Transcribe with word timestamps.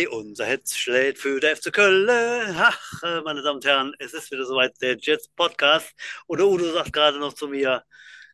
Hei, 0.00 0.08
unser 0.08 0.46
Herz 0.46 0.74
schlägt 0.76 1.18
für 1.18 1.40
der 1.40 1.54
FC 1.54 1.70
Köln. 1.70 2.08
Ach, 2.08 3.02
äh, 3.02 3.20
meine 3.20 3.42
Damen 3.42 3.56
und 3.56 3.66
Herren, 3.66 3.94
es 3.98 4.14
ist 4.14 4.30
wieder 4.30 4.46
soweit 4.46 4.72
der 4.80 4.96
Jets 4.96 5.28
Podcast. 5.28 5.92
Und 6.26 6.38
der 6.38 6.46
Udo 6.46 6.72
sagt 6.72 6.94
gerade 6.94 7.18
noch 7.18 7.34
zu 7.34 7.48
mir, 7.48 7.84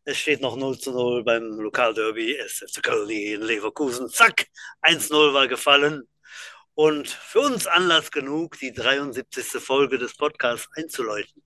es 0.05 0.17
steht 0.17 0.41
noch 0.43 0.57
0 0.57 0.79
zu 0.79 0.93
0 0.93 1.25
beim 1.25 1.59
Lokalderby 1.59 2.37
SFC 2.37 2.85
Köln 2.85 3.11
in 3.11 3.43
Leverkusen. 3.43 4.09
Zack, 4.09 4.47
1-0 4.83 5.35
war 5.35 5.49
gefallen. 5.49 6.09
Und 6.75 7.09
für 7.09 7.41
uns 7.41 7.67
Anlass 7.67 8.13
genug, 8.13 8.57
die 8.61 8.73
73. 8.73 9.61
Folge 9.61 9.99
des 9.99 10.17
Podcasts 10.17 10.69
einzuläuten. 10.77 11.43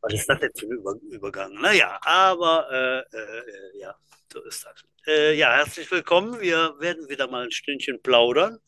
Was 0.00 0.14
ist 0.14 0.30
das 0.30 0.40
denn 0.40 0.52
für 0.56 0.64
ein 0.64 0.72
Über 0.72 0.94
Übergang? 1.10 1.52
Naja, 1.60 1.98
aber 2.00 2.70
äh, 3.12 3.16
äh, 3.18 3.80
ja, 3.80 3.94
so 4.32 4.42
ist 4.44 4.64
das. 4.64 4.82
Äh, 5.08 5.34
ja, 5.34 5.54
herzlich 5.54 5.88
willkommen. 5.92 6.40
Wir 6.40 6.74
werden 6.80 7.08
wieder 7.08 7.30
mal 7.30 7.44
ein 7.44 7.52
Stündchen 7.52 8.02
plaudern. 8.02 8.58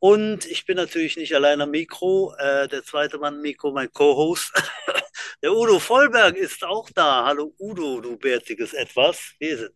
Und 0.00 0.44
ich 0.44 0.66
bin 0.66 0.76
natürlich 0.76 1.16
nicht 1.16 1.32
allein 1.36 1.60
am 1.60 1.70
Mikro. 1.70 2.34
Äh, 2.36 2.66
der 2.66 2.82
zweite 2.82 3.18
Mann 3.18 3.40
Mikro, 3.40 3.70
mein 3.70 3.92
Co-Host. 3.92 4.52
der 5.42 5.52
Udo 5.52 5.78
Vollberg 5.78 6.36
ist 6.36 6.64
auch 6.64 6.90
da. 6.90 7.26
Hallo 7.26 7.54
Udo, 7.60 8.00
du 8.00 8.16
bärtiges 8.16 8.72
Etwas. 8.74 9.34
Wie 9.38 9.46
ist 9.46 9.60
es? 9.60 9.70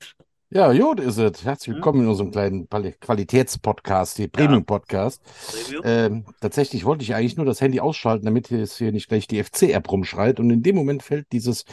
Ja, 0.50 0.72
Jod 0.72 0.98
ist 0.98 1.18
es. 1.18 1.44
Herzlich 1.44 1.76
willkommen 1.76 2.00
hm? 2.00 2.04
in 2.06 2.10
unserem 2.10 2.30
kleinen 2.32 2.68
Qualitätspodcast, 2.68 4.16
hier 4.16 4.28
Premium-Podcast. 4.28 5.22
Ja. 5.70 5.84
Ähm, 5.84 6.26
tatsächlich 6.40 6.84
wollte 6.84 7.04
ich 7.04 7.14
eigentlich 7.14 7.36
nur 7.36 7.46
das 7.46 7.60
Handy 7.60 7.78
ausschalten, 7.78 8.24
damit 8.24 8.50
es 8.50 8.76
hier 8.76 8.90
nicht 8.90 9.08
gleich 9.08 9.28
die 9.28 9.42
FC-App 9.42 9.88
rumschreit. 9.90 10.40
Und 10.40 10.50
in 10.50 10.64
dem 10.64 10.74
Moment 10.74 11.04
fällt 11.04 11.30
dieses 11.30 11.64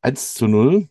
1 0.00 0.34
zu 0.34 0.46
0. 0.46 0.88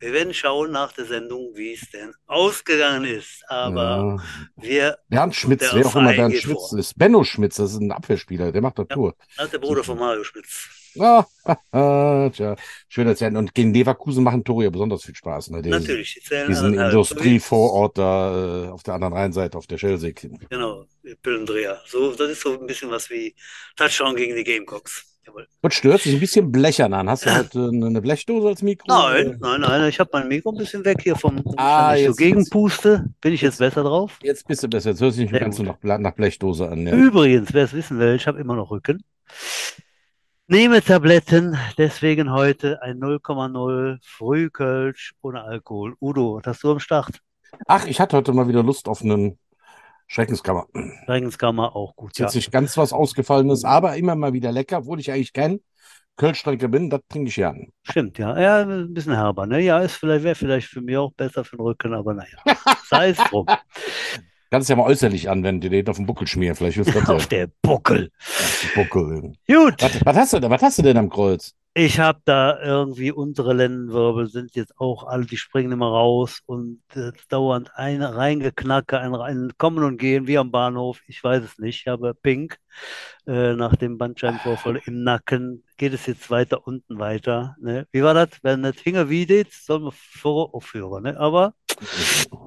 Wir 0.00 0.14
werden 0.14 0.32
schauen 0.32 0.72
nach 0.72 0.92
der 0.92 1.04
Sendung, 1.04 1.52
wie 1.54 1.74
es 1.74 1.90
denn 1.90 2.14
ausgegangen 2.26 3.04
ist. 3.04 3.44
Aber 3.48 4.18
ja. 4.56 4.62
wir. 4.62 4.98
Bernd 5.10 5.34
Schmitz, 5.34 5.68
wer 5.74 5.86
auch 5.86 5.94
immer 5.94 6.14
Bernd 6.14 6.36
Schmitz 6.36 6.70
vor. 6.70 6.78
ist. 6.78 6.98
Benno 6.98 7.22
Schmitz, 7.22 7.56
das 7.56 7.72
ist 7.72 7.80
ein 7.82 7.92
Abwehrspieler, 7.92 8.50
der 8.50 8.62
macht 8.62 8.78
das 8.78 8.86
ja, 8.88 8.96
Tor. 8.96 9.14
Das 9.36 9.44
ist 9.44 9.52
der 9.52 9.58
Bruder 9.58 9.84
von 9.84 9.98
Mario 9.98 10.24
Schmitz. 10.24 10.70
Ah, 10.98 11.24
tja, 12.32 12.56
schön 12.88 13.06
erzählen. 13.06 13.36
Und 13.36 13.54
gegen 13.54 13.74
Leverkusen 13.74 14.24
machen 14.24 14.42
Tore 14.42 14.64
ja 14.64 14.70
besonders 14.70 15.04
viel 15.04 15.14
Spaß. 15.14 15.50
Ne? 15.50 15.62
Den, 15.62 15.70
Natürlich, 15.70 16.14
die 16.14 16.20
zählen 16.20 16.48
Diesen 16.48 16.74
Industrievorort 16.74 17.98
da 17.98 18.64
äh, 18.64 18.68
auf 18.68 18.82
der 18.82 18.94
anderen 18.94 19.12
Rheinseite, 19.12 19.58
auf 19.58 19.66
der 19.66 19.78
Schelsee. 19.78 20.14
Genau, 20.14 20.86
Pillendreher. 21.22 21.80
So, 21.86 22.12
das 22.14 22.30
ist 22.30 22.40
so 22.40 22.58
ein 22.58 22.66
bisschen 22.66 22.90
was 22.90 23.10
wie 23.10 23.36
Touchdown 23.76 24.16
gegen 24.16 24.34
die 24.34 24.44
Gamecocks. 24.44 25.09
Jawohl. 25.26 25.46
Und 25.60 25.74
stört 25.74 26.00
sich 26.00 26.14
ein 26.14 26.20
bisschen 26.20 26.50
blechern 26.50 26.92
an. 26.94 27.08
Hast 27.08 27.26
du 27.26 27.30
halt 27.34 27.54
eine 27.54 28.00
Blechdose 28.00 28.48
als 28.48 28.62
Mikro? 28.62 28.86
Nein, 28.88 29.38
nein, 29.40 29.60
nein. 29.60 29.88
Ich 29.88 30.00
habe 30.00 30.10
mein 30.12 30.28
Mikro 30.28 30.50
ein 30.50 30.58
bisschen 30.58 30.84
weg 30.84 31.02
hier 31.02 31.16
vom 31.16 31.42
ah, 31.56 31.94
ich 31.96 32.06
so 32.06 32.14
gegenpuste. 32.14 33.06
Bin 33.20 33.32
ich 33.32 33.42
jetzt 33.42 33.58
besser 33.58 33.82
drauf? 33.82 34.18
Jetzt 34.22 34.46
bist 34.46 34.62
du 34.62 34.68
besser. 34.68 34.90
Jetzt 34.90 35.00
hörst 35.00 35.18
du 35.18 35.22
nicht 35.22 35.32
mehr 35.32 35.40
ganz 35.40 35.56
so 35.56 35.62
nach, 35.62 35.78
nach 35.82 36.14
Blechdose 36.14 36.68
an. 36.68 36.86
Ja. 36.86 36.94
Übrigens, 36.94 37.52
wer 37.52 37.64
es 37.64 37.72
wissen 37.72 37.98
will, 37.98 38.14
ich 38.14 38.26
habe 38.26 38.40
immer 38.40 38.56
noch 38.56 38.70
Rücken. 38.70 39.02
Nehme 40.52 40.82
Tabletten, 40.82 41.56
deswegen 41.78 42.32
heute 42.32 42.82
ein 42.82 42.98
0,0 42.98 43.98
Frühkölsch 44.02 45.14
ohne 45.22 45.42
Alkohol. 45.44 45.94
Udo, 46.00 46.38
was 46.38 46.46
hast 46.46 46.64
du 46.64 46.72
am 46.72 46.80
Start? 46.80 47.20
Ach, 47.68 47.86
ich 47.86 48.00
hatte 48.00 48.16
heute 48.16 48.32
mal 48.32 48.48
wieder 48.48 48.64
Lust 48.64 48.88
auf 48.88 49.02
einen 49.02 49.38
Schreckenskammer. 50.10 50.66
Schreckenskammer 51.04 51.76
auch 51.76 51.94
gut. 51.94 52.18
Jetzt 52.18 52.34
ja. 52.34 52.38
nicht 52.38 52.50
ganz 52.50 52.76
was 52.76 52.92
Ausgefallenes, 52.92 53.64
aber 53.64 53.94
immer 53.96 54.16
mal 54.16 54.32
wieder 54.32 54.50
lecker, 54.50 54.78
obwohl 54.78 54.98
ich 54.98 55.12
eigentlich 55.12 55.32
kein 55.32 55.60
Kölschstrecke 56.16 56.68
bin, 56.68 56.90
das 56.90 57.00
trinke 57.08 57.28
ich 57.28 57.36
ja 57.36 57.50
an. 57.50 57.68
Stimmt, 57.84 58.18
ja. 58.18 58.36
Ja, 58.36 58.62
ein 58.62 58.92
bisschen 58.92 59.14
herber, 59.14 59.46
ne? 59.46 59.60
Ja, 59.60 59.78
ist 59.78 59.94
vielleicht, 59.94 60.24
wäre 60.24 60.34
vielleicht 60.34 60.66
für 60.66 60.80
mich 60.80 60.96
auch 60.96 61.12
besser 61.12 61.44
für 61.44 61.56
den 61.56 61.62
Rücken, 61.62 61.94
aber 61.94 62.14
naja. 62.14 62.38
Sei 62.88 63.10
es 63.10 63.18
drum. 63.18 63.46
Kannst 64.50 64.68
ja 64.68 64.74
mal 64.74 64.82
äußerlich 64.82 65.30
anwenden, 65.30 65.70
den 65.70 65.88
auf 65.88 65.96
den 65.96 66.06
Buckel 66.06 66.26
schmieren. 66.26 66.56
Vielleicht 66.56 66.74
hilft 66.74 66.92
das 66.96 67.08
Auf 67.08 67.28
der 67.28 67.48
Buckel. 67.62 68.10
Auf 68.18 68.72
Buckel. 68.74 69.32
Gut. 69.46 69.80
Was, 69.80 70.04
was, 70.04 70.16
hast 70.16 70.32
du, 70.32 70.50
was 70.50 70.60
hast 70.60 70.78
du 70.78 70.82
denn 70.82 70.96
am 70.96 71.08
Kreuz? 71.08 71.54
Ich 71.72 72.00
habe 72.00 72.20
da 72.24 72.60
irgendwie 72.60 73.12
unsere 73.12 73.52
Lendenwirbel 73.54 74.26
sind 74.26 74.56
jetzt 74.56 74.76
auch 74.80 75.04
alle, 75.04 75.24
die 75.24 75.36
springen 75.36 75.70
immer 75.70 75.86
raus 75.88 76.40
und 76.46 76.82
äh, 76.96 77.12
dauernd 77.28 77.70
ein 77.76 78.02
reingeknacke, 78.02 78.98
ein, 78.98 79.14
ein 79.14 79.52
Kommen 79.56 79.84
und 79.84 79.96
Gehen 79.96 80.26
wie 80.26 80.36
am 80.36 80.50
Bahnhof. 80.50 81.00
Ich 81.06 81.22
weiß 81.22 81.44
es 81.44 81.58
nicht. 81.58 81.82
Ich 81.82 81.86
habe 81.86 82.12
Pink 82.12 82.58
äh, 83.28 83.52
nach 83.54 83.76
dem 83.76 83.98
Bandscheibenvorfall 83.98 84.82
im 84.84 85.04
Nacken. 85.04 85.62
Geht 85.76 85.92
es 85.92 86.06
jetzt 86.06 86.28
weiter 86.28 86.66
unten 86.66 86.98
weiter? 86.98 87.54
Ne? 87.60 87.86
Wie 87.92 88.02
war 88.02 88.14
das? 88.14 88.30
Wenn 88.42 88.64
das 88.64 88.74
Finger 88.74 89.08
wiedet, 89.08 89.52
soll 89.52 89.78
man 89.78 89.92
vor 89.94 90.52
aufführen. 90.52 91.04
Ne? 91.04 91.20
Aber 91.20 91.54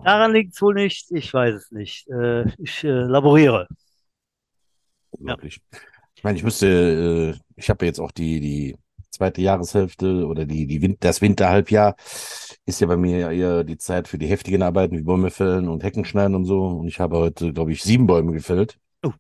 daran 0.03 0.33
liegt 0.33 0.53
es 0.53 0.61
wohl 0.61 0.73
nicht. 0.73 1.09
Ich 1.11 1.33
weiß 1.33 1.55
es 1.55 1.71
nicht. 1.71 2.09
Äh, 2.09 2.49
ich 2.57 2.83
äh, 2.83 2.89
laboriere. 2.89 3.69
Unglaublich. 5.11 5.61
Ja. 5.71 5.79
Ich 6.15 6.23
meine, 6.25 6.37
ich 6.37 6.43
müsste, 6.43 6.67
äh, 7.37 7.39
ich 7.55 7.69
habe 7.69 7.85
jetzt 7.85 7.99
auch 7.99 8.11
die, 8.11 8.41
die 8.41 8.75
zweite 9.13 9.41
Jahreshälfte 9.41 10.25
oder 10.25 10.45
die, 10.45 10.67
die 10.67 10.81
Win 10.81 10.97
das 10.99 11.21
Winterhalbjahr 11.21 11.95
ist 12.65 12.81
ja 12.81 12.87
bei 12.87 12.97
mir 12.97 13.31
eher 13.31 13.63
die 13.63 13.77
Zeit 13.77 14.07
für 14.07 14.17
die 14.17 14.27
heftigen 14.27 14.61
Arbeiten 14.61 14.97
wie 14.97 15.03
Bäume 15.03 15.29
fällen 15.29 15.67
und 15.67 15.83
Hecken 15.83 16.05
schneiden 16.05 16.35
und 16.35 16.45
so. 16.45 16.65
Und 16.65 16.87
ich 16.87 16.99
habe 16.99 17.17
heute, 17.17 17.53
glaube 17.53 17.71
ich, 17.71 17.83
sieben 17.83 18.07
Bäume 18.07 18.31
gefällt. 18.31 18.77
Oh. 19.03 19.11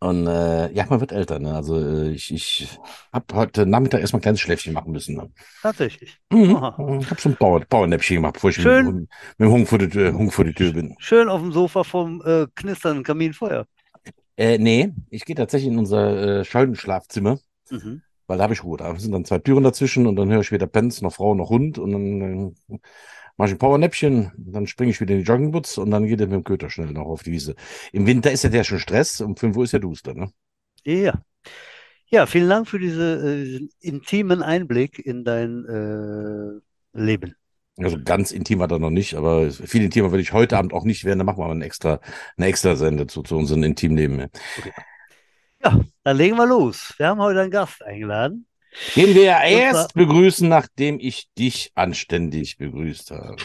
Und 0.00 0.26
äh, 0.26 0.72
ja, 0.72 0.86
man 0.88 1.00
wird 1.00 1.12
älter. 1.12 1.38
Ne? 1.38 1.54
Also 1.54 1.78
äh, 1.78 2.10
ich, 2.10 2.32
ich 2.32 2.78
habe 3.12 3.34
heute 3.34 3.64
Nachmittag 3.64 4.00
erstmal 4.00 4.18
ein 4.18 4.22
kleines 4.22 4.40
Schläfchen 4.40 4.72
machen 4.72 4.92
müssen. 4.92 5.16
Ne? 5.16 5.30
Tatsächlich. 5.62 6.18
Mhm. 6.30 7.00
Ich 7.00 7.10
habe 7.10 7.20
so 7.20 7.28
ein 7.28 7.36
Power, 7.36 7.60
Powernäppchen 7.60 8.16
gemacht, 8.16 8.34
bevor 8.34 8.50
ich 8.50 8.56
Schön. 8.56 8.86
mit, 8.86 8.94
mit 9.38 9.48
dem 9.48 9.52
Hung 9.52 9.66
vor, 9.66 9.78
die, 9.78 10.12
Hung 10.12 10.30
vor 10.30 10.44
die 10.44 10.54
Tür 10.54 10.72
bin. 10.72 10.94
Schön 10.98 11.28
auf 11.28 11.40
dem 11.40 11.52
Sofa 11.52 11.84
vom 11.84 12.22
äh, 12.24 12.46
knisternden 12.54 13.04
Kaminfeuer. 13.04 13.66
Äh, 14.36 14.58
nee, 14.58 14.92
ich 15.10 15.24
gehe 15.24 15.34
tatsächlich 15.34 15.72
in 15.72 15.78
unser 15.78 16.40
äh, 16.40 16.44
Scheunenschlafzimmer. 16.44 17.38
Mhm. 17.70 18.02
Weil 18.26 18.38
da 18.38 18.44
habe 18.44 18.54
ich 18.54 18.64
Ruhe. 18.64 18.76
Da 18.76 18.98
sind 18.98 19.12
dann 19.12 19.24
zwei 19.24 19.38
Türen 19.38 19.64
dazwischen 19.64 20.06
und 20.06 20.16
dann 20.16 20.30
höre 20.30 20.40
ich 20.40 20.52
weder 20.52 20.66
Pens, 20.66 21.02
noch 21.02 21.12
Frau, 21.12 21.34
noch 21.34 21.50
Hund 21.50 21.78
und 21.78 21.92
dann, 21.92 22.20
dann 22.20 22.80
mache 23.36 23.48
ich 23.48 23.54
ein 23.54 23.58
Powernäppchen, 23.58 24.32
dann 24.36 24.66
springe 24.66 24.90
ich 24.90 25.00
wieder 25.00 25.14
in 25.14 25.20
die 25.20 25.26
Joggingboots 25.26 25.78
und 25.78 25.90
dann 25.90 26.06
geht 26.06 26.20
er 26.20 26.26
mit 26.26 26.34
dem 26.34 26.44
Köter 26.44 26.70
schnell 26.70 26.92
noch 26.92 27.06
auf 27.06 27.22
die 27.22 27.32
Wiese. 27.32 27.54
Im 27.92 28.06
Winter 28.06 28.32
ist 28.32 28.44
ja 28.44 28.50
der 28.50 28.64
schon 28.64 28.78
Stress, 28.78 29.20
um 29.20 29.36
5 29.36 29.56
Uhr 29.56 29.64
ist 29.64 29.72
ja 29.72 29.78
duster, 29.78 30.14
ne? 30.14 30.30
Ja. 30.84 31.20
Ja, 32.08 32.26
vielen 32.26 32.48
Dank 32.48 32.68
für 32.68 32.78
diese, 32.78 33.36
äh, 33.60 33.68
intimen 33.80 34.42
Einblick 34.42 34.98
in 34.98 35.24
dein 35.24 35.64
äh, 35.66 36.98
Leben. 36.98 37.34
Also 37.78 37.98
ganz 38.02 38.30
intim 38.30 38.60
war 38.60 38.70
er 38.70 38.78
noch 38.78 38.90
nicht, 38.90 39.14
aber 39.14 39.50
viel 39.50 39.84
intimer 39.84 40.10
würde 40.10 40.22
ich 40.22 40.32
heute 40.32 40.56
Abend 40.56 40.72
auch 40.72 40.84
nicht 40.84 41.04
werden. 41.04 41.18
Da 41.18 41.24
machen 41.24 41.38
wir 41.38 41.46
mal 41.46 41.52
eine 41.52 41.64
extra, 41.64 42.00
eine 42.36 42.46
extra 42.46 42.74
Sende 42.74 43.06
zu, 43.06 43.22
zu 43.22 43.36
unserem 43.36 43.64
Intimleben. 43.64 44.28
Okay. 44.58 44.72
Ja, 45.66 45.80
dann 46.04 46.16
legen 46.16 46.36
wir 46.36 46.46
los. 46.46 46.94
Wir 46.96 47.08
haben 47.08 47.20
heute 47.20 47.40
einen 47.40 47.50
Gast 47.50 47.82
eingeladen. 47.82 48.46
Den 48.94 49.16
wir 49.16 49.24
ja 49.24 49.42
erst 49.42 49.94
begrüßen, 49.94 50.48
nachdem 50.48 51.00
ich 51.00 51.28
dich 51.36 51.72
anständig 51.74 52.56
begrüßt 52.56 53.10
habe. 53.10 53.36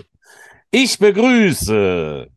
Ich 0.70 1.00
begrüße 1.00 2.28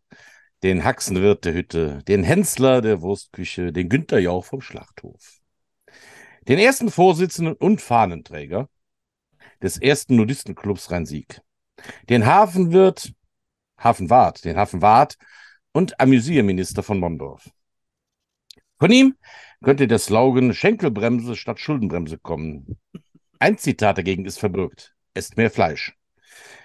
den 0.62 0.84
Haxenwirt 0.84 1.44
der 1.44 1.52
Hütte, 1.52 1.98
den 2.08 2.24
Hensler 2.24 2.80
der 2.80 3.02
Wurstküche, 3.02 3.72
den 3.72 3.90
Günther 3.90 4.20
Jauch 4.20 4.46
vom 4.46 4.62
Schlachthof, 4.62 5.40
den 6.48 6.58
ersten 6.58 6.90
Vorsitzenden 6.90 7.54
und 7.54 7.82
Fahnenträger 7.82 8.70
des 9.62 9.76
ersten 9.76 10.16
Nudistenclubs 10.16 10.90
Rhein-Sieg, 10.90 11.42
den 12.08 12.24
Hafenwirt, 12.24 13.12
Hafenwart, 13.78 14.46
den 14.46 14.56
Hafenwart 14.56 15.16
und 15.72 16.00
Amüsierminister 16.00 16.82
von 16.82 16.98
Mondorf. 16.98 17.50
Von 18.78 18.90
ihm 18.90 19.16
könnte 19.62 19.86
der 19.86 19.98
Slogan 19.98 20.52
Schenkelbremse 20.52 21.36
statt 21.36 21.60
Schuldenbremse 21.60 22.18
kommen. 22.18 22.78
Ein 23.38 23.56
Zitat 23.56 23.98
dagegen 23.98 24.24
ist 24.24 24.38
verbürgt. 24.38 24.94
Esst 25.14 25.36
mehr 25.36 25.50
Fleisch. 25.50 25.96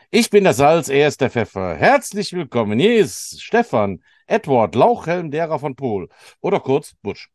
Ich 0.09 0.31
bin 0.31 0.43
das 0.43 0.57
Salz, 0.57 0.89
er 0.89 1.07
ist 1.07 1.21
der 1.21 1.29
Pfeffer. 1.29 1.75
Herzlich 1.75 2.33
willkommen. 2.33 2.79
Hier 2.79 2.97
ist 2.97 3.41
Stefan, 3.43 4.03
Edward, 4.25 4.73
Lauchhelm 4.73 5.29
derer 5.29 5.59
von 5.59 5.75
Pol. 5.75 6.09
Oder 6.41 6.59
kurz 6.59 6.95
Butsch. 7.03 7.27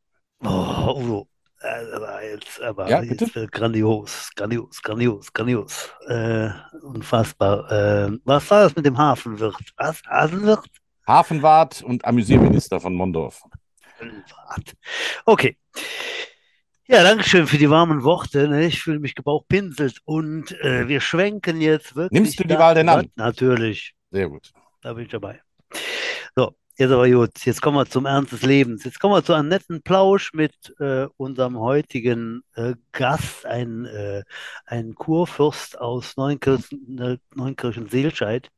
Oh, 0.43 0.95
Udo. 0.99 1.29
Aber 1.61 2.23
jetzt, 2.25 2.61
aber 2.61 2.91
ja, 2.91 3.03
jetzt, 3.03 3.37
äh, 3.37 3.47
grandios, 3.47 4.29
grandios, 4.35 4.83
grandios, 4.83 5.33
grandios. 5.33 5.91
Äh, 6.09 6.51
unfassbar. 6.83 7.71
Äh, 7.71 8.19
was 8.25 8.51
war 8.51 8.65
das 8.65 8.77
mit 8.77 8.85
dem 8.85 8.99
Hafenwirt? 8.99 9.73
Was? 9.77 10.03
Hafenwirt? 10.05 10.67
Hafenwart 11.07 11.83
und 11.83 12.05
Amüsierminister 12.05 12.81
von 12.81 12.95
Mondorf. 12.95 13.45
Okay. 15.25 15.57
Ja, 16.87 17.03
danke 17.03 17.25
schön 17.25 17.47
für 17.47 17.57
die 17.57 17.71
warmen 17.71 18.05
Worte. 18.05 18.47
Ne? 18.47 18.67
Ich 18.67 18.83
fühle 18.83 18.99
mich 18.99 19.15
gebauchpinselt 19.15 20.01
und 20.05 20.53
äh, 20.61 20.87
wir 20.87 21.01
schwenken 21.01 21.61
jetzt 21.61 21.97
wirklich. 21.97 22.21
Nimmst 22.21 22.39
du 22.39 22.45
die 22.45 22.59
Wahl 22.59 22.75
denn 22.75 22.89
an? 22.89 23.11
Natürlich. 23.17 23.95
Sehr 24.11 24.29
gut. 24.29 24.53
Da 24.83 24.93
bin 24.93 25.05
ich 25.05 25.11
dabei. 25.11 25.44
Jetzt 26.77 26.91
aber 26.91 27.09
gut, 27.09 27.31
jetzt 27.45 27.63
kommen 27.63 27.77
wir 27.77 27.87
zum 27.87 28.05
Ernst 28.05 28.33
des 28.33 28.43
Lebens. 28.43 28.83
Jetzt 28.83 28.99
kommen 28.99 29.15
wir 29.15 29.23
zu 29.23 29.33
einem 29.33 29.49
netten 29.49 29.83
Plausch 29.83 30.33
mit 30.33 30.75
äh, 30.81 31.07
unserem 31.17 31.57
heutigen 31.61 32.43
äh, 32.57 32.75
Gast, 32.91 33.47
ein, 33.47 33.85
äh, 33.85 34.25
ein 34.67 34.97
Kurfürst 34.97 35.81
aus 35.81 36.17
Neunkirchen, 36.17 36.99
äh, 36.99 37.19
Neunkirchen-Seelscheid, 37.37 38.51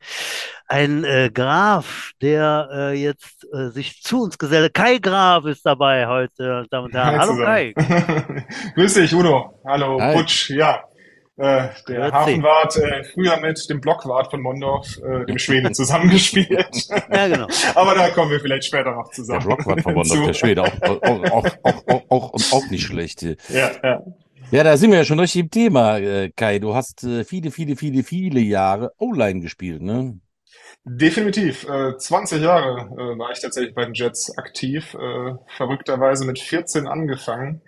ein 0.66 1.04
äh, 1.04 1.30
Graf, 1.30 2.12
der 2.22 2.70
äh, 2.72 2.92
jetzt 2.94 3.46
äh, 3.52 3.68
sich 3.68 4.02
zu 4.02 4.22
uns 4.22 4.38
gesellt. 4.38 4.72
Kai 4.72 4.96
Graf 4.96 5.44
ist 5.44 5.66
dabei 5.66 6.06
heute, 6.06 6.64
Damen 6.70 6.86
und 6.86 6.94
Herren. 6.94 7.18
Hallo 7.18 7.36
Kai. 7.36 7.74
Grüß 8.76 8.94
dich, 8.94 9.14
Udo. 9.14 9.60
Hallo, 9.66 10.00
Hi. 10.00 10.14
Butsch. 10.16 10.48
Ja, 10.48 10.84
äh, 11.36 11.68
der. 11.88 12.12
Hafenwart 12.12 12.76
äh, 12.76 13.04
früher 13.04 13.38
mit 13.40 13.68
dem 13.68 13.80
Blockwart 13.80 14.30
von 14.30 14.40
Mondorf, 14.40 14.98
äh, 14.98 15.26
dem 15.26 15.38
Schweden, 15.38 15.74
zusammengespielt. 15.74 16.88
ja, 17.12 17.28
genau. 17.28 17.46
Aber 17.74 17.94
da 17.94 18.08
kommen 18.10 18.30
wir 18.30 18.40
vielleicht 18.40 18.64
später 18.64 18.92
noch 18.92 19.10
zusammen. 19.10 19.40
Der 19.40 19.46
Blockwart 19.46 19.82
von 19.82 19.94
Mondorf, 19.94 20.26
der 20.26 20.34
Schwede, 20.34 20.62
auch, 20.62 20.82
auch, 20.82 21.02
auch, 21.02 21.46
auch, 21.62 22.10
auch, 22.10 22.52
auch 22.52 22.70
nicht 22.70 22.84
schlecht. 22.84 23.22
Ja, 23.22 23.70
ja. 23.82 24.02
Ja, 24.52 24.62
da 24.62 24.76
sind 24.76 24.92
wir 24.92 24.98
ja 24.98 25.04
schon 25.04 25.18
richtig 25.18 25.40
im 25.40 25.50
Thema, 25.50 25.98
äh, 25.98 26.30
Kai. 26.30 26.60
Du 26.60 26.74
hast 26.74 27.02
äh, 27.02 27.24
viele, 27.24 27.50
viele, 27.50 27.74
viele, 27.74 28.04
viele 28.04 28.38
Jahre 28.38 28.92
O-Line 28.96 29.40
gespielt, 29.40 29.82
ne? 29.82 30.20
Definitiv. 30.84 31.68
Äh, 31.68 31.96
20 31.98 32.42
Jahre 32.42 32.88
äh, 32.92 33.18
war 33.18 33.32
ich 33.32 33.40
tatsächlich 33.40 33.74
bei 33.74 33.84
den 33.84 33.94
Jets 33.94 34.38
aktiv. 34.38 34.94
Äh, 34.94 35.34
verrückterweise 35.56 36.24
mit 36.24 36.38
14 36.38 36.86
angefangen. 36.86 37.60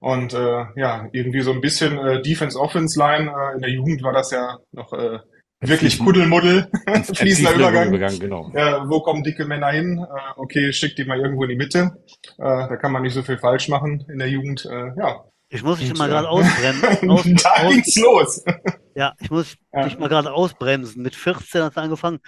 Und 0.00 0.32
äh, 0.32 0.64
ja, 0.76 1.08
irgendwie 1.12 1.42
so 1.42 1.52
ein 1.52 1.60
bisschen 1.60 1.98
äh, 1.98 2.22
Defense-Offense-Line. 2.22 3.30
Äh, 3.30 3.56
in 3.56 3.60
der 3.60 3.70
Jugend 3.70 4.02
war 4.02 4.12
das 4.12 4.30
ja 4.30 4.58
noch 4.72 4.92
äh, 4.94 5.18
wirklich 5.60 5.98
Kuddelmuddel, 5.98 6.68
fließender 7.14 7.54
Übergang. 7.54 7.88
Übergang 7.88 8.18
genau. 8.18 8.50
Ja, 8.54 8.88
wo 8.88 9.00
kommen 9.00 9.22
dicke 9.22 9.44
Männer 9.44 9.68
hin? 9.68 9.98
Äh, 9.98 10.20
okay, 10.36 10.72
schick 10.72 10.96
die 10.96 11.04
mal 11.04 11.20
irgendwo 11.20 11.44
in 11.44 11.50
die 11.50 11.56
Mitte. 11.56 11.92
Äh, 12.38 12.68
da 12.68 12.76
kann 12.76 12.92
man 12.92 13.02
nicht 13.02 13.14
so 13.14 13.22
viel 13.22 13.38
falsch 13.38 13.68
machen 13.68 14.04
in 14.10 14.18
der 14.18 14.28
Jugend. 14.28 14.64
Äh, 14.64 14.92
ja. 14.96 15.24
Ich 15.50 15.62
muss 15.62 15.80
dich 15.80 15.94
mal 15.96 16.08
gerade 16.08 16.28
ausbremsen. 16.30 17.10
Aus, 17.10 17.24
da 17.42 17.50
aus, 17.50 17.72
ging's 17.72 17.96
los. 17.96 18.44
Ja, 18.96 19.14
ich 19.20 19.30
muss 19.30 19.56
ja. 19.72 19.84
dich 19.84 19.98
mal 19.98 20.08
gerade 20.08 20.32
ausbremsen. 20.32 21.02
Mit 21.02 21.14
14 21.14 21.62
hast 21.62 21.76
du 21.76 21.80
angefangen, 21.80 22.18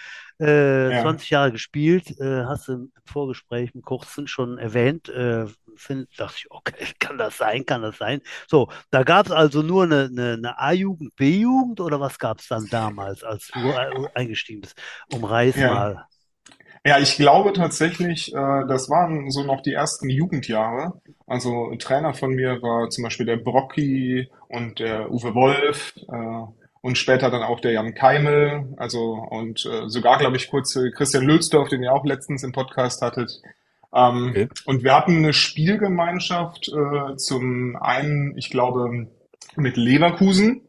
äh, 0.40 0.92
ja. 0.92 1.02
20 1.02 1.28
Jahre 1.28 1.52
gespielt, 1.52 2.18
äh, 2.20 2.44
hast 2.44 2.68
du 2.68 2.72
im 2.72 2.92
Vorgespräch 3.04 3.72
im 3.74 3.82
kurzen 3.82 4.28
schon 4.28 4.58
erwähnt, 4.58 5.08
äh, 5.08 5.46
find, 5.76 6.08
dachte 6.18 6.36
ich, 6.38 6.50
okay, 6.50 6.86
kann 6.98 7.18
das 7.18 7.38
sein, 7.38 7.66
kann 7.66 7.82
das 7.82 7.98
sein. 7.98 8.20
So, 8.48 8.68
da 8.90 9.02
gab 9.02 9.26
es 9.26 9.32
also 9.32 9.62
nur 9.62 9.84
eine, 9.84 10.04
eine, 10.10 10.32
eine 10.34 10.58
A-Jugend, 10.58 11.16
B-Jugend 11.16 11.80
oder 11.80 12.00
was 12.00 12.18
gab 12.18 12.40
es 12.40 12.48
dann 12.48 12.66
damals, 12.70 13.22
als 13.24 13.48
du 13.48 13.60
äh, 13.60 14.08
eingestiegen 14.14 14.62
bist? 14.62 14.76
Umreiß 15.12 15.56
ja. 15.56 15.74
mal. 15.74 16.06
Ja, 16.84 16.98
ich 16.98 17.16
glaube 17.16 17.52
tatsächlich, 17.52 18.34
äh, 18.34 18.66
das 18.66 18.90
waren 18.90 19.30
so 19.30 19.44
noch 19.44 19.62
die 19.62 19.72
ersten 19.72 20.10
Jugendjahre. 20.10 21.00
Also 21.28 21.72
Trainer 21.78 22.12
von 22.12 22.34
mir 22.34 22.60
war 22.60 22.90
zum 22.90 23.04
Beispiel 23.04 23.26
der 23.26 23.36
Brocki 23.36 24.28
und 24.48 24.80
der 24.80 25.10
Uwe 25.12 25.32
Wolf 25.34 25.94
äh, 25.96 26.52
und 26.80 26.98
später 26.98 27.30
dann 27.30 27.44
auch 27.44 27.60
der 27.60 27.70
Jan 27.72 27.94
Keimel, 27.94 28.74
also 28.78 29.12
und 29.12 29.64
äh, 29.64 29.88
sogar, 29.88 30.18
glaube 30.18 30.36
ich, 30.36 30.50
kurz 30.50 30.76
Christian 30.96 31.24
Lülsdorf, 31.24 31.68
den 31.68 31.84
ihr 31.84 31.92
auch 31.92 32.04
letztens 32.04 32.42
im 32.42 32.50
Podcast 32.50 33.00
hattet. 33.00 33.40
Ähm, 33.94 34.28
okay. 34.30 34.48
Und 34.64 34.82
wir 34.82 34.94
hatten 34.94 35.18
eine 35.18 35.32
Spielgemeinschaft 35.32 36.68
äh, 36.68 37.16
zum 37.16 37.76
einen, 37.76 38.36
ich 38.36 38.50
glaube, 38.50 39.08
mit 39.56 39.76
Leverkusen. 39.76 40.62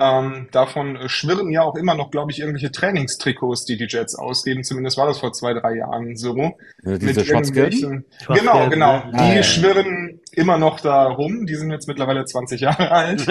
Ähm, 0.00 0.46
davon 0.52 0.96
schwirren 1.08 1.50
ja 1.50 1.62
auch 1.62 1.74
immer 1.74 1.96
noch, 1.96 2.12
glaube 2.12 2.30
ich, 2.30 2.38
irgendwelche 2.38 2.70
Trainingstrikots, 2.70 3.64
die 3.64 3.76
die 3.76 3.88
Jets 3.88 4.14
ausgeben. 4.14 4.62
Zumindest 4.62 4.96
war 4.96 5.06
das 5.06 5.18
vor 5.18 5.32
zwei, 5.32 5.54
drei 5.54 5.74
Jahren 5.74 6.16
so. 6.16 6.36
Ja, 6.84 6.98
diese 6.98 7.24
schwarz-gelben? 7.24 8.04
Genau, 8.28 8.68
genau. 8.68 9.02
Die 9.12 9.18
ah, 9.18 9.34
ja. 9.34 9.42
schwirren 9.42 10.20
immer 10.30 10.56
noch 10.56 10.78
da 10.78 11.04
rum. 11.06 11.46
Die 11.46 11.56
sind 11.56 11.72
jetzt 11.72 11.88
mittlerweile 11.88 12.24
20 12.24 12.60
Jahre 12.60 12.90
alt. 12.92 13.26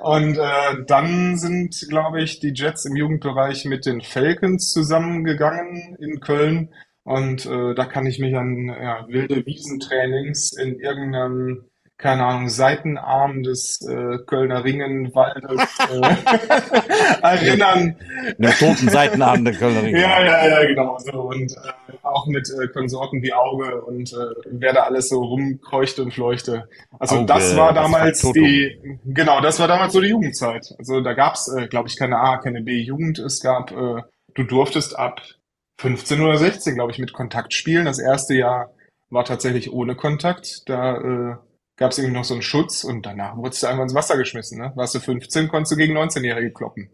Und 0.00 0.36
äh, 0.36 0.84
dann 0.86 1.38
sind, 1.38 1.86
glaube 1.88 2.20
ich, 2.20 2.38
die 2.38 2.52
Jets 2.54 2.84
im 2.84 2.96
Jugendbereich 2.96 3.64
mit 3.64 3.86
den 3.86 4.02
Falcons 4.02 4.72
zusammengegangen 4.72 5.96
in 5.98 6.20
Köln 6.20 6.68
und 7.10 7.44
äh, 7.44 7.74
da 7.74 7.86
kann 7.86 8.06
ich 8.06 8.20
mich 8.20 8.36
an 8.36 8.68
ja, 8.68 9.04
wilde 9.08 9.44
Wiesentrainings 9.44 10.52
in 10.52 10.78
irgendeinem, 10.78 11.64
keine 11.98 12.24
Ahnung, 12.24 12.48
Seitenarm 12.48 13.42
des 13.42 13.80
äh, 13.82 14.18
Kölner 14.26 14.62
Ringenwaldes 14.62 15.76
äh, 15.90 17.22
erinnern. 17.22 17.96
Der 18.38 18.52
toten 18.52 18.88
Seitenarm 18.88 19.44
der 19.44 19.54
Kölner 19.54 19.82
Ringenwaldes. 19.82 20.30
Ja, 20.30 20.46
ja, 20.46 20.60
ja, 20.62 20.68
genau. 20.68 20.98
So. 20.98 21.22
Und 21.22 21.50
äh, 21.50 21.92
auch 22.04 22.28
mit 22.28 22.48
äh, 22.48 22.68
Konsorten 22.68 23.20
wie 23.24 23.32
Auge 23.32 23.82
und 23.82 24.12
äh, 24.12 24.16
wer 24.52 24.72
da 24.72 24.82
alles 24.82 25.08
so 25.08 25.20
rumkreuchte 25.20 26.04
und 26.04 26.14
fleuchte. 26.14 26.68
Also 27.00 27.16
Auge, 27.16 27.26
das 27.26 27.56
war 27.56 27.74
damals 27.74 28.22
das 28.22 28.32
die, 28.34 29.00
genau, 29.04 29.40
das 29.40 29.58
war 29.58 29.66
damals 29.66 29.94
so 29.94 30.00
die 30.00 30.10
Jugendzeit. 30.10 30.76
Also 30.78 31.00
da 31.00 31.14
gab's, 31.14 31.52
äh, 31.52 31.66
glaube 31.66 31.88
ich, 31.88 31.96
keine 31.96 32.20
A, 32.20 32.36
keine 32.36 32.62
B-Jugend. 32.62 33.18
Es 33.18 33.40
gab, 33.40 33.72
äh, 33.72 34.02
du 34.34 34.44
durftest 34.44 34.96
ab 34.96 35.20
15 35.80 36.20
oder 36.20 36.36
16, 36.36 36.74
glaube 36.74 36.92
ich, 36.92 36.98
mit 36.98 37.14
Kontakt 37.14 37.54
spielen. 37.54 37.86
Das 37.86 37.98
erste 37.98 38.34
Jahr 38.34 38.74
war 39.08 39.24
tatsächlich 39.24 39.72
ohne 39.72 39.94
Kontakt. 39.96 40.68
Da 40.68 40.96
äh, 40.96 41.36
gab 41.76 41.92
es 41.92 41.98
irgendwie 41.98 42.18
noch 42.18 42.24
so 42.24 42.34
einen 42.34 42.42
Schutz 42.42 42.84
und 42.84 43.06
danach 43.06 43.34
wurdest 43.38 43.62
du 43.62 43.66
einfach 43.66 43.84
ins 43.84 43.94
Wasser 43.94 44.18
geschmissen. 44.18 44.58
Ne? 44.58 44.72
Warst 44.74 44.94
du 44.94 45.00
15, 45.00 45.48
konntest 45.48 45.72
du 45.72 45.76
gegen 45.76 45.96
19-Jährige 45.96 46.52
kloppen. 46.52 46.90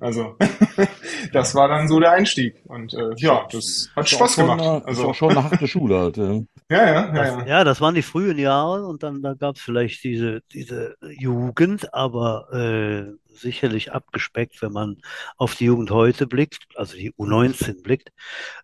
Also 0.00 0.36
das 1.34 1.54
war 1.54 1.68
dann 1.68 1.86
so 1.86 2.00
der 2.00 2.12
Einstieg. 2.12 2.62
Und 2.64 2.94
äh, 2.94 3.10
ja, 3.16 3.46
das 3.52 3.90
hat 3.94 4.08
Spaß 4.08 4.36
gemacht. 4.36 4.62
Eine, 4.62 4.86
also 4.86 5.10
auch 5.10 5.14
schon 5.14 5.32
eine 5.32 5.44
harte 5.44 5.68
Schule 5.68 5.98
halt. 5.98 6.16
Ja, 6.16 6.24
ja, 6.70 6.86
ja. 6.86 7.14
Ja, 7.14 7.24
ja. 7.24 7.46
ja 7.46 7.64
das 7.64 7.82
waren 7.82 7.94
die 7.94 8.00
frühen 8.00 8.38
Jahre 8.38 8.86
und 8.86 9.02
dann 9.02 9.20
da 9.20 9.34
gab 9.34 9.56
es 9.56 9.62
vielleicht 9.62 10.02
diese, 10.02 10.40
diese 10.50 10.96
Jugend, 11.18 11.92
aber 11.92 12.48
äh, 12.54 13.12
sicherlich 13.36 13.92
abgespeckt, 13.92 14.62
wenn 14.62 14.72
man 14.72 14.96
auf 15.36 15.54
die 15.54 15.66
Jugend 15.66 15.90
heute 15.90 16.26
blickt, 16.26 16.66
also 16.76 16.96
die 16.96 17.12
U19 17.12 17.82
blickt. 17.82 18.10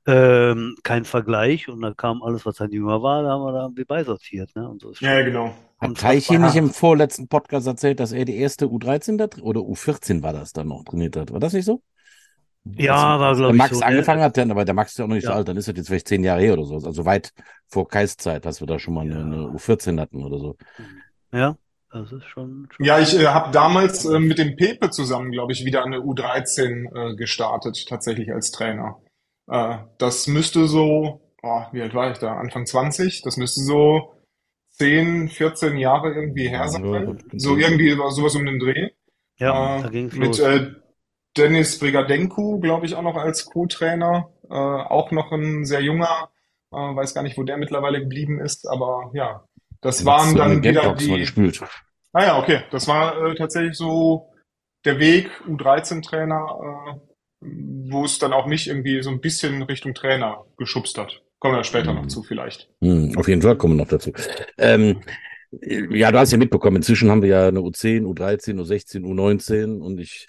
Ähm, 0.06 0.76
kein 0.82 1.04
Vergleich 1.04 1.68
und 1.68 1.80
dann 1.80 1.96
kam 1.96 2.22
alles, 2.22 2.46
was 2.46 2.60
halt 2.60 2.72
jünger 2.72 3.02
war, 3.02 3.22
da 3.22 3.30
haben 3.30 3.42
wir 3.42 3.52
da 3.52 3.62
irgendwie 3.62 3.84
beisortiert. 3.84 4.54
Ne? 4.56 4.68
Und 4.68 4.80
so 4.80 4.90
ist 4.90 5.00
ja, 5.00 5.22
genau. 5.22 5.54
Hat 5.78 5.96
Teichi 5.96 6.38
nicht 6.38 6.56
im 6.56 6.70
vorletzten 6.70 7.28
Podcast 7.28 7.66
erzählt, 7.66 8.00
dass 8.00 8.12
er 8.12 8.24
die 8.24 8.36
erste 8.36 8.66
U13 8.66 9.16
da, 9.16 9.28
oder 9.42 9.60
U14 9.60 10.22
war 10.22 10.32
das 10.32 10.52
dann 10.52 10.68
noch 10.68 10.84
trainiert 10.84 11.16
hat? 11.16 11.32
War 11.32 11.40
das 11.40 11.54
nicht 11.54 11.64
so? 11.64 11.82
Ja, 12.64 13.18
war 13.18 13.34
glaube 13.34 13.52
ich. 13.52 13.58
Max 13.58 13.78
so, 13.78 13.84
angefangen 13.84 14.22
hat, 14.22 14.36
dann, 14.36 14.50
aber 14.50 14.64
der 14.64 14.74
Max 14.74 14.92
ist 14.92 14.98
ja 14.98 15.04
auch 15.04 15.08
noch 15.08 15.14
nicht 15.14 15.24
ja. 15.24 15.30
so 15.30 15.36
alt, 15.36 15.48
dann 15.48 15.56
ist 15.56 15.68
das 15.68 15.76
jetzt 15.76 15.86
vielleicht 15.86 16.08
zehn 16.08 16.22
Jahre 16.22 16.42
her 16.42 16.52
oder 16.52 16.64
so. 16.64 16.74
Also 16.74 17.04
weit 17.06 17.32
vor 17.68 17.88
Kaiszeit, 17.88 18.44
dass 18.44 18.60
wir 18.60 18.66
da 18.66 18.78
schon 18.78 18.94
mal 18.94 19.06
ja. 19.06 19.14
eine, 19.14 19.22
eine 19.22 19.46
U14 19.48 19.98
hatten 19.98 20.22
oder 20.22 20.38
so. 20.38 20.56
Ja, 21.32 21.56
das 21.92 22.12
ist 22.12 22.24
schon. 22.26 22.68
schon 22.70 22.86
ja, 22.86 22.98
ich 23.00 23.18
äh, 23.18 23.26
habe 23.26 23.50
damals 23.52 24.04
äh, 24.04 24.18
mit 24.18 24.38
dem 24.38 24.56
Pepe 24.56 24.90
zusammen, 24.90 25.32
glaube 25.32 25.52
ich, 25.52 25.64
wieder 25.64 25.84
eine 25.84 25.98
U13 25.98 27.12
äh, 27.12 27.16
gestartet, 27.16 27.86
tatsächlich 27.88 28.32
als 28.32 28.50
Trainer. 28.50 29.00
Äh, 29.48 29.78
das 29.98 30.26
müsste 30.26 30.66
so, 30.68 31.20
oh, 31.42 31.62
wie 31.72 31.82
alt 31.82 31.94
war 31.94 32.10
ich 32.10 32.18
da? 32.18 32.36
Anfang 32.36 32.66
20? 32.66 33.22
Das 33.22 33.36
müsste 33.36 33.60
so 33.62 34.14
10, 34.70 35.28
14 35.28 35.76
Jahre 35.76 36.12
irgendwie 36.12 36.48
her 36.48 36.68
sein. 36.68 36.84
Ja, 36.84 37.14
so 37.38 37.56
irgendwie 37.56 37.90
sowas 37.90 38.34
um 38.36 38.46
den 38.46 38.60
Dreh. 38.60 38.90
Ja, 39.38 39.78
äh, 39.78 39.82
da 39.82 39.88
ging's 39.88 40.14
mit, 40.14 40.28
los. 40.28 40.38
Äh, 40.38 40.74
Dennis 41.36 41.78
Brigadenko, 41.78 42.58
glaube 42.60 42.86
ich, 42.86 42.94
auch 42.94 43.02
noch 43.02 43.16
als 43.16 43.46
Co-Trainer. 43.46 44.30
Äh, 44.48 44.54
auch 44.54 45.10
noch 45.10 45.32
ein 45.32 45.64
sehr 45.64 45.80
junger, 45.80 46.30
äh, 46.72 46.76
weiß 46.76 47.14
gar 47.14 47.22
nicht, 47.22 47.38
wo 47.38 47.42
der 47.42 47.56
mittlerweile 47.56 48.00
geblieben 48.00 48.40
ist, 48.40 48.66
aber 48.66 49.10
ja, 49.14 49.44
das 49.80 50.04
waren 50.04 50.34
dann 50.34 50.62
wieder 50.62 50.94
die. 50.94 51.18
Gespielt. 51.18 51.60
Ah 52.12 52.24
ja, 52.24 52.38
okay. 52.38 52.62
Das 52.70 52.88
war 52.88 53.24
äh, 53.24 53.34
tatsächlich 53.34 53.76
so 53.76 54.32
der 54.84 54.98
Weg, 54.98 55.30
U13-Trainer, 55.46 56.58
äh, 56.62 57.46
wo 57.90 58.04
es 58.04 58.18
dann 58.18 58.32
auch 58.32 58.46
mich 58.46 58.68
irgendwie 58.68 59.02
so 59.02 59.10
ein 59.10 59.20
bisschen 59.20 59.62
Richtung 59.62 59.94
Trainer 59.94 60.44
geschubst 60.56 60.98
hat. 60.98 61.22
Kommen 61.38 61.56
wir 61.56 61.64
später 61.64 61.92
mhm. 61.92 62.00
noch 62.00 62.06
zu, 62.08 62.22
vielleicht. 62.22 62.68
Mhm, 62.80 63.16
auf 63.16 63.28
jeden 63.28 63.42
Fall 63.42 63.56
kommen 63.56 63.74
wir 63.74 63.84
noch 63.84 63.90
dazu. 63.90 64.12
Ähm, 64.58 65.00
ja, 65.50 66.12
du 66.12 66.18
hast 66.18 66.32
ja 66.32 66.38
mitbekommen, 66.38 66.76
inzwischen 66.76 67.10
haben 67.10 67.22
wir 67.22 67.28
ja 67.30 67.48
eine 67.48 67.60
U10, 67.60 68.02
U13, 68.02 68.60
U16, 68.60 69.02
U19 69.02 69.80
und 69.80 69.98
ich, 69.98 70.28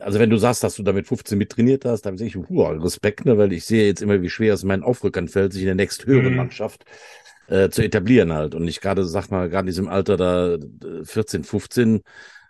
also 0.00 0.18
wenn 0.18 0.30
du 0.30 0.36
sagst, 0.36 0.64
dass 0.64 0.74
du 0.74 0.82
damit 0.82 1.06
15 1.06 1.38
mittrainiert 1.38 1.84
hast, 1.84 2.02
dann 2.02 2.16
sehe 2.16 2.28
ich, 2.28 2.36
uh, 2.36 2.62
Respekt, 2.62 3.24
ne, 3.24 3.38
weil 3.38 3.52
ich 3.52 3.64
sehe 3.64 3.86
jetzt 3.86 4.02
immer, 4.02 4.22
wie 4.22 4.30
schwer 4.30 4.54
es 4.54 4.64
meinen 4.64 4.82
Aufrückern 4.82 5.28
fällt, 5.28 5.52
sich 5.52 5.62
in 5.62 5.66
der 5.66 5.74
nächsthöheren 5.76 6.30
mhm. 6.30 6.36
Mannschaft 6.36 6.84
äh, 6.84 7.25
zu 7.48 7.82
etablieren 7.82 8.32
halt. 8.32 8.54
Und 8.54 8.66
ich 8.66 8.80
gerade, 8.80 9.04
sag 9.04 9.30
mal, 9.30 9.48
gerade 9.48 9.62
in 9.62 9.66
diesem 9.66 9.88
Alter 9.88 10.16
da 10.16 10.58
14, 11.04 11.44
15, 11.44 12.02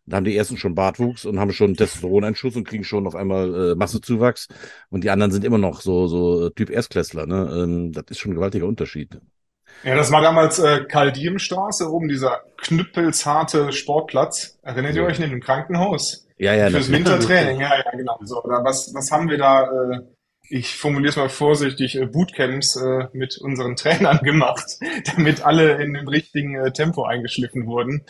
da 0.06 0.16
haben 0.16 0.24
die 0.24 0.36
ersten 0.36 0.56
schon 0.56 0.74
Bartwuchs 0.74 1.24
und 1.24 1.40
haben 1.40 1.52
schon 1.52 1.74
Testosteroneinschuss 1.74 2.54
und 2.56 2.66
kriegen 2.66 2.84
schon 2.84 3.06
auf 3.06 3.16
einmal 3.16 3.72
äh, 3.72 3.74
Massezuwachs. 3.74 4.46
Und 4.88 5.02
die 5.02 5.10
anderen 5.10 5.32
sind 5.32 5.44
immer 5.44 5.58
noch 5.58 5.80
so, 5.80 6.06
so 6.06 6.48
Typ 6.50 6.70
Erstklässler. 6.70 7.26
Ne? 7.26 7.50
Ähm, 7.52 7.92
das 7.92 8.04
ist 8.10 8.18
schon 8.18 8.32
ein 8.32 8.36
gewaltiger 8.36 8.66
Unterschied. 8.66 9.20
Ja, 9.82 9.94
das 9.96 10.10
war 10.12 10.22
damals 10.22 10.58
äh, 10.58 10.84
Karl-Diem-Straße, 10.84 11.90
oben 11.90 12.08
dieser 12.08 12.40
knüppelsharte 12.58 13.72
Sportplatz. 13.72 14.58
Erinnert 14.62 14.94
ja. 14.94 15.02
ihr 15.02 15.08
euch 15.08 15.20
in 15.20 15.30
dem 15.30 15.40
Krankenhaus? 15.40 16.26
Ja, 16.38 16.54
ja. 16.54 16.70
Fürs 16.70 16.90
Wintertraining, 16.90 17.60
ja, 17.60 17.76
ja, 17.76 17.90
genau. 17.90 18.18
So, 18.22 18.42
oder 18.42 18.62
was, 18.64 18.92
was 18.94 19.10
haben 19.10 19.28
wir 19.28 19.38
da 19.38 19.64
äh, 19.64 20.00
ich 20.48 20.76
formuliere 20.76 21.10
es 21.10 21.16
mal 21.16 21.28
vorsichtig, 21.28 21.96
äh, 21.96 22.06
Bootcamps 22.06 22.76
äh, 22.76 23.08
mit 23.12 23.38
unseren 23.38 23.76
Trainern 23.76 24.18
gemacht, 24.22 24.78
damit 25.16 25.44
alle 25.44 25.82
in 25.82 25.94
dem 25.94 26.08
richtigen 26.08 26.54
äh, 26.54 26.72
Tempo 26.72 27.04
eingeschliffen 27.04 27.66
wurden. 27.66 28.04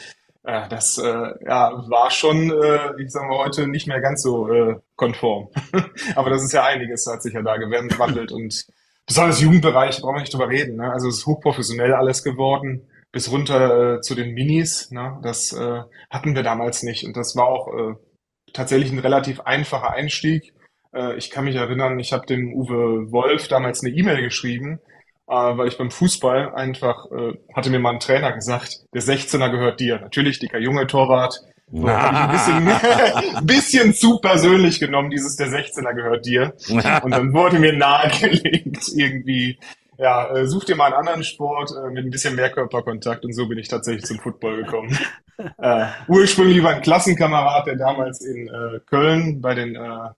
Das 0.71 0.97
ja, 0.97 1.83
war 1.89 2.13
schon, 2.13 2.53
ich 3.01 3.11
sage 3.11 3.27
mal, 3.27 3.39
heute 3.39 3.67
nicht 3.67 3.89
mehr 3.89 4.01
ganz 4.01 4.23
so 4.23 4.81
konform. 4.95 5.49
Aber 6.15 6.31
das 6.31 6.45
ist 6.45 6.53
ja 6.53 6.63
einiges, 6.65 7.05
hat 7.09 7.21
sich 7.25 7.35
ja 7.35 7.43
da 7.43 7.57
gewandelt 7.57 8.31
und 8.31 8.65
besonders 9.07 9.41
Jugendbereich, 9.41 10.01
brauchen 10.01 10.15
wir 10.15 10.21
nicht 10.21 10.33
drüber 10.33 10.49
reden. 10.49 10.77
Ne? 10.77 10.93
Also 10.93 11.09
es 11.09 11.17
ist 11.17 11.27
hochprofessionell 11.27 11.95
alles 11.95 12.23
geworden, 12.23 12.87
bis 13.11 13.29
runter 13.33 14.01
zu 14.03 14.15
den 14.15 14.35
Minis. 14.35 14.93
Ne? 14.93 15.19
Das 15.21 15.53
hatten 16.11 16.37
wir 16.37 16.45
damals 16.45 16.85
nicht 16.85 17.05
und 17.05 17.17
das 17.17 17.35
war 17.35 17.49
auch 17.49 17.97
tatsächlich 18.53 18.93
ein 18.93 19.01
relativ 19.01 19.41
einfacher 19.41 19.91
Einstieg 19.91 20.55
äh, 20.97 21.17
ich 21.17 21.31
kann 21.31 21.45
mich 21.45 21.57
erinnern, 21.57 21.99
ich 21.99 22.13
habe 22.13 22.27
dem 22.27 22.55
Uwe 22.55 23.13
Wolf 23.13 23.49
damals 23.49 23.83
eine 23.83 23.95
E-Mail 23.95 24.23
geschrieben, 24.23 24.81
äh, 25.29 25.33
weil 25.33 25.69
ich 25.69 25.79
beim 25.79 25.91
Fußball 25.91 26.55
einfach, 26.55 27.11
äh, 27.11 27.35
hatte 27.55 27.71
mir 27.71 27.79
mal 27.79 27.93
ein 27.93 28.01
Trainer 28.01 28.33
gesagt, 28.33 28.85
der 28.95 29.03
16er 29.03 29.51
gehört 29.51 29.81
dir. 29.81 30.01
Natürlich, 30.01 30.39
dicker 30.39 30.59
junge 30.59 30.87
Torwart. 30.87 31.43
So, 31.73 31.85
ein 31.85 32.31
bisschen, 32.31 32.71
bisschen 33.47 33.95
zu 33.95 34.19
persönlich 34.21 34.79
genommen, 34.79 35.11
dieses 35.11 35.37
der 35.37 35.49
16er 35.49 35.95
gehört 35.95 36.25
dir. 36.25 36.55
Und 37.03 37.11
dann 37.11 37.33
wurde 37.35 37.59
mir 37.59 37.73
nahegelegt, 37.73 38.89
irgendwie, 38.95 39.59
ja, 39.99 40.31
äh, 40.31 40.47
such 40.47 40.65
dir 40.65 40.77
mal 40.77 40.87
einen 40.87 40.95
anderen 40.95 41.25
Sport 41.25 41.73
äh, 41.73 41.91
mit 41.91 42.05
ein 42.05 42.11
bisschen 42.11 42.37
mehr 42.37 42.51
Körperkontakt 42.51 43.25
und 43.25 43.33
so 43.33 43.49
bin 43.49 43.59
ich 43.59 43.69
tatsächlich 43.69 44.05
zum 44.05 44.19
Football 44.19 44.65
gekommen. 44.65 44.97
äh, 45.59 45.87
ursprünglich 46.07 46.63
war 46.63 46.75
ein 46.75 46.83
Klassenkamerad, 46.83 47.67
der 47.67 47.77
damals 47.77 48.21
in 48.21 48.47
äh, 48.47 48.81
Köln 48.87 49.41
bei 49.41 49.55
den 49.55 49.75
äh, 49.75 50.11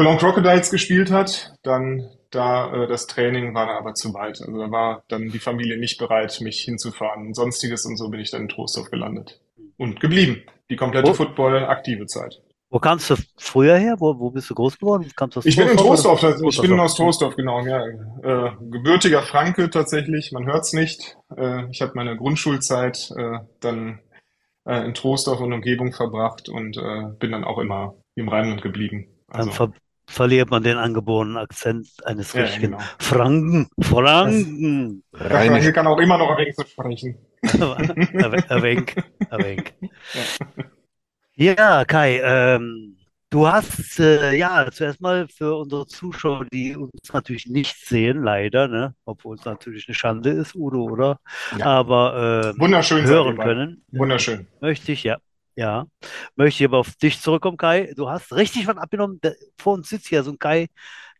Cologne 0.00 0.18
Crocodiles 0.18 0.70
gespielt 0.70 1.10
hat, 1.10 1.52
dann 1.62 2.08
da 2.30 2.72
äh, 2.72 2.86
das 2.88 3.06
Training 3.06 3.52
war 3.54 3.66
dann 3.66 3.76
aber 3.76 3.92
zu 3.92 4.14
weit. 4.14 4.40
Also 4.40 4.58
da 4.58 4.70
war 4.70 5.02
dann 5.08 5.28
die 5.28 5.38
Familie 5.38 5.78
nicht 5.78 5.98
bereit, 5.98 6.40
mich 6.40 6.62
hinzufahren 6.62 7.26
und 7.26 7.36
sonstiges 7.36 7.84
und 7.84 7.98
so 7.98 8.08
bin 8.08 8.18
ich 8.18 8.30
dann 8.30 8.40
in 8.40 8.48
Trostorf 8.48 8.90
gelandet 8.90 9.42
und 9.76 10.00
geblieben. 10.00 10.40
Die 10.70 10.76
komplette 10.76 11.12
Football-aktive 11.12 12.06
Zeit. 12.06 12.40
Wo 12.70 12.78
kamst 12.78 13.10
du 13.10 13.16
früher 13.36 13.76
her? 13.76 13.96
Wo, 13.98 14.18
wo 14.18 14.30
bist 14.30 14.48
du 14.48 14.54
groß 14.54 14.78
geworden? 14.78 15.06
Kamst 15.14 15.36
du 15.36 15.40
aus 15.40 15.44
ich 15.44 15.56
bin 15.56 15.68
in 15.68 15.76
Trostorf, 15.76 16.24
also 16.24 16.48
ich 16.48 16.60
bin 16.62 16.80
aus 16.80 16.94
Trostorf, 16.94 17.36
genau. 17.36 17.60
Ja. 17.66 17.84
Äh, 17.86 18.52
gebürtiger 18.70 19.20
Franke 19.20 19.68
tatsächlich, 19.68 20.32
man 20.32 20.46
hört's 20.46 20.72
nicht. 20.72 21.18
Äh, 21.36 21.68
ich 21.70 21.82
habe 21.82 21.92
meine 21.94 22.16
Grundschulzeit 22.16 23.12
äh, 23.18 23.40
dann 23.60 24.00
äh, 24.64 24.82
in 24.82 24.94
Trostorf 24.94 25.40
und 25.40 25.52
Umgebung 25.52 25.92
verbracht 25.92 26.48
und 26.48 26.78
äh, 26.78 27.12
bin 27.18 27.32
dann 27.32 27.44
auch 27.44 27.58
immer 27.58 27.96
im 28.14 28.30
Rheinland 28.30 28.62
geblieben. 28.62 29.08
Also, 29.28 29.50
dann 29.50 29.74
verliert 30.10 30.50
man 30.50 30.62
den 30.62 30.76
angeborenen 30.76 31.36
Akzent 31.36 31.88
eines 32.04 32.32
ja, 32.32 32.42
richtigen 32.42 32.72
genau. 32.72 32.78
Franken. 32.98 33.68
Franken. 33.80 35.02
Franke 35.12 35.72
kann 35.72 35.86
auch 35.86 35.98
immer 35.98 36.18
noch 36.18 36.36
Englisch 36.38 36.68
sprechen. 36.70 37.16
ein 37.42 38.62
wenig, 38.62 38.96
ein 39.30 39.42
wenig. 39.42 39.74
Ja. 41.36 41.54
ja, 41.54 41.84
Kai, 41.84 42.20
ähm, 42.22 42.96
du 43.30 43.46
hast 43.46 44.00
äh, 44.00 44.34
ja 44.34 44.68
zuerst 44.70 45.00
mal 45.00 45.28
für 45.28 45.54
unsere 45.56 45.86
Zuschauer, 45.86 46.44
die 46.52 46.76
uns 46.76 47.12
natürlich 47.12 47.46
nicht 47.46 47.76
sehen, 47.76 48.22
leider, 48.24 48.68
ne, 48.68 48.94
obwohl 49.04 49.36
es 49.36 49.44
natürlich 49.44 49.88
eine 49.88 49.94
Schande 49.94 50.30
ist, 50.30 50.54
Udo, 50.54 50.82
oder? 50.84 51.20
Ja. 51.56 51.66
Aber 51.66 52.52
äh, 52.56 52.60
Wunderschön 52.60 53.04
hören 53.06 53.38
können. 53.38 53.84
Wunderschön. 53.92 54.48
Möchte 54.60 54.92
ich, 54.92 55.04
ja. 55.04 55.18
Ja, 55.56 55.86
möchte 56.36 56.62
ich 56.62 56.68
aber 56.68 56.78
auf 56.78 56.94
dich 56.96 57.20
zurückkommen, 57.20 57.56
Kai. 57.56 57.92
Du 57.96 58.08
hast 58.08 58.32
richtig 58.32 58.66
was 58.66 58.76
abgenommen. 58.76 59.20
Der, 59.22 59.34
vor 59.58 59.74
uns 59.74 59.88
sitzt 59.88 60.08
hier 60.08 60.22
so 60.22 60.30
ein 60.30 60.38
Kai, 60.38 60.68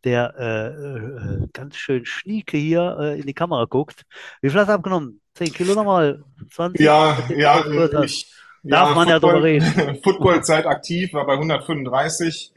der 0.05 0.35
äh, 0.39 1.45
äh, 1.45 1.49
ganz 1.53 1.77
schön 1.77 2.07
schnieke 2.07 2.57
hier 2.57 2.97
äh, 3.01 3.21
in 3.21 3.27
die 3.27 3.35
Kamera 3.35 3.65
guckt. 3.65 4.05
Wie 4.41 4.51
viel 4.51 4.61
hast 4.61 4.69
du 4.69 4.73
abgenommen? 4.73 5.21
10 5.35 5.53
Kilo 5.53 5.75
nochmal? 5.75 6.25
20? 6.51 6.81
Ja, 6.81 7.19
ja, 7.37 7.65
ich, 8.03 8.33
Darf 8.63 8.91
ja, 8.91 8.95
man 8.95 9.09
Football, 9.09 9.09
ja 9.09 9.19
drüber 9.21 9.43
reden. 9.43 10.01
Footballzeit 10.05 10.67
aktiv, 10.67 11.15
war 11.15 11.27
bei 11.27 11.33
135, 11.35 12.53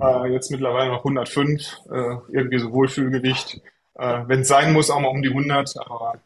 äh, 0.00 0.32
jetzt 0.32 0.50
mittlerweile 0.50 0.90
noch 0.90 0.98
105, 0.98 1.78
äh, 1.90 1.96
irgendwie 2.32 2.58
so 2.58 2.72
Wohlfühlgewicht. 2.72 3.60
Äh, 3.94 4.22
Wenn 4.26 4.40
es 4.40 4.48
sein 4.48 4.72
muss, 4.72 4.90
auch 4.90 5.00
mal 5.00 5.08
um 5.08 5.22
die 5.22 5.30
100, 5.30 5.74
aber 5.78 6.20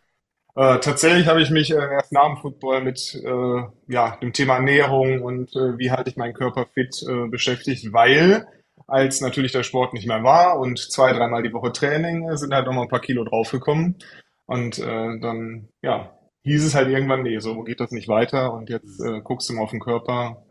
äh, 0.55 0.81
tatsächlich 0.81 1.27
habe 1.29 1.41
ich 1.41 1.51
mich 1.51 1.71
äh, 1.71 1.77
erst 1.77 2.13
nach 2.13 2.27
dem 2.27 2.37
Football 2.37 2.83
mit 2.83 3.15
äh, 3.15 3.63
ja, 3.89 4.17
dem 4.17 4.35
Thema 4.35 4.57
Ernährung 4.57 5.23
und 5.23 5.57
äh, 5.57 5.79
wie 5.79 5.91
halte 5.91 6.11
ich 6.11 6.17
meinen 6.17 6.35
Körper 6.35 6.67
fit 6.67 6.95
äh, 7.09 7.27
beschäftigt, 7.29 7.91
weil 7.93 8.47
als 8.87 9.23
natürlich 9.23 9.53
der 9.53 9.63
Sport 9.63 9.95
nicht 9.95 10.07
mehr 10.07 10.23
war 10.23 10.59
und 10.59 10.79
zwei, 10.79 11.13
dreimal 11.15 11.43
die 11.43 11.55
Woche 11.55 11.73
Training 11.73 12.29
äh, 12.29 12.37
sind 12.37 12.53
halt 12.53 12.67
noch 12.67 12.75
mal 12.75 12.83
ein 12.83 12.89
paar 12.89 13.01
Kilo 13.01 13.25
draufgekommen. 13.25 13.97
Und 14.45 14.81
dann, 14.81 15.69
ja, 15.81 16.19
hieß 16.43 16.67
es 16.67 16.75
halt 16.75 16.89
irgendwann, 16.89 17.23
nee, 17.23 17.39
so 17.39 17.63
geht 17.63 17.81
das 17.81 17.91
nicht 17.91 18.09
weiter. 18.09 18.53
Und 18.53 18.69
jetzt 18.69 19.01
guckst 19.25 19.49
du 19.49 19.55
mal 19.55 19.63
auf 19.63 19.71
den 19.71 19.81
Körper. 19.81 20.45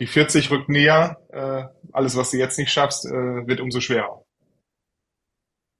Die 0.00 0.06
40 0.08 0.50
rückt 0.50 0.68
näher. 0.68 1.18
Äh, 1.28 1.64
alles, 1.92 2.16
was 2.16 2.32
du 2.32 2.38
jetzt 2.38 2.58
nicht 2.58 2.72
schaffst, 2.72 3.04
wird 3.04 3.60
umso 3.60 3.78
schwerer. 3.78 4.24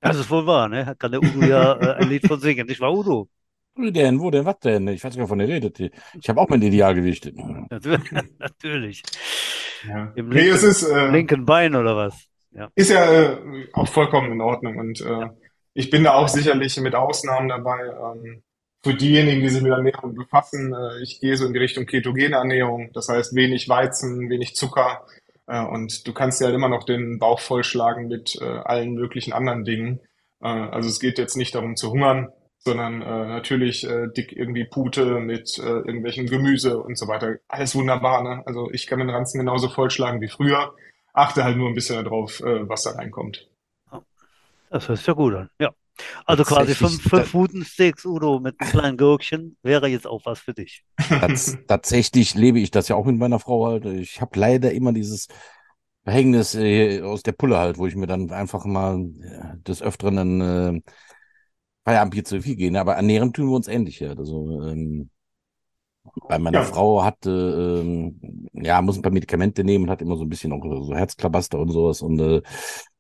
Das 0.01 0.17
ist 0.19 0.31
wohl 0.31 0.47
wahr, 0.47 0.69
ne? 0.69 0.95
Kann 1.01 1.11
der 1.11 1.21
Udo 1.21 1.45
ja 1.45 1.73
ein 1.73 2.09
Lied 2.09 2.29
von 2.29 2.39
singen. 2.39 2.69
Ich 2.69 2.81
war 2.81 2.93
Udo. 2.93 3.29
Wo 3.79 3.91
denn? 3.91 4.19
Wo 4.19 4.31
denn? 4.31 4.45
Was 4.45 4.59
denn? 4.59 4.89
Ich 4.89 5.05
weiß 5.05 5.15
gar 5.15 5.21
nicht, 5.23 5.31
wovon 5.31 5.41
ihr 5.41 5.49
redet. 5.49 5.79
Ich 5.79 6.29
habe 6.29 6.41
auch 6.41 6.49
mein 6.49 6.63
Idealgewicht. 6.63 7.33
Natürlich. 8.39 9.03
Ja. 9.87 10.13
Im 10.17 10.33
linken, 10.33 10.35
nee, 10.35 10.49
es 10.49 10.65
ist, 10.65 10.83
äh, 10.83 11.11
linken 11.11 11.45
Bein 11.47 11.77
oder 11.77 11.95
was? 11.97 12.27
Ja. 12.51 12.69
Ist 12.75 12.91
ja 12.91 13.13
äh, 13.13 13.69
auch 13.73 13.87
vollkommen 13.87 14.33
in 14.33 14.41
Ordnung. 14.41 14.79
Und 14.79 15.01
äh, 15.01 15.29
ich 15.75 15.91
bin 15.91 16.03
da 16.03 16.15
auch 16.15 16.27
sicherlich 16.27 16.77
mit 16.81 16.97
Ausnahmen 16.97 17.49
dabei. 17.49 17.79
Ähm, 17.79 18.43
für 18.83 18.95
diejenigen, 18.95 19.43
die 19.43 19.49
sich 19.49 19.63
mit 19.63 19.71
Ernährung 19.71 20.17
befassen, 20.17 20.75
äh, 20.75 21.01
ich 21.03 21.21
gehe 21.21 21.37
so 21.37 21.47
in 21.47 21.53
die 21.53 21.61
Richtung 21.61 21.87
ketogene 21.87 22.35
Ernährung. 22.35 22.91
Das 22.95 23.09
heißt, 23.09 23.37
wenig 23.37 23.69
Weizen, 23.69 24.29
wenig 24.29 24.57
Zucker. 24.57 25.07
Äh, 25.47 25.65
und 25.65 26.05
du 26.05 26.13
kannst 26.13 26.41
ja 26.41 26.47
halt 26.47 26.57
immer 26.57 26.69
noch 26.69 26.83
den 26.83 27.21
Bauch 27.21 27.39
vollschlagen 27.39 28.09
mit 28.09 28.37
äh, 28.41 28.45
allen 28.45 28.95
möglichen 28.95 29.33
anderen 29.33 29.65
Dingen. 29.65 30.01
Äh, 30.41 30.49
also 30.49 30.89
es 30.89 30.99
geht 30.99 31.19
jetzt 31.19 31.37
nicht 31.37 31.55
darum 31.55 31.77
zu 31.77 31.93
hungern, 31.93 32.33
sondern 32.59 33.03
äh, 33.03 33.27
natürlich 33.27 33.89
äh, 33.89 34.09
dick 34.09 34.33
irgendwie 34.33 34.65
Pute 34.65 35.21
mit 35.21 35.59
äh, 35.59 35.63
irgendwelchen 35.63 36.27
Gemüse 36.27 36.79
und 36.83 36.99
so 36.99 37.09
weiter. 37.09 37.37
Alles 37.49 37.75
wunderbar, 37.75 38.23
ne? 38.23 38.43
Also 38.47 38.71
ich 38.73 38.87
kann 38.87 38.99
den 38.99 39.11
Ranzen 39.11 39.39
genauso 39.39 39.69
vollschlagen 39.69 40.21
wie 40.21 40.29
früher, 40.29 40.75
achte 41.13 41.45
halt 41.45 41.57
nur 41.57 41.69
ein 41.69 41.75
bisschen 41.75 42.03
darauf, 42.05 42.41
äh, 42.41 42.69
was 42.69 42.83
da 42.83 42.91
reinkommt. 42.91 43.49
Das 44.71 44.89
hört 44.89 44.99
sich 44.99 45.07
ja 45.07 45.15
gut 45.15 45.35
an, 45.35 45.51
ja. 45.59 45.71
Also 46.27 46.45
quasi 46.45 46.75
fünf, 46.75 47.03
fünf 47.03 47.29
Futensteaks, 47.31 48.05
Udo, 48.05 48.39
mit 48.39 48.61
einem 48.61 48.71
kleinen 48.71 48.97
Gürkchen, 48.97 49.57
wäre 49.63 49.89
jetzt 49.89 50.07
auch 50.07 50.25
was 50.25 50.39
für 50.39 50.55
dich. 50.55 50.85
Tats 51.09 51.59
tatsächlich 51.67 52.35
lebe 52.35 52.61
ich 52.61 52.71
das 52.71 52.89
ja 52.89 52.97
auch 52.97 53.05
mit 53.05 53.19
meiner 53.19 53.41
Frau 53.41 53.67
halt. 53.67 53.85
Ich 53.87 54.21
habe 54.21 54.39
leider 54.39 54.71
immer 54.73 54.93
dieses 54.93 55.27
Verhängnis 56.05 56.55
äh, 56.55 57.03
aus 57.03 57.23
der 57.23 57.33
Pulle 57.33 57.59
halt, 57.59 57.79
wo 57.79 57.87
ich 57.87 57.97
mir 57.97 58.07
dann 58.07 58.31
einfach 58.31 58.65
mal 58.65 59.01
äh, 59.21 59.59
des 59.67 59.83
Öfteren 59.83 60.41
äh, 60.41 60.81
Feierabend 61.89 62.15
hier 62.15 62.25
zu 62.25 62.43
viel 62.43 62.57
gehen, 62.57 62.77
aber 62.77 62.97
ernähren 62.97 63.33
tun 63.33 63.49
wir 63.49 63.57
uns 63.57 63.67
ähnlich. 63.67 64.01
Ja. 64.01 64.11
Also, 64.11 64.61
ähm, 64.63 65.09
bei 66.29 66.39
meiner 66.39 66.61
ja. 66.61 66.65
Frau 66.65 67.03
hatte, 67.03 67.83
ähm, 67.83 68.49
ja, 68.53 68.83
muss 68.83 68.97
ein 68.97 69.03
paar 69.03 69.13
Medikamente 69.13 69.65
nehmen 69.65 69.85
und 69.85 69.91
hat 69.91 70.03
immer 70.03 70.17
so 70.17 70.25
ein 70.25 70.29
bisschen 70.29 70.53
auch 70.53 70.63
so 70.63 70.95
Herzklabaster 70.95 71.59
und 71.59 71.71
sowas 71.71 72.03
und 72.03 72.21
äh, 72.21 72.43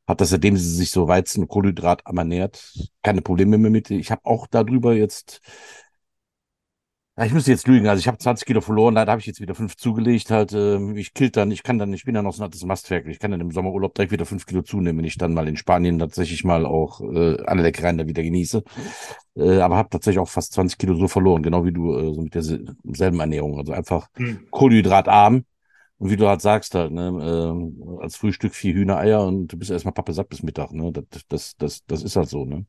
hat 0.06 0.20
das, 0.22 0.30
seitdem 0.30 0.56
sie 0.56 0.74
sich 0.74 0.90
so 0.90 1.06
Weizen 1.06 1.42
und 1.42 1.48
Kohlenhydrat 1.48 2.02
ernährt, 2.06 2.72
keine 3.02 3.20
Probleme 3.20 3.58
mehr 3.58 3.70
mit. 3.70 3.90
Ich 3.90 4.10
habe 4.10 4.22
auch 4.24 4.46
darüber 4.46 4.94
jetzt 4.94 5.40
ja, 7.18 7.24
ich 7.24 7.32
müsste 7.32 7.50
jetzt 7.50 7.66
lügen. 7.66 7.88
Also 7.88 7.98
ich 7.98 8.06
habe 8.06 8.16
20 8.16 8.46
Kilo 8.46 8.60
verloren, 8.60 8.94
da 8.94 9.04
habe 9.04 9.20
ich 9.20 9.26
jetzt 9.26 9.40
wieder 9.40 9.56
fünf 9.56 9.76
zugelegt. 9.76 10.30
Halt, 10.30 10.52
äh, 10.52 10.78
ich 10.92 11.14
kill 11.14 11.30
dann, 11.30 11.50
ich 11.50 11.64
kann 11.64 11.76
dann, 11.76 11.92
ich 11.92 12.04
bin 12.04 12.14
dann 12.14 12.24
noch 12.24 12.32
so 12.32 12.42
ein 12.42 12.44
altes 12.44 12.64
Mastwerk. 12.64 13.06
Ich 13.08 13.18
kann 13.18 13.32
dann 13.32 13.40
im 13.40 13.50
Sommerurlaub 13.50 13.92
direkt 13.92 14.12
wieder 14.12 14.24
fünf 14.24 14.46
Kilo 14.46 14.62
zunehmen, 14.62 14.98
wenn 14.98 15.04
ich 15.04 15.18
dann 15.18 15.34
mal 15.34 15.48
in 15.48 15.56
Spanien 15.56 15.98
tatsächlich 15.98 16.44
mal 16.44 16.64
auch 16.64 17.00
äh, 17.00 17.42
alle 17.44 17.62
Leckereien 17.62 17.98
da 17.98 18.06
wieder 18.06 18.22
genieße. 18.22 18.62
Äh, 19.34 19.58
aber 19.58 19.76
habe 19.76 19.88
tatsächlich 19.90 20.20
auch 20.20 20.28
fast 20.28 20.52
20 20.52 20.78
Kilo 20.78 20.94
so 20.94 21.08
verloren, 21.08 21.42
genau 21.42 21.64
wie 21.64 21.72
du, 21.72 21.92
äh, 21.92 22.14
so 22.14 22.22
mit 22.22 22.36
derselben 22.36 23.18
Ernährung. 23.18 23.58
Also 23.58 23.72
einfach 23.72 24.08
hm. 24.14 24.46
kohlenhydratarm. 24.52 25.44
Und 25.98 26.10
wie 26.10 26.16
du 26.16 26.28
halt 26.28 26.40
sagst 26.40 26.76
halt, 26.76 26.92
ne, 26.92 27.08
äh, 27.20 28.02
als 28.02 28.14
Frühstück 28.14 28.54
vier 28.54 28.74
Hühnereier 28.74 29.26
und 29.26 29.48
du 29.48 29.58
bist 29.58 29.72
erstmal 29.72 29.94
Pappe 29.94 30.12
satt 30.12 30.28
bis 30.28 30.44
Mittag, 30.44 30.72
ne? 30.72 30.92
Das, 30.92 31.26
das, 31.28 31.56
das, 31.56 31.84
das 31.86 32.02
ist 32.04 32.14
halt 32.14 32.28
so, 32.28 32.44
ne? 32.44 32.66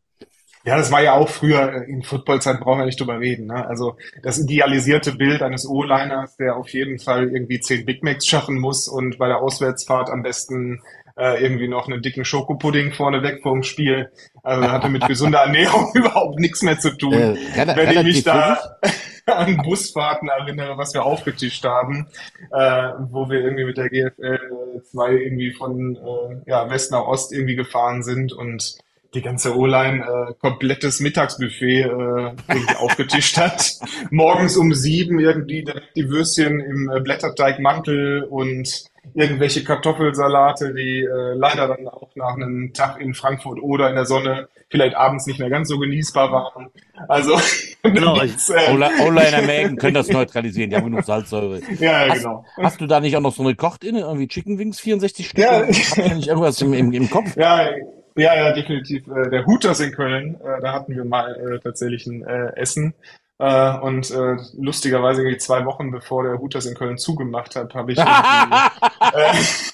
Ja, 0.66 0.78
das 0.78 0.92
war 0.92 1.02
ja 1.02 1.14
auch 1.14 1.30
früher, 1.30 1.74
äh, 1.74 1.90
in 1.90 2.04
Footballzeit 2.04 2.60
brauchen 2.60 2.80
wir 2.80 2.86
nicht 2.86 3.00
drüber 3.00 3.20
reden. 3.20 3.48
Ne? 3.48 3.66
Also 3.66 3.96
das 4.24 4.40
idealisierte 4.40 5.14
Bild 5.14 5.42
eines 5.42 5.68
O-Liners, 5.68 6.36
der 6.38 6.58
auf 6.58 6.70
jeden 6.70 7.00
Fall 7.00 7.30
irgendwie 7.30 7.60
zehn 7.60 7.86
Big 7.86 8.04
Macs 8.04 8.28
schaffen 8.28 8.60
muss 8.60 8.88
und 8.88 9.18
bei 9.18 9.28
der 9.28 9.38
Auswärtsfahrt 9.38 10.10
am 10.10 10.22
besten 10.22 10.82
äh, 11.18 11.42
irgendwie 11.44 11.68
noch 11.68 11.88
einen 11.88 12.02
dicken 12.02 12.26
Schokopudding 12.26 12.92
vorneweg 12.94 13.42
vorm 13.42 13.64
Spiel. 13.64 14.12
Also 14.44 14.70
hatte 14.72 14.90
mit 14.90 15.06
gesunder 15.08 15.40
Ernährung 15.40 15.92
überhaupt 15.94 16.40
nichts 16.40 16.62
mehr 16.62 16.80
zu 16.80 16.96
tun. 16.98 17.14
Äh, 17.14 17.36
wenn 17.56 17.98
ich 17.98 18.04
mich 18.04 18.24
da 18.24 18.58
an 19.26 19.58
Busfahrten 19.58 20.30
erinnere, 20.30 20.78
was 20.78 20.94
wir 20.94 21.04
aufgetischt 21.04 21.64
haben, 21.66 22.08
äh, 22.52 22.92
wo 23.10 23.30
wir 23.30 23.42
irgendwie 23.42 23.66
mit 23.66 23.78
der 23.78 23.90
GFL 23.90 24.82
2 24.92 25.12
irgendwie 25.12 25.54
von 25.54 25.96
äh, 25.96 26.50
ja, 26.50 26.70
West 26.70 26.92
nach 26.92 27.06
Ost 27.06 27.34
irgendwie 27.34 27.56
gefahren 27.56 28.04
sind 28.04 28.34
und 28.34 28.78
die 29.14 29.22
ganze 29.22 29.58
O-Line 29.58 30.04
äh, 30.04 30.34
komplettes 30.40 31.00
Mittagsbuffet 31.00 31.84
äh, 31.84 31.88
irgendwie 31.88 32.76
aufgetischt 32.78 33.38
hat. 33.38 33.80
Morgens 34.12 34.58
um 34.58 34.74
sieben 34.74 35.20
irgendwie 35.20 35.64
direkt 35.64 35.96
die 35.96 36.10
Würstchen 36.10 36.60
im 36.60 36.90
äh, 36.90 37.00
Blätterteigmantel 37.00 38.24
und 38.24 38.86
irgendwelche 39.14 39.64
Kartoffelsalate, 39.64 40.74
die 40.74 41.00
äh, 41.00 41.34
leider 41.34 41.68
dann 41.68 41.88
auch 41.88 42.10
nach 42.16 42.36
einem 42.36 42.74
Tag 42.74 43.02
in 43.02 43.14
Frankfurt 43.14 43.60
oder 43.62 43.90
in 43.90 43.96
der 43.96 44.06
Sonne 44.06 44.48
vielleicht 44.70 44.96
abends 44.96 45.26
nicht 45.26 45.40
mehr 45.40 45.50
ganz 45.50 45.68
so 45.68 45.80
genießbar 45.80 46.32
waren. 46.32 46.68
Also 47.08 47.40
genau, 47.84 48.22
äh, 48.22 48.30
O-Liner 49.02 49.42
Mägen 49.42 49.78
können 49.78 49.96
das 49.96 50.10
neutralisieren, 50.10 50.70
die 50.70 50.76
haben 50.76 50.86
genug 50.86 51.06
Salzsäure. 51.06 51.62
Ja, 51.80 52.06
ja 52.06 52.10
hast, 52.10 52.18
genau. 52.20 52.46
Hast 52.58 52.82
du 52.82 52.86
da 52.86 53.00
nicht 53.00 53.18
auch 53.18 53.22
noch 53.22 53.34
so 53.34 53.42
eine 53.42 53.56
Kochtinne, 53.56 54.02
irgendwie 54.02 54.28
Chicken 54.28 54.60
Wings 54.60 54.80
64 54.80 55.30
Stück? 55.30 55.44
Ja. 55.44 55.66
Hast 55.68 55.98
du 55.98 56.16
nicht 56.16 56.28
irgendwas 56.28 56.62
im, 56.62 56.74
im, 56.74 56.94
im 56.94 57.10
Kopf? 57.10 57.36
Ja, 57.36 57.70
ja, 58.16 58.36
ja, 58.36 58.52
definitiv. 58.54 59.08
Äh, 59.08 59.30
der 59.30 59.46
Hooters 59.46 59.80
in 59.80 59.92
Köln, 59.92 60.36
äh, 60.42 60.62
da 60.62 60.74
hatten 60.74 60.96
wir 60.96 61.06
mal 61.06 61.36
äh, 61.36 61.60
tatsächlich 61.60 62.06
ein 62.08 62.24
äh, 62.26 62.56
Essen. 62.56 62.94
Äh, 63.40 63.78
und 63.80 64.12
äh, 64.12 64.36
lustigerweise 64.58 65.22
irgendwie 65.22 65.38
zwei 65.38 65.66
Wochen 65.66 65.92
bevor 65.92 66.24
der 66.24 66.40
Hooters 66.40 66.66
in 66.66 66.76
Köln 66.76 66.98
zugemacht 66.98 67.56
hat, 67.56 67.74
habe 67.74 67.94
ich 67.94 67.98
äh, 67.98 68.04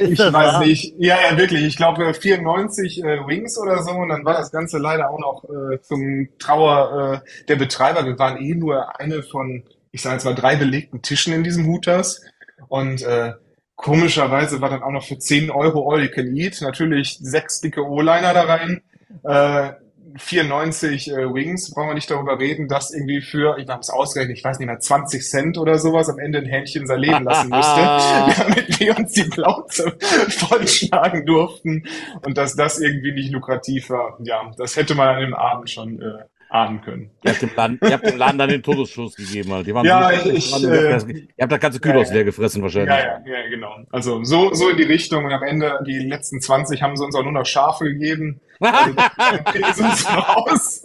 ich 0.00 0.18
weiß 0.18 0.32
wahr? 0.32 0.64
nicht. 0.64 0.94
Ja, 0.98 1.16
ja, 1.30 1.38
wirklich. 1.38 1.62
Ich 1.62 1.76
glaube 1.76 2.12
94 2.12 3.02
äh, 3.02 3.26
Wings 3.26 3.56
oder 3.58 3.82
so 3.82 3.92
und 3.92 4.08
dann 4.08 4.24
war 4.24 4.34
das 4.34 4.50
Ganze 4.50 4.78
leider 4.78 5.10
auch 5.10 5.18
noch 5.18 5.44
äh, 5.44 5.80
zum 5.80 6.28
Trauer 6.38 7.22
äh, 7.24 7.44
der 7.46 7.56
Betreiber. 7.56 8.04
Wir 8.04 8.18
waren 8.18 8.36
eh 8.38 8.54
nur 8.54 8.98
eine 8.98 9.22
von, 9.22 9.62
ich 9.92 10.02
sage 10.02 10.16
jetzt 10.16 10.24
mal, 10.24 10.34
drei 10.34 10.56
belegten 10.56 11.02
Tischen 11.02 11.32
in 11.32 11.44
diesem 11.44 11.66
Hooters 11.66 12.20
und 12.68 13.02
äh, 13.02 13.34
Komischerweise 13.76 14.60
war 14.60 14.70
dann 14.70 14.82
auch 14.82 14.90
noch 14.90 15.04
für 15.04 15.18
10 15.18 15.50
Euro 15.50 15.90
All 15.90 16.02
You 16.02 16.10
Can 16.10 16.34
Eat 16.34 16.60
natürlich 16.62 17.18
sechs 17.20 17.60
dicke 17.60 17.86
O-Liner 17.86 18.32
da 18.32 18.42
rein. 18.42 18.82
Äh, 19.22 19.72
94 20.18 21.10
äh, 21.10 21.34
Wings, 21.34 21.70
brauchen 21.70 21.88
wir 21.88 21.94
nicht 21.94 22.10
darüber 22.10 22.38
reden, 22.38 22.68
dass 22.68 22.92
irgendwie 22.92 23.20
für, 23.20 23.58
ich 23.58 23.68
habe 23.68 23.80
es 23.80 23.90
ausgerechnet, 23.90 24.38
ich 24.38 24.44
weiß 24.44 24.58
nicht 24.58 24.66
mehr, 24.66 24.78
20 24.78 25.22
Cent 25.22 25.58
oder 25.58 25.78
sowas 25.78 26.08
am 26.08 26.18
Ende 26.18 26.38
ein 26.38 26.46
Hähnchen 26.46 26.86
sein 26.86 27.00
Leben 27.00 27.24
lassen 27.24 27.50
musste, 27.50 28.42
damit 28.42 28.80
wir 28.80 28.96
uns 28.96 29.12
die 29.12 29.24
Plauze 29.24 29.96
vollschlagen 30.28 31.26
durften 31.26 31.84
und 32.24 32.38
dass 32.38 32.56
das 32.56 32.80
irgendwie 32.80 33.12
nicht 33.12 33.32
lukrativ 33.32 33.90
war. 33.90 34.16
Ja, 34.22 34.50
das 34.56 34.76
hätte 34.76 34.94
man 34.94 35.08
an 35.08 35.20
dem 35.20 35.34
Abend 35.34 35.70
schon 35.70 36.00
äh, 36.00 36.24
ahnen 36.48 36.80
können. 36.80 37.10
Ihr 37.24 37.32
habt 37.32 37.42
dem 37.42 37.50
Laden, 37.56 37.78
ihr 37.82 37.92
habt 37.92 38.06
dem 38.06 38.16
Laden 38.16 38.38
dann 38.38 38.48
den 38.48 38.62
Todesschuss 38.62 39.16
gegeben. 39.16 39.52
Halt. 39.52 39.66
Die 39.66 39.74
waren 39.74 39.84
ja, 39.84 40.10
so 40.18 40.30
ich, 40.30 40.54
ich, 40.54 40.64
äh, 40.64 40.92
ihr 40.92 41.42
habt 41.42 41.52
das 41.52 41.60
ganze 41.60 41.80
Kühlhaus 41.80 42.08
ja, 42.08 42.14
leer 42.14 42.24
gefressen 42.24 42.62
wahrscheinlich. 42.62 42.94
Ja, 42.94 43.20
ja, 43.24 43.38
ja, 43.42 43.48
genau. 43.50 43.76
Also 43.90 44.22
so, 44.24 44.54
so 44.54 44.68
in 44.68 44.76
die 44.76 44.84
Richtung 44.84 45.24
und 45.24 45.32
am 45.32 45.42
Ende, 45.42 45.78
die 45.86 45.98
letzten 45.98 46.40
20 46.40 46.82
haben 46.82 46.96
sie 46.96 47.04
uns 47.04 47.14
auch 47.14 47.22
nur 47.22 47.32
noch 47.32 47.46
Schafe 47.46 47.84
gegeben. 47.84 48.40
Also, 48.60 49.84
uns 49.84 50.06
raus. 50.08 50.82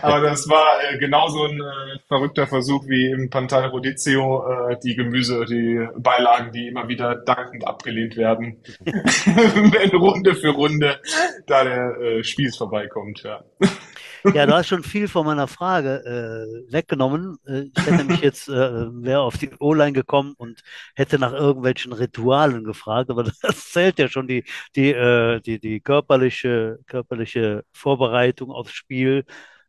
Aber 0.00 0.20
das 0.20 0.48
war 0.48 0.66
äh, 0.90 0.98
genauso 0.98 1.44
ein 1.44 1.60
äh, 1.60 1.98
verrückter 2.08 2.46
Versuch 2.46 2.86
wie 2.88 3.10
im 3.10 3.28
Pantal 3.28 3.66
Rodizio, 3.66 4.70
äh, 4.70 4.76
die 4.82 4.96
Gemüse, 4.96 5.44
die 5.44 5.86
Beilagen, 5.98 6.50
die 6.52 6.68
immer 6.68 6.88
wieder 6.88 7.14
dankend 7.14 7.66
abgelehnt 7.66 8.16
werden, 8.16 8.62
wenn 8.84 9.90
Runde 9.90 10.34
für 10.34 10.50
Runde 10.50 10.98
da 11.46 11.64
der 11.64 12.00
äh, 12.00 12.24
Spieß 12.24 12.56
vorbeikommt. 12.56 13.22
Ja. 13.22 13.44
Ja, 14.34 14.46
du 14.46 14.54
hast 14.54 14.68
schon 14.68 14.82
viel 14.82 15.08
von 15.08 15.26
meiner 15.26 15.48
Frage 15.48 16.04
äh, 16.04 16.72
weggenommen. 16.72 17.38
Äh, 17.46 17.64
ich 17.76 17.86
hätte 17.86 18.04
mich 18.04 18.20
jetzt, 18.20 18.48
äh, 18.48 18.52
wäre 18.52 19.20
auf 19.20 19.38
die 19.38 19.50
O-Line 19.58 19.92
gekommen 19.92 20.34
und 20.36 20.60
hätte 20.94 21.18
nach 21.18 21.32
irgendwelchen 21.32 21.92
Ritualen 21.92 22.64
gefragt, 22.64 23.10
aber 23.10 23.24
das 23.42 23.70
zählt 23.70 23.98
ja 23.98 24.08
schon 24.08 24.26
die, 24.26 24.44
die, 24.76 24.92
äh, 24.92 25.40
die, 25.40 25.58
die 25.58 25.80
körperliche, 25.80 26.78
körperliche 26.86 27.64
Vorbereitung 27.72 28.50
aufs 28.50 28.72
Spiel 28.72 29.24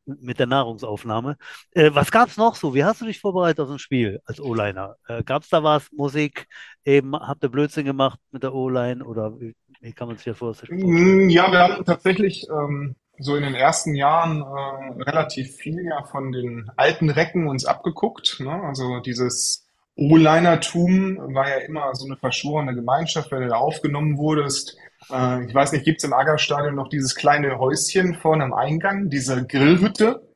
mit 0.06 0.40
der 0.40 0.48
Nahrungsaufnahme. 0.48 1.38
Äh, 1.72 1.92
was 1.94 2.12
gab 2.12 2.30
es 2.30 2.38
noch 2.38 2.56
so? 2.56 2.74
Wie 2.74 2.84
hast 2.84 3.02
du 3.02 3.06
dich 3.06 3.20
vorbereitet 3.20 3.60
auf 3.60 3.70
ein 3.70 3.80
Spiel 3.80 4.20
als 4.26 4.42
O-Liner? 4.42 4.96
Äh, 5.08 5.24
gab 5.24 5.44
es 5.44 5.50
da 5.50 5.64
was? 5.64 5.92
Musik? 5.92 6.48
Eben, 6.84 7.16
habt 7.16 7.44
ihr 7.44 7.50
Blödsinn 7.50 7.86
gemacht 7.86 8.20
mit 8.32 8.44
der 8.44 8.54
O-Line 8.54 9.04
oder 9.06 9.40
wie, 9.40 9.56
wie, 9.80 9.94
kann 9.94 10.08
man 10.08 10.18
sich 10.18 10.26
das 10.26 10.38
vorstellen? 10.38 10.80
Mm, 10.80 11.30
ja, 11.30 11.52
wir 11.52 11.60
haben 11.60 11.86
tatsächlich 11.86 12.48
ähm, 12.50 12.96
so 13.22 13.36
in 13.36 13.44
den 13.44 13.56
ersten 13.56 13.96
Jahren 13.96 14.42
äh, 14.42 15.02
relativ 15.04 15.56
viel 15.56 15.86
ja 15.86 16.04
von 16.04 16.32
den 16.32 16.70
alten 16.76 17.10
Recken 17.10 17.48
uns 17.48 17.66
abgeguckt. 17.66 18.40
Ne? 18.40 18.52
Also 18.52 19.00
dieses 19.00 19.66
O-Linertum 19.96 21.18
war 21.34 21.48
ja 21.48 21.58
immer 21.58 21.94
so 21.94 22.06
eine 22.06 22.18
verschworene 22.18 22.74
Gemeinschaft, 22.74 23.32
wenn 23.32 23.42
du 23.42 23.50
da 23.50 23.58
aufgenommen 23.58 24.18
wurdest. 24.18 24.78
Äh, 25.12 25.46
ich 25.46 25.54
weiß 25.54 25.72
nicht, 25.72 25.86
gibt's 25.86 26.04
im 26.04 26.14
Aggerstadion 26.14 26.76
noch 26.76 26.90
dieses 26.90 27.16
kleine 27.16 27.60
Häuschen 27.60 28.16
vorne 28.16 28.44
am 28.44 28.54
Eingang, 28.54 29.10
diese 29.10 29.46
Grillhütte, 29.46 30.28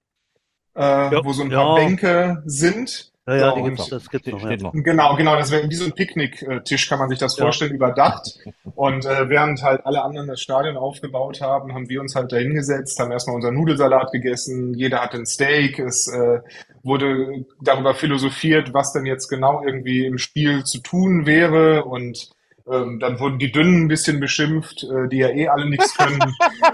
äh, 0.75 0.81
ja, 0.81 1.25
wo 1.25 1.33
so 1.33 1.43
ein 1.43 1.49
paar 1.49 1.79
ja. 1.79 1.85
Bänke 1.85 2.43
sind? 2.45 3.11
Ja, 3.27 3.35
ja, 3.35 3.49
so, 3.49 3.55
die 3.55 3.63
gibt's, 3.63 3.89
das 3.89 4.09
gibt's 4.09 4.27
noch, 4.27 4.49
ja. 4.49 4.55
noch. 4.57 4.71
Genau, 4.73 5.15
genau, 5.15 5.35
das 5.35 5.49
wäre 5.49 5.67
wie 5.67 5.73
so 5.73 5.85
ein 5.85 5.93
Picknicktisch, 5.93 6.87
kann 6.87 6.99
man 6.99 7.09
sich 7.09 7.17
das 7.17 7.35
vorstellen, 7.35 7.73
überdacht. 7.73 8.37
Und 8.75 9.05
äh, 9.05 9.29
während 9.29 9.63
halt 9.63 9.83
alle 9.85 10.03
anderen 10.03 10.27
das 10.27 10.41
Stadion 10.41 10.77
aufgebaut 10.77 11.41
haben, 11.41 11.73
haben 11.73 11.89
wir 11.89 12.01
uns 12.01 12.15
halt 12.15 12.31
da 12.31 12.37
hingesetzt, 12.37 12.99
haben 12.99 13.11
erstmal 13.11 13.35
unseren 13.35 13.55
Nudelsalat 13.55 14.11
gegessen, 14.11 14.75
jeder 14.75 15.01
hatte 15.01 15.17
ein 15.17 15.25
Steak, 15.25 15.79
es 15.79 16.07
äh, 16.07 16.41
wurde 16.83 17.45
darüber 17.61 17.95
philosophiert, 17.95 18.73
was 18.75 18.93
denn 18.93 19.07
jetzt 19.07 19.27
genau 19.27 19.63
irgendwie 19.65 20.05
im 20.05 20.19
Spiel 20.19 20.63
zu 20.63 20.79
tun 20.79 21.25
wäre 21.25 21.85
und 21.85 22.29
ähm, 22.71 22.99
dann 22.99 23.19
wurden 23.19 23.37
die 23.37 23.51
Dünnen 23.51 23.83
ein 23.83 23.87
bisschen 23.87 24.19
beschimpft, 24.19 24.83
äh, 24.83 25.07
die 25.07 25.17
ja 25.17 25.29
eh 25.29 25.47
alle 25.47 25.69
nichts 25.69 25.95
können. 25.95 26.19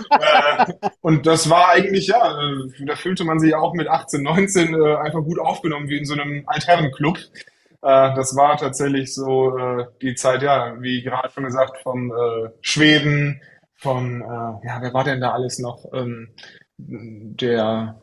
äh, 0.10 0.74
und 1.02 1.26
das 1.26 1.50
war 1.50 1.70
eigentlich, 1.70 2.08
ja, 2.08 2.40
äh, 2.40 2.86
da 2.86 2.96
fühlte 2.96 3.26
man 3.26 3.40
sich 3.40 3.54
auch 3.54 3.74
mit 3.74 3.88
18, 3.88 4.24
19 4.24 4.74
äh, 4.74 4.96
einfach 4.96 5.22
gut 5.22 5.40
aufgenommen, 5.40 5.90
wie 5.90 5.98
in 5.98 6.06
so 6.06 6.14
einem 6.14 6.44
Altherrenclub. 6.48 7.18
Äh, 7.18 8.16
das 8.16 8.36
war 8.36 8.58
tatsächlich 8.58 9.14
so 9.14 9.58
äh, 9.58 9.86
die 10.02 10.16
Zeit, 10.16 10.44
ja, 10.44 10.82
wie 10.82 11.02
gerade 11.02 11.30
schon 11.32 11.44
gesagt, 11.44 11.78
von 11.84 12.12
äh, 12.12 12.50
Schweden, 12.62 13.42
von, 13.76 14.22
ja, 14.22 14.78
wer 14.80 14.94
war 14.94 15.04
denn 15.04 15.22
da 15.22 15.32
alles 15.32 15.58
noch? 15.58 15.86
Ähm, 15.92 16.30
der, 16.78 18.00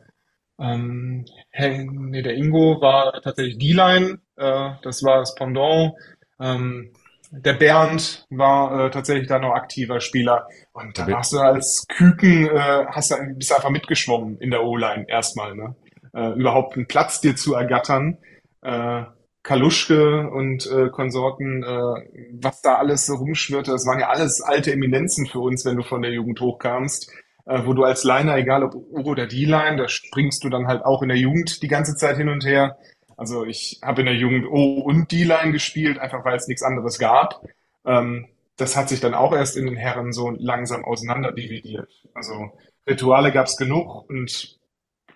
ähm, 0.59 1.23
hey, 1.51 1.87
nee, 1.89 2.21
der 2.21 2.35
Ingo 2.35 2.81
war 2.81 3.21
tatsächlich 3.21 3.57
D-Line, 3.59 4.19
das 4.35 5.03
war 5.05 5.19
das 5.19 5.35
Pendant. 5.35 5.93
Ähm, 6.37 6.91
der 7.31 7.53
Bernd 7.53 8.25
war 8.29 8.85
äh, 8.85 8.89
tatsächlich 8.89 9.27
da 9.27 9.39
noch 9.39 9.53
aktiver 9.53 9.99
Spieler. 9.99 10.47
Und 10.73 10.97
da 10.97 11.07
warst 11.07 11.33
du 11.33 11.39
als 11.39 11.85
Küken, 11.87 12.47
äh, 12.47 12.85
hast 12.87 13.11
du, 13.11 13.15
bist 13.35 13.53
einfach 13.53 13.69
mitgeschwommen 13.69 14.37
in 14.39 14.51
der 14.51 14.63
O-Line 14.63 15.05
erstmal, 15.07 15.55
ne? 15.55 15.75
Äh, 16.13 16.31
überhaupt 16.33 16.75
einen 16.75 16.87
Platz 16.87 17.21
dir 17.21 17.35
zu 17.35 17.53
ergattern. 17.53 18.17
Äh, 18.61 19.03
Kaluschke 19.43 20.29
und 20.29 20.69
äh, 20.69 20.89
Konsorten, 20.89 21.63
äh, 21.63 22.37
was 22.41 22.61
da 22.61 22.75
alles 22.75 23.05
so 23.05 23.15
rumschwirrte, 23.15 23.71
das 23.71 23.85
waren 23.85 23.99
ja 23.99 24.09
alles 24.09 24.41
alte 24.41 24.73
Eminenzen 24.73 25.27
für 25.27 25.39
uns, 25.39 25.65
wenn 25.65 25.77
du 25.77 25.83
von 25.83 26.01
der 26.01 26.11
Jugend 26.11 26.41
hochkamst, 26.41 27.11
äh, 27.45 27.61
wo 27.65 27.73
du 27.73 27.83
als 27.83 28.03
Liner, 28.03 28.35
egal 28.37 28.63
ob 28.63 28.75
U 28.75 29.01
oder 29.03 29.27
D-Line, 29.27 29.77
da 29.77 29.87
springst 29.87 30.43
du 30.43 30.49
dann 30.49 30.67
halt 30.67 30.83
auch 30.83 31.01
in 31.01 31.09
der 31.09 31.17
Jugend 31.17 31.61
die 31.61 31.67
ganze 31.67 31.95
Zeit 31.95 32.17
hin 32.17 32.29
und 32.29 32.45
her. 32.45 32.77
Also 33.19 33.45
ich 33.45 33.81
habe 33.83 34.01
in 34.01 34.05
der 34.05 34.15
Jugend 34.15 34.47
O 34.49 34.79
und 34.79 35.11
D-Line 35.11 35.51
gespielt, 35.51 35.99
einfach 35.99 36.23
weil 36.23 36.37
es 36.37 36.47
nichts 36.47 36.63
anderes 36.63 36.97
gab. 36.99 37.43
Ähm, 37.85 38.29
das 38.55 38.77
hat 38.77 38.87
sich 38.87 39.01
dann 39.01 39.13
auch 39.13 39.33
erst 39.33 39.57
in 39.57 39.65
den 39.65 39.75
Herren 39.75 40.13
so 40.13 40.29
langsam 40.29 40.85
auseinanderdividiert. 40.85 41.89
Also 42.13 42.51
Rituale 42.87 43.33
gab 43.33 43.47
es 43.47 43.57
genug 43.57 44.09
und 44.09 44.57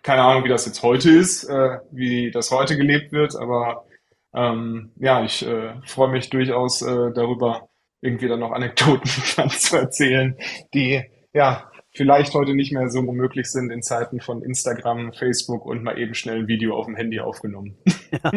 keine 0.01 0.21
Ahnung, 0.21 0.43
wie 0.43 0.49
das 0.49 0.65
jetzt 0.65 0.83
heute 0.83 1.11
ist, 1.11 1.45
äh, 1.45 1.79
wie 1.91 2.29
das 2.29 2.51
heute 2.51 2.75
gelebt 2.75 3.13
wird, 3.13 3.37
aber 3.37 3.85
ähm, 4.33 4.91
ja, 4.97 5.23
ich 5.23 5.45
äh, 5.47 5.73
freue 5.85 6.09
mich 6.09 6.29
durchaus 6.29 6.81
äh, 6.81 7.13
darüber, 7.13 7.69
irgendwie 8.01 8.27
dann 8.27 8.41
noch 8.41 8.51
Anekdoten 8.51 9.09
zu 9.49 9.77
erzählen, 9.77 10.37
die 10.73 11.03
ja 11.31 11.71
vielleicht 11.95 12.33
heute 12.33 12.55
nicht 12.55 12.71
mehr 12.71 12.89
so 12.89 12.99
unmöglich 12.99 13.47
sind 13.51 13.71
in 13.71 13.81
Zeiten 13.81 14.19
von 14.19 14.41
Instagram, 14.41 15.13
Facebook 15.13 15.65
und 15.65 15.83
mal 15.83 15.97
eben 15.97 16.13
schnell 16.13 16.39
ein 16.39 16.47
Video 16.47 16.75
auf 16.75 16.85
dem 16.85 16.95
Handy 16.95 17.19
aufgenommen. 17.19 17.77
Ja. 18.11 18.31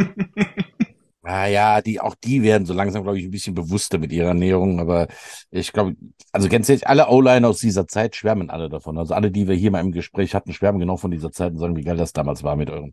Naja, 1.26 1.82
die, 1.82 2.00
auch 2.00 2.14
die 2.14 2.44
werden 2.44 2.66
so 2.66 2.72
langsam, 2.72 3.02
glaube 3.02 3.18
ich, 3.18 3.24
ein 3.24 3.32
bisschen 3.32 3.54
bewusster 3.54 3.98
mit 3.98 4.12
ihrer 4.12 4.28
Ernährung. 4.28 4.78
Aber 4.78 5.08
ich 5.50 5.72
glaube, 5.72 5.96
also 6.30 6.48
ganz 6.48 6.68
ehrlich, 6.68 6.86
alle 6.86 7.08
O-Line 7.08 7.48
aus 7.48 7.58
dieser 7.58 7.88
Zeit 7.88 8.14
schwärmen 8.14 8.48
alle 8.48 8.68
davon. 8.68 8.96
Also 8.96 9.12
alle, 9.12 9.32
die 9.32 9.48
wir 9.48 9.56
hier 9.56 9.72
mal 9.72 9.80
im 9.80 9.90
Gespräch 9.90 10.36
hatten, 10.36 10.52
schwärmen 10.52 10.78
genau 10.78 10.96
von 10.96 11.10
dieser 11.10 11.32
Zeit 11.32 11.50
und 11.50 11.58
sagen, 11.58 11.74
wie 11.74 11.82
geil 11.82 11.96
das 11.96 12.12
damals 12.12 12.44
war 12.44 12.54
mit 12.54 12.70
euren 12.70 12.92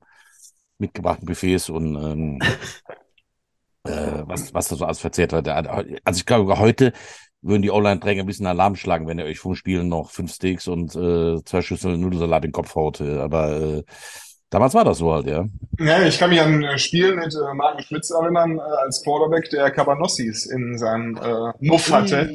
mitgebrachten 0.80 1.28
Buffets 1.28 1.70
und 1.70 1.96
ähm, 1.96 2.40
äh, 3.84 4.24
was, 4.26 4.52
was 4.52 4.68
da 4.68 4.78
so 4.78 4.86
alles 4.86 5.00
verzehrt 5.00 5.32
hat. 5.32 5.48
Also 5.48 6.18
ich 6.18 6.26
glaube, 6.26 6.58
heute 6.58 6.92
würden 7.44 7.62
die 7.62 7.72
Online-Träger 7.72 8.24
ein 8.24 8.26
bisschen 8.26 8.48
Alarm 8.48 8.76
schlagen, 8.76 9.08
wenn 9.08 9.20
ihr 9.20 9.26
euch 9.26 9.40
vom 9.40 9.56
Spielen 9.56 9.90
noch 9.90 10.10
fünf 10.10 10.34
Steaks 10.34 10.68
und 10.68 10.96
äh, 10.96 11.44
zwei 11.44 11.62
Schüsseln 11.62 12.02
Nudelsalat 12.02 12.46
in 12.46 12.50
den 12.50 12.54
Kopf 12.54 12.76
haut. 12.76 13.02
Aber 13.02 13.52
äh, 13.52 13.84
Damals 14.54 14.76
war 14.76 14.86
das 14.86 15.00
so 15.00 15.12
halt, 15.12 15.26
ja. 15.26 15.48
Ja, 15.80 16.06
ich 16.06 16.20
kann 16.20 16.30
mich 16.30 16.40
an 16.40 16.64
ein 16.64 16.78
Spiel 16.78 17.16
mit 17.16 17.34
äh, 17.34 17.56
Marco 17.56 17.82
Schmitz 17.82 18.12
erinnern, 18.12 18.60
äh, 18.60 18.84
als 18.84 19.02
Quarterback, 19.04 19.50
der 19.50 19.72
Cabanossis 19.72 20.46
in 20.46 20.78
seinem 20.78 21.18
äh, 21.18 21.54
Muff 21.60 21.92
hatte. 21.92 22.30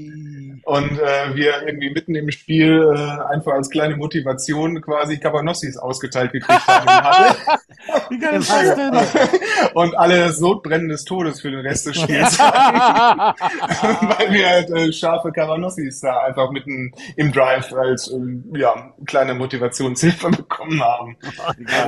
Und 0.68 1.00
äh, 1.00 1.34
wir 1.34 1.62
irgendwie 1.66 1.88
mitten 1.88 2.14
im 2.14 2.30
Spiel 2.30 2.92
äh, 2.94 3.32
einfach 3.32 3.54
als 3.54 3.70
kleine 3.70 3.96
Motivation 3.96 4.82
quasi 4.82 5.16
Cabanossis 5.16 5.78
ausgeteilt 5.78 6.32
gekriegt 6.32 6.68
haben. 6.68 7.36
Wie 8.10 8.18
geil 8.18 8.38
ist 8.38 8.52
das 8.52 8.74
denn? 8.74 8.92
Und 9.74 9.96
alle 9.96 10.30
Sodbrennen 10.30 10.90
des 10.90 11.06
Todes 11.06 11.40
für 11.40 11.50
den 11.50 11.60
Rest 11.60 11.86
des 11.86 11.96
Spiels. 12.02 12.38
Weil 12.38 14.30
wir 14.30 14.46
halt 14.46 14.68
äh, 14.68 14.92
scharfe 14.92 15.32
Cabanossis 15.32 16.00
da 16.00 16.24
einfach 16.24 16.50
mitten 16.50 16.92
im 17.16 17.32
Drive 17.32 17.72
als 17.72 18.12
ähm, 18.12 18.44
ja, 18.54 18.92
kleine 19.06 19.32
Motivationshilfe 19.32 20.28
bekommen 20.32 20.82
haben. 20.84 21.16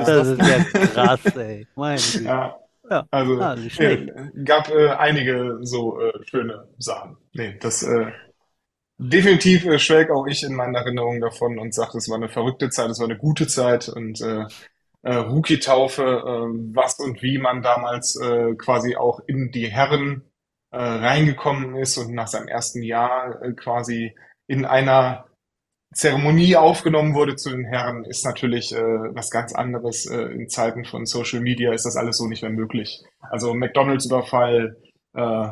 das 0.07 0.27
ist 0.27 0.41
ja 0.41 0.57
krass, 0.87 1.23
ey. 1.35 1.67
Meine 1.75 2.01
ja. 2.23 2.55
Ja, 2.89 3.05
also 3.11 3.39
ah, 3.39 3.55
äh, 3.77 4.07
gab 4.43 4.69
äh, 4.69 4.89
einige 4.89 5.59
so 5.61 6.01
äh, 6.01 6.11
schöne 6.25 6.67
Sachen. 6.77 7.15
Nee, 7.31 7.57
das 7.61 7.83
äh, 7.83 8.07
definitiv 9.01 9.65
äh, 9.65 9.79
schwelg 9.79 10.11
auch 10.11 10.27
ich 10.27 10.43
in 10.43 10.55
meinen 10.55 10.75
Erinnerungen 10.75 11.21
davon 11.21 11.59
und 11.59 11.73
sage, 11.73 11.97
es 11.97 12.09
war 12.09 12.17
eine 12.17 12.29
verrückte 12.29 12.69
Zeit, 12.69 12.89
es 12.89 12.99
war 12.99 13.07
eine 13.07 13.17
gute 13.17 13.47
Zeit 13.47 13.89
und 13.89 14.21
äh, 14.21 14.45
äh, 15.03 15.15
Rookie-Taufe, 15.15 16.03
äh, 16.03 16.75
was 16.75 16.99
und 16.99 17.21
wie 17.23 17.39
man 17.39 17.61
damals 17.63 18.15
äh, 18.21 18.53
quasi 18.55 18.95
auch 18.95 19.19
in 19.27 19.51
die 19.51 19.67
Herren 19.67 20.23
äh, 20.71 20.77
reingekommen 20.77 21.75
ist 21.75 21.97
und 21.97 22.13
nach 22.13 22.27
seinem 22.27 22.47
ersten 22.47 22.83
Jahr 22.83 23.41
äh, 23.41 23.53
quasi 23.53 24.15
in 24.47 24.65
einer 24.65 25.25
Zeremonie 25.93 26.55
aufgenommen 26.55 27.15
wurde 27.15 27.35
zu 27.35 27.49
den 27.49 27.65
Herren, 27.65 28.05
ist 28.05 28.23
natürlich 28.23 28.73
äh, 28.73 28.81
was 28.81 29.29
ganz 29.29 29.53
anderes. 29.53 30.05
Äh, 30.05 30.21
in 30.21 30.47
Zeiten 30.47 30.85
von 30.85 31.05
Social 31.05 31.41
Media 31.41 31.73
ist 31.73 31.85
das 31.85 31.97
alles 31.97 32.17
so 32.17 32.27
nicht 32.27 32.43
mehr 32.43 32.51
möglich. 32.51 33.03
Also 33.19 33.53
McDonalds-Überfall, 33.53 34.77
äh, 35.13 35.47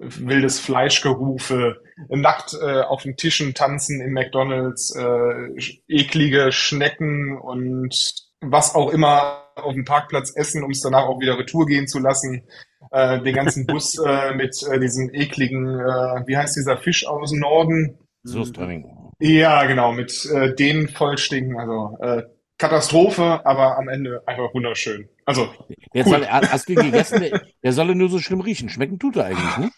wildes 0.00 0.60
Fleischgerufe, 0.60 1.80
nackt 2.08 2.54
äh, 2.54 2.80
auf 2.80 3.02
den 3.02 3.16
Tischen 3.16 3.54
tanzen 3.54 4.00
in 4.00 4.12
McDonalds, 4.12 4.94
äh, 4.96 5.70
eklige 5.88 6.52
Schnecken 6.52 7.38
und 7.38 7.94
was 8.40 8.74
auch 8.74 8.90
immer 8.90 9.44
auf 9.56 9.74
dem 9.74 9.84
Parkplatz 9.84 10.34
essen, 10.34 10.64
um 10.64 10.70
es 10.70 10.80
danach 10.80 11.04
auch 11.04 11.20
wieder 11.20 11.38
retour 11.38 11.66
gehen 11.66 11.86
zu 11.86 11.98
lassen. 11.98 12.44
Äh, 12.90 13.20
den 13.20 13.34
ganzen 13.34 13.66
Bus 13.66 13.98
äh, 14.06 14.34
mit 14.34 14.56
äh, 14.70 14.80
diesem 14.80 15.12
ekligen, 15.12 15.66
äh, 15.66 16.26
wie 16.26 16.36
heißt 16.36 16.56
dieser 16.56 16.78
Fisch 16.78 17.06
aus 17.06 17.30
dem 17.30 17.40
Norden? 17.40 17.98
Soßtraining. 18.22 19.12
Ja, 19.20 19.64
genau, 19.66 19.92
mit 19.92 20.26
äh, 20.34 20.54
den 20.54 20.88
vollstinken, 20.88 21.58
also 21.58 21.96
äh, 22.00 22.22
Katastrophe, 22.56 23.44
aber 23.44 23.78
am 23.78 23.88
Ende 23.88 24.22
einfach 24.26 24.52
wunderschön. 24.54 25.08
Also, 25.24 25.48
Jetzt 25.92 26.08
soll, 26.08 26.26
hast 26.26 26.68
du 26.68 26.74
gegessen? 26.82 27.20
Der, 27.20 27.42
der 27.62 27.72
soll 27.72 27.94
nur 27.94 28.08
so 28.08 28.18
schlimm 28.18 28.40
riechen. 28.40 28.68
Schmecken 28.68 28.98
tut 28.98 29.16
er 29.16 29.26
eigentlich, 29.26 29.58
ne? 29.58 29.70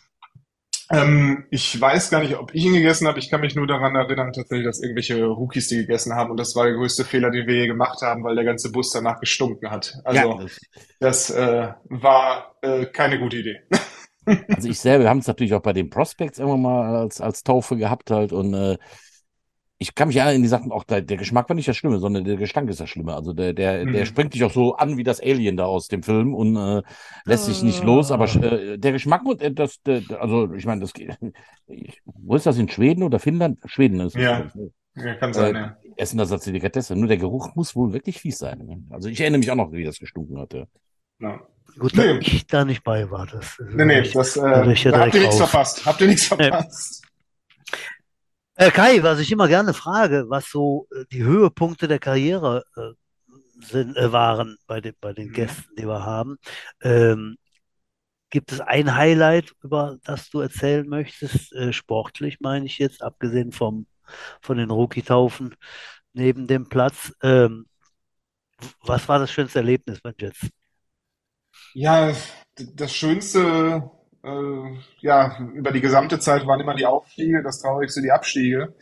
Ähm, 0.93 1.47
ich 1.51 1.81
weiß 1.81 2.11
gar 2.11 2.21
nicht, 2.21 2.37
ob 2.37 2.55
ich 2.55 2.65
ihn 2.67 2.75
gegessen 2.75 3.09
habe. 3.09 3.19
Ich 3.19 3.31
kann 3.31 3.41
mich 3.41 3.55
nur 3.55 3.67
daran 3.67 3.95
erinnern, 3.97 4.33
tatsächlich, 4.33 4.67
dass 4.67 4.83
irgendwelche 4.83 5.25
Rookies 5.25 5.69
die 5.69 5.79
gegessen 5.79 6.15
haben. 6.15 6.31
Und 6.31 6.39
das 6.39 6.55
war 6.55 6.65
der 6.65 6.75
größte 6.75 7.05
Fehler, 7.05 7.31
den 7.31 7.47
wir 7.47 7.55
je 7.55 7.67
gemacht 7.67 8.03
haben, 8.03 8.23
weil 8.25 8.35
der 8.35 8.45
ganze 8.45 8.71
Bus 8.71 8.91
danach 8.93 9.19
gestunken 9.19 9.71
hat. 9.71 9.95
Also 10.05 10.21
ja, 10.21 10.47
das, 11.01 11.31
äh, 11.31 11.69
war 11.85 12.57
äh, 12.61 12.87
keine 12.87 13.19
gute 13.19 13.39
Idee. 13.39 13.61
Also 14.25 14.69
ich 14.69 14.79
selber, 14.79 15.03
wir 15.03 15.11
haben 15.11 15.19
es 15.19 15.27
natürlich 15.27 15.53
auch 15.53 15.63
bei 15.63 15.73
den 15.73 15.91
Prospects 15.91 16.39
immer 16.39 16.57
mal 16.57 16.95
als, 16.95 17.21
als 17.21 17.43
Taufe 17.43 17.77
gehabt 17.77 18.13
halt 18.13 18.33
und 18.33 18.55
äh, 18.55 18.79
ich 19.83 19.95
kann 19.95 20.09
mich 20.09 20.17
ja 20.17 20.31
in 20.31 20.43
die 20.43 20.49
Sachen 20.49 20.71
auch, 20.71 20.85
der, 20.85 21.03
der 21.03 21.17
Geschmack 21.17 21.49
war 21.49 21.57
nicht 21.57 21.69
das 21.69 21.77
Schlimme, 21.77 21.99
sondern 21.99 22.25
der 22.25 22.37
Gestank 22.37 22.71
ist 22.71 22.81
das 22.81 22.89
Schlimme. 22.89 23.15
Also 23.15 23.33
der, 23.33 23.53
der, 23.53 23.85
mhm. 23.85 23.93
der 23.93 24.07
springt 24.07 24.33
dich 24.33 24.45
auch 24.45 24.53
so 24.53 24.77
an 24.77 24.97
wie 24.97 25.03
das 25.03 25.21
Alien 25.21 25.57
da 25.57 25.65
aus 25.65 25.89
dem 25.89 26.03
Film 26.03 26.35
und 26.35 26.57
äh, 26.57 26.83
lässt 27.25 27.47
sich 27.47 27.63
nicht 27.63 27.83
los. 27.83 28.13
Aber 28.13 28.25
äh, 28.25 28.79
der 28.79 28.93
Geschmack, 28.93 29.23
äh, 29.41 29.51
das, 29.51 29.83
der, 29.83 30.03
also 30.21 30.53
ich 30.55 30.65
meine, 30.65 30.81
das 30.81 30.93
wo 32.05 32.37
ist 32.37 32.47
das 32.47 32.59
in 32.59 32.69
Schweden 32.69 33.03
oder 33.03 33.19
Finnland? 33.19 33.59
Schweden 33.67 34.01
ist 34.01 34.15
das. 34.15 34.23
Ja. 34.23 34.51
ja, 34.95 35.15
kann 35.17 35.33
sein, 35.33 35.55
äh, 35.55 35.59
ja. 35.59 35.77
Essen 35.97 36.19
das 36.19 36.31
als 36.31 36.45
Delikatesse. 36.45 36.95
Nur 36.95 37.09
der 37.09 37.19
Geruch 37.19 37.55
muss 37.57 37.75
wohl 37.75 37.93
wirklich 37.93 38.21
fies 38.21 38.39
sein. 38.39 38.59
Ne? 38.59 38.83
Also 38.91 39.09
ich 39.09 39.21
erinnere 39.21 39.41
mich 39.41 39.51
auch 39.51 39.57
noch, 39.57 39.73
wie 39.73 39.85
das 39.85 39.99
gestunken 39.99 40.39
hatte. 40.39 40.69
Ja. 41.19 41.41
Gut, 41.79 41.97
nee. 41.97 42.19
dass 42.19 42.27
ich 42.29 42.47
da 42.47 42.65
nicht 42.65 42.85
bei 42.85 43.11
war. 43.11 43.27
Das, 43.27 43.61
nee, 43.71 43.85
nee, 43.85 44.03
das, 44.03 44.37
äh, 44.37 44.41
da 44.41 45.01
habt 45.01 45.15
ihr 45.15 45.21
nichts 45.21 45.39
verpasst. 45.39 45.87
Habt 45.87 46.01
ihr 46.01 46.07
nichts 46.07 46.27
verpasst. 46.27 47.03
Äh, 48.55 48.71
Kai, 48.71 49.03
was 49.03 49.19
ich 49.19 49.33
immer 49.33 49.49
gerne 49.49 49.73
frage, 49.73 50.27
was 50.29 50.51
so 50.51 50.87
äh, 50.95 51.05
die 51.11 51.23
Höhepunkte 51.23 51.89
der 51.89 51.99
Karriere 51.99 52.65
äh, 52.77 52.93
sind, 53.65 53.97
äh, 53.97 54.13
waren 54.13 54.59
bei, 54.67 54.81
den, 54.81 54.95
bei 55.01 55.13
den 55.13 55.29
mhm. 55.29 55.33
Gästen, 55.33 55.75
die 55.77 55.87
wir 55.87 56.05
haben. 56.05 56.37
Ähm, 56.83 57.37
gibt 58.31 58.53
es 58.53 58.61
ein 58.61 58.95
Highlight, 58.95 59.53
über 59.63 59.99
das 60.05 60.29
du 60.31 60.41
erzählen 60.41 60.87
möchtest? 60.87 61.53
Äh, 61.53 61.73
sportlich 61.73 62.41
meine 62.41 62.67
ich 62.67 62.79
jetzt, 62.79 63.03
abgesehen 63.03 63.53
vom, 63.53 63.87
von 64.43 64.59
den 64.59 64.71
Rookie-Taufen 64.71 65.55
neben 66.13 66.47
dem 66.47 66.69
Platz. 66.69 67.13
Ähm, 67.23 67.67
was 68.83 69.09
war 69.09 69.19
das 69.19 69.33
schönste 69.33 69.61
Erlebnis 69.61 70.01
bei 70.01 70.13
Jets? 70.19 70.49
Ja, 71.75 72.13
das 72.57 72.95
schönste 72.95 73.91
äh, 74.25 74.79
ja, 75.01 75.39
über 75.55 75.73
die 75.73 75.81
gesamte 75.81 76.19
Zeit 76.19 76.47
waren 76.47 76.61
immer 76.61 76.75
die 76.75 76.87
Aufstiege, 76.87 77.43
das 77.43 77.61
traurigste 77.61 78.03
die 78.03 78.13
Abstiege. 78.13 78.75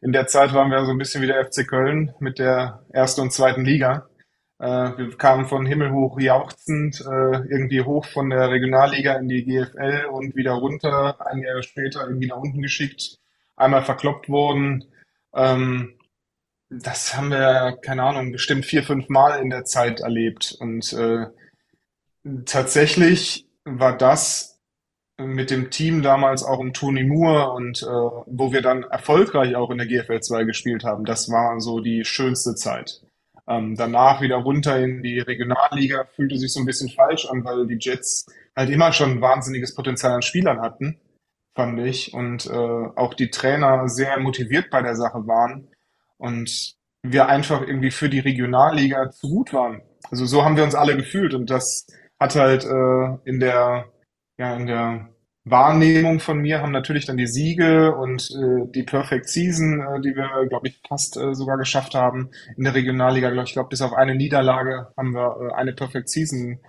In 0.00 0.12
der 0.12 0.26
Zeit 0.26 0.52
waren 0.54 0.70
wir 0.70 0.84
so 0.84 0.92
ein 0.92 0.98
bisschen 0.98 1.22
wie 1.22 1.26
der 1.26 1.44
FC 1.44 1.66
Köln 1.66 2.14
mit 2.20 2.38
der 2.38 2.84
ersten 2.90 3.22
und 3.22 3.32
zweiten 3.32 3.64
Liga. 3.64 4.08
Äh, 4.58 4.96
wir 4.96 5.16
kamen 5.16 5.46
von 5.46 5.66
himmelhoch 5.66 6.18
jauchzend 6.20 7.00
äh, 7.00 7.36
irgendwie 7.48 7.82
hoch 7.82 8.06
von 8.06 8.30
der 8.30 8.50
Regionalliga 8.50 9.14
in 9.14 9.28
die 9.28 9.44
GFL 9.44 10.06
und 10.10 10.34
wieder 10.36 10.52
runter, 10.52 11.26
ein 11.26 11.38
Jahr 11.40 11.62
später 11.62 12.06
irgendwie 12.06 12.28
nach 12.28 12.38
unten 12.38 12.62
geschickt, 12.62 13.18
einmal 13.56 13.82
verkloppt 13.84 14.28
worden. 14.28 14.84
Ähm, 15.34 15.94
das 16.70 17.16
haben 17.16 17.30
wir, 17.30 17.78
keine 17.82 18.02
Ahnung, 18.02 18.32
bestimmt 18.32 18.66
vier, 18.66 18.82
fünf 18.82 19.08
Mal 19.08 19.40
in 19.40 19.50
der 19.50 19.64
Zeit 19.64 20.00
erlebt. 20.00 20.56
Und 20.60 20.92
äh, 20.92 21.26
tatsächlich 22.44 23.46
war 23.64 23.96
das 23.96 24.57
mit 25.20 25.50
dem 25.50 25.70
Team 25.70 26.02
damals 26.02 26.44
auch 26.44 26.58
um 26.58 26.72
Tony 26.72 27.04
Moore 27.04 27.52
und 27.52 27.82
äh, 27.82 27.86
wo 27.86 28.52
wir 28.52 28.62
dann 28.62 28.84
erfolgreich 28.84 29.56
auch 29.56 29.70
in 29.70 29.78
der 29.78 29.86
GFL 29.86 30.20
2 30.20 30.44
gespielt 30.44 30.84
haben, 30.84 31.04
das 31.04 31.30
war 31.30 31.60
so 31.60 31.80
die 31.80 32.04
schönste 32.04 32.54
Zeit. 32.54 33.02
Ähm, 33.48 33.76
danach 33.76 34.20
wieder 34.20 34.36
runter 34.36 34.78
in 34.78 35.02
die 35.02 35.18
Regionalliga 35.18 36.04
fühlte 36.14 36.36
sich 36.36 36.52
so 36.52 36.60
ein 36.60 36.66
bisschen 36.66 36.90
falsch 36.90 37.26
an, 37.26 37.44
weil 37.44 37.66
die 37.66 37.78
Jets 37.80 38.26
halt 38.54 38.70
immer 38.70 38.92
schon 38.92 39.12
ein 39.12 39.20
wahnsinniges 39.20 39.74
Potenzial 39.74 40.12
an 40.12 40.22
Spielern 40.22 40.60
hatten, 40.60 41.00
fand 41.54 41.80
ich. 41.80 42.12
Und 42.12 42.46
äh, 42.46 42.52
auch 42.52 43.14
die 43.14 43.30
Trainer 43.30 43.88
sehr 43.88 44.20
motiviert 44.20 44.68
bei 44.70 44.82
der 44.82 44.96
Sache 44.96 45.26
waren. 45.26 45.68
Und 46.18 46.76
wir 47.02 47.28
einfach 47.28 47.62
irgendwie 47.62 47.90
für 47.90 48.10
die 48.10 48.18
Regionalliga 48.18 49.10
zu 49.10 49.30
gut 49.30 49.54
waren. 49.54 49.80
Also 50.10 50.26
so 50.26 50.44
haben 50.44 50.56
wir 50.56 50.64
uns 50.64 50.74
alle 50.74 50.96
gefühlt. 50.96 51.32
Und 51.32 51.48
das 51.48 51.86
hat 52.20 52.34
halt 52.36 52.64
äh, 52.64 53.16
in 53.24 53.40
der 53.40 53.86
ja, 54.38 54.56
in 54.56 54.66
der 54.66 55.08
Wahrnehmung 55.44 56.20
von 56.20 56.38
mir 56.38 56.60
haben 56.60 56.72
natürlich 56.72 57.06
dann 57.06 57.16
die 57.16 57.26
Siege 57.26 57.94
und 57.94 58.30
äh, 58.30 58.70
die 58.74 58.82
Perfect 58.82 59.28
Season, 59.28 59.80
äh, 59.80 60.00
die 60.00 60.14
wir, 60.14 60.46
glaube 60.48 60.68
ich, 60.68 60.80
fast 60.86 61.16
äh, 61.16 61.34
sogar 61.34 61.56
geschafft 61.56 61.94
haben 61.94 62.30
in 62.56 62.64
der 62.64 62.74
Regionalliga. 62.74 63.30
Glaub, 63.30 63.46
ich 63.46 63.52
glaube, 63.52 63.70
bis 63.70 63.82
auf 63.82 63.92
eine 63.92 64.14
Niederlage 64.14 64.88
haben 64.96 65.14
wir 65.14 65.50
äh, 65.50 65.54
eine 65.54 65.72
Perfect 65.72 66.08
Season 66.08 66.60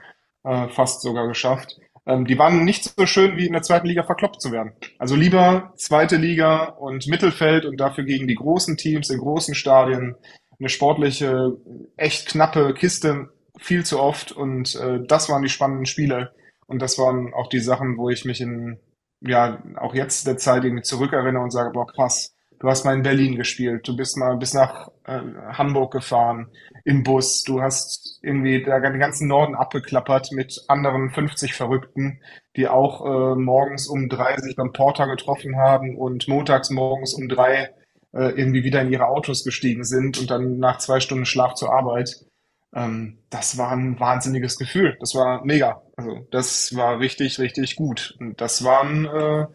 äh, 0.43 0.67
fast 0.69 1.01
sogar 1.01 1.27
geschafft. 1.27 1.77
Ähm, 2.05 2.25
die 2.25 2.39
waren 2.39 2.63
nicht 2.63 2.93
so 2.97 3.05
schön, 3.05 3.37
wie 3.37 3.45
in 3.45 3.53
der 3.53 3.61
zweiten 3.61 3.87
Liga 3.87 4.03
verkloppt 4.03 4.41
zu 4.41 4.51
werden. 4.51 4.73
Also 4.97 5.15
lieber 5.15 5.73
zweite 5.75 6.15
Liga 6.15 6.63
und 6.65 7.07
Mittelfeld 7.07 7.65
und 7.65 7.77
dafür 7.79 8.05
gegen 8.05 8.27
die 8.27 8.35
großen 8.35 8.77
Teams 8.77 9.09
in 9.09 9.19
großen 9.19 9.55
Stadien 9.55 10.15
eine 10.59 10.69
sportliche, 10.69 11.57
echt 11.97 12.27
knappe 12.29 12.73
Kiste 12.73 13.29
viel 13.57 13.85
zu 13.85 13.99
oft 13.99 14.31
und 14.31 14.75
äh, 14.75 14.99
das 15.05 15.29
waren 15.29 15.43
die 15.43 15.49
spannenden 15.49 15.85
Spiele 15.85 16.31
und 16.69 16.81
das 16.81 16.97
waren 16.97 17.33
auch 17.33 17.49
die 17.49 17.59
Sachen, 17.59 17.97
wo 17.97 18.09
ich 18.09 18.25
mich 18.25 18.41
in, 18.41 18.79
ja, 19.21 19.61
auch 19.77 19.93
jetzt 19.95 20.27
der 20.27 20.37
Zeit 20.37 20.63
irgendwie 20.63 20.83
zurückerinnere 20.83 21.43
und 21.43 21.51
sage, 21.51 21.71
boah, 21.71 21.87
krass, 21.87 22.35
du 22.59 22.67
hast 22.67 22.85
mal 22.85 22.93
in 22.93 23.03
Berlin 23.03 23.35
gespielt, 23.35 23.87
du 23.87 23.95
bist 23.95 24.17
mal 24.17 24.37
bis 24.37 24.53
nach 24.53 24.89
äh, 25.05 25.19
Hamburg 25.53 25.91
gefahren 25.93 26.49
im 26.85 27.03
Bus, 27.03 27.43
du 27.43 27.61
hast 27.61 28.19
irgendwie 28.21 28.63
den 28.63 28.99
ganzen 28.99 29.27
Norden 29.27 29.55
abgeklappert 29.55 30.31
mit 30.31 30.63
anderen 30.67 31.09
50 31.09 31.55
Verrückten, 31.55 32.21
die 32.55 32.67
auch 32.67 33.05
äh, 33.05 33.35
morgens 33.35 33.87
um 33.87 34.07
drei 34.07 34.37
sich 34.37 34.55
beim 34.55 34.71
Porter 34.71 35.07
getroffen 35.07 35.57
haben 35.57 35.97
und 35.97 36.27
montags 36.27 36.69
morgens 36.69 37.13
um 37.13 37.29
drei 37.29 37.69
äh, 38.13 38.29
irgendwie 38.31 38.63
wieder 38.63 38.81
in 38.81 38.91
ihre 38.91 39.07
Autos 39.07 39.43
gestiegen 39.43 39.83
sind 39.83 40.19
und 40.19 40.29
dann 40.29 40.59
nach 40.59 40.77
zwei 40.77 40.99
Stunden 40.99 41.25
Schlaf 41.25 41.55
zur 41.55 41.73
Arbeit. 41.73 42.25
Ähm, 42.73 43.19
das 43.29 43.57
war 43.57 43.71
ein 43.71 43.99
wahnsinniges 43.99 44.57
Gefühl. 44.57 44.97
Das 44.99 45.15
war 45.15 45.43
mega. 45.43 45.81
Also 45.95 46.27
das 46.31 46.75
war 46.75 46.99
richtig, 46.99 47.39
richtig 47.39 47.75
gut. 47.75 48.15
Und 48.19 48.39
das 48.41 48.63
waren 48.63 49.05
äh, 49.05 49.47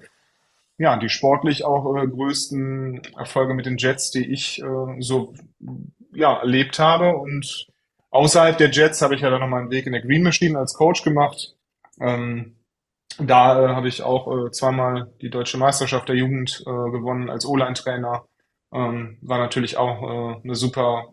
ja 0.78 0.96
die 0.96 1.08
sportlich 1.08 1.64
auch 1.64 1.96
äh, 1.96 2.06
größten 2.06 3.02
Erfolge 3.16 3.54
mit 3.54 3.66
den 3.66 3.78
Jets, 3.78 4.10
die 4.10 4.32
ich 4.32 4.60
äh, 4.62 5.00
so 5.00 5.34
ja 6.12 6.38
erlebt 6.38 6.78
habe 6.78 7.16
und 7.16 7.66
außerhalb 8.10 8.56
der 8.56 8.70
Jets 8.70 9.02
habe 9.02 9.14
ich 9.14 9.20
ja 9.20 9.30
dann 9.30 9.40
nochmal 9.40 9.62
einen 9.62 9.70
Weg 9.70 9.86
in 9.86 9.92
der 9.92 10.02
Green 10.02 10.22
Machine 10.22 10.58
als 10.58 10.74
Coach 10.74 11.02
gemacht. 11.02 11.56
Ähm, 12.00 12.56
da 13.18 13.64
äh, 13.64 13.68
habe 13.74 13.88
ich 13.88 14.02
auch 14.02 14.46
äh, 14.46 14.50
zweimal 14.50 15.12
die 15.20 15.30
deutsche 15.30 15.58
Meisterschaft 15.58 16.08
der 16.08 16.16
Jugend 16.16 16.62
äh, 16.62 16.90
gewonnen 16.90 17.30
als 17.30 17.46
O-Line-Trainer. 17.46 18.26
Ähm, 18.72 19.18
war 19.22 19.38
natürlich 19.38 19.76
auch 19.76 20.02
äh, 20.02 20.40
eine 20.42 20.54
super 20.56 21.12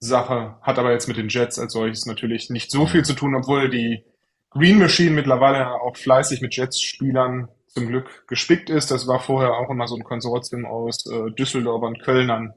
Sache, 0.00 0.56
hat 0.62 0.78
aber 0.78 0.92
jetzt 0.92 1.08
mit 1.08 1.18
den 1.18 1.28
Jets 1.28 1.58
als 1.58 1.74
solches 1.74 2.06
natürlich 2.06 2.48
nicht 2.48 2.70
so 2.70 2.86
viel 2.86 3.04
zu 3.04 3.12
tun, 3.12 3.34
obwohl 3.34 3.68
die 3.68 4.02
Green 4.48 4.78
Machine 4.78 5.10
mittlerweile 5.10 5.70
auch 5.80 5.96
fleißig 5.96 6.40
mit 6.40 6.56
Jets-Spielern 6.56 7.48
zum 7.68 7.86
Glück 7.86 8.26
gespickt 8.26 8.70
ist. 8.70 8.90
Das 8.90 9.06
war 9.06 9.20
vorher 9.20 9.54
auch 9.54 9.70
immer 9.70 9.86
so 9.86 9.96
ein 9.96 10.02
Konsortium 10.02 10.64
aus 10.64 11.06
äh, 11.06 11.30
Düsseldorfern, 11.32 11.98
Kölnern 11.98 12.54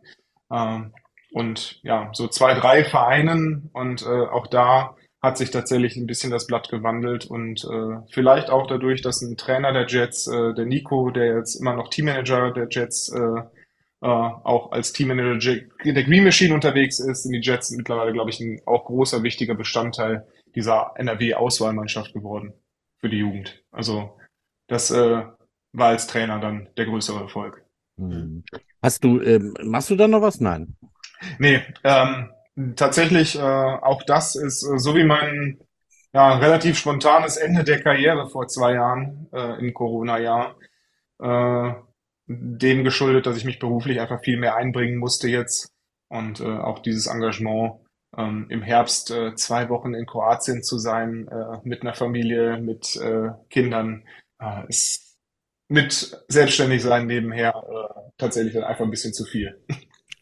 äh, 0.50 0.80
und 1.34 1.80
ja, 1.84 2.10
so 2.14 2.28
zwei, 2.28 2.54
drei 2.54 2.86
Vereinen 2.86 3.70
und 3.74 4.04
äh, 4.04 4.06
auch 4.06 4.48
da 4.48 4.96
hat 5.22 5.38
sich 5.38 5.52
tatsächlich 5.52 5.96
ein 5.96 6.08
bisschen 6.08 6.32
das 6.32 6.48
Blatt 6.48 6.70
gewandelt 6.70 7.26
und 7.26 7.64
äh, 7.64 8.02
vielleicht 8.12 8.50
auch 8.50 8.68
dadurch, 8.68 9.02
dass 9.02 9.22
ein 9.22 9.38
Trainer 9.38 9.72
der 9.72 9.88
Jets, 9.88 10.28
äh, 10.28 10.54
der 10.54 10.66
Nico, 10.66 11.12
der 11.12 11.38
jetzt 11.38 11.56
immer 11.56 11.76
noch 11.76 11.90
Teammanager 11.90 12.52
der 12.52 12.68
Jets, 12.70 13.10
äh, 13.10 13.42
äh, 14.04 14.06
auch 14.06 14.74
als 14.74 14.92
Teammanager 14.92 15.62
der 15.86 16.04
Green 16.04 16.26
Machine 16.26 16.54
unterwegs 16.54 17.00
ist, 17.00 17.24
sind 17.24 17.32
die 17.32 17.40
Jets 17.40 17.72
mittlerweile, 17.72 18.12
glaube 18.12 18.32
ich, 18.32 18.40
ein 18.42 18.60
auch 18.66 18.84
großer, 18.84 19.24
wichtiger 19.24 19.56
Bestandteil 19.56 20.28
dieser 20.56 20.92
NRW-Auswahlmannschaft 20.98 22.12
geworden 22.14 22.54
für 23.00 23.08
die 23.08 23.20
Jugend. 23.20 23.64
Also 23.72 24.20
das 24.68 24.92
äh, 24.92 25.24
war 25.72 25.88
als 25.88 26.08
Trainer 26.08 26.40
dann 26.40 26.68
der 26.76 26.86
größere 26.86 27.22
Erfolg. 27.22 27.64
Hm. 27.98 28.44
Hast 28.82 29.06
du, 29.06 29.22
ähm, 29.22 29.54
machst 29.64 29.90
du 29.90 29.96
da 29.96 30.10
noch 30.10 30.22
was? 30.22 30.42
Nein. 30.42 30.76
Nee, 31.40 31.62
ähm, 31.86 32.30
tatsächlich, 32.76 33.38
äh, 33.38 33.42
auch 33.42 34.04
das 34.04 34.36
ist 34.36 34.64
äh, 34.64 34.80
so 34.80 34.96
wie 34.98 35.06
mein 35.06 35.60
ja, 36.14 36.38
relativ 36.40 36.78
spontanes 36.78 37.38
Ende 37.38 37.64
der 37.64 37.82
Karriere 37.82 38.30
vor 38.30 38.48
zwei 38.50 38.74
Jahren 38.74 39.30
äh, 39.32 39.60
im 39.60 39.74
Corona-Jahr, 39.74 40.58
äh, 41.20 41.74
dem 42.28 42.84
geschuldet, 42.84 43.26
dass 43.26 43.38
ich 43.38 43.46
mich 43.46 43.60
beruflich 43.60 44.00
einfach 44.00 44.22
viel 44.22 44.38
mehr 44.38 44.56
einbringen 44.56 44.98
musste 44.98 45.28
jetzt 45.28 45.72
und 46.10 46.40
äh, 46.40 46.46
auch 46.46 46.80
dieses 46.80 47.08
Engagement 47.08 47.80
ähm, 48.18 48.48
im 48.50 48.62
Herbst 48.62 49.12
äh, 49.12 49.36
zwei 49.36 49.70
Wochen 49.70 49.94
in 49.94 50.06
Kroatien 50.06 50.64
zu 50.64 50.78
sein 50.78 51.28
äh, 51.28 51.58
mit 51.64 51.82
einer 51.82 51.94
Familie, 51.94 52.58
mit 52.58 52.96
äh, 52.98 53.30
Kindern, 53.50 54.06
äh, 54.40 54.68
ist 54.68 55.18
mit 55.70 56.18
selbstständig 56.28 56.82
sein 56.82 57.08
nebenher 57.08 57.56
äh, 57.56 58.12
tatsächlich 58.18 58.54
dann 58.54 58.64
einfach 58.64 58.86
ein 58.86 58.92
bisschen 58.92 59.14
zu 59.14 59.26
viel. 59.26 59.60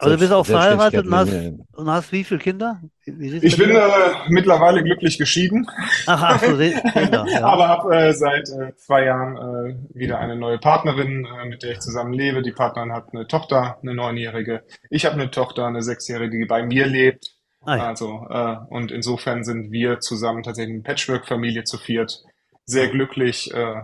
Also 0.01 0.15
du 0.15 0.19
bist 0.19 0.33
auch 0.33 0.45
verheiratet 0.45 1.05
und 1.05 1.13
hast, 1.13 1.31
und 1.73 1.89
hast 1.89 2.11
wie 2.11 2.23
viele 2.23 2.39
Kinder? 2.39 2.81
Wie 3.05 3.37
ich 3.37 3.55
bin 3.55 3.69
äh, 3.69 3.81
mittlerweile 4.29 4.83
glücklich 4.83 5.19
geschieden. 5.19 5.67
Ach, 6.07 6.23
ach 6.23 6.41
so, 6.41 6.57
Kinder, 6.93 7.25
ja. 7.29 7.43
Aber 7.43 7.67
habe 7.67 7.95
äh, 7.95 8.13
seit 8.13 8.49
äh, 8.49 8.75
zwei 8.77 9.05
Jahren 9.05 9.37
äh, 9.37 9.75
wieder 9.93 10.17
eine 10.17 10.35
neue 10.35 10.57
Partnerin, 10.57 11.25
äh, 11.25 11.45
mit 11.45 11.61
der 11.61 11.73
ich 11.73 11.81
zusammen 11.81 12.13
lebe. 12.13 12.41
Die 12.41 12.51
Partnerin 12.51 12.93
hat 12.93 13.09
eine 13.13 13.27
Tochter, 13.27 13.77
eine 13.83 13.93
neunjährige. 13.93 14.63
Ich 14.89 15.05
habe 15.05 15.15
eine 15.15 15.29
Tochter, 15.29 15.67
eine 15.67 15.83
sechsjährige, 15.83 16.35
die 16.35 16.45
bei 16.45 16.63
mir 16.63 16.87
lebt. 16.87 17.35
Ah, 17.63 17.77
ja. 17.77 17.87
Also 17.87 18.25
äh, 18.27 18.55
und 18.69 18.91
insofern 18.91 19.43
sind 19.43 19.71
wir 19.71 19.99
zusammen 19.99 20.41
tatsächlich 20.41 20.73
eine 20.73 20.83
Patchwork-Familie 20.83 21.63
zu 21.63 21.77
viert. 21.77 22.23
Sehr 22.65 22.87
glücklich 22.87 23.53
äh, 23.53 23.83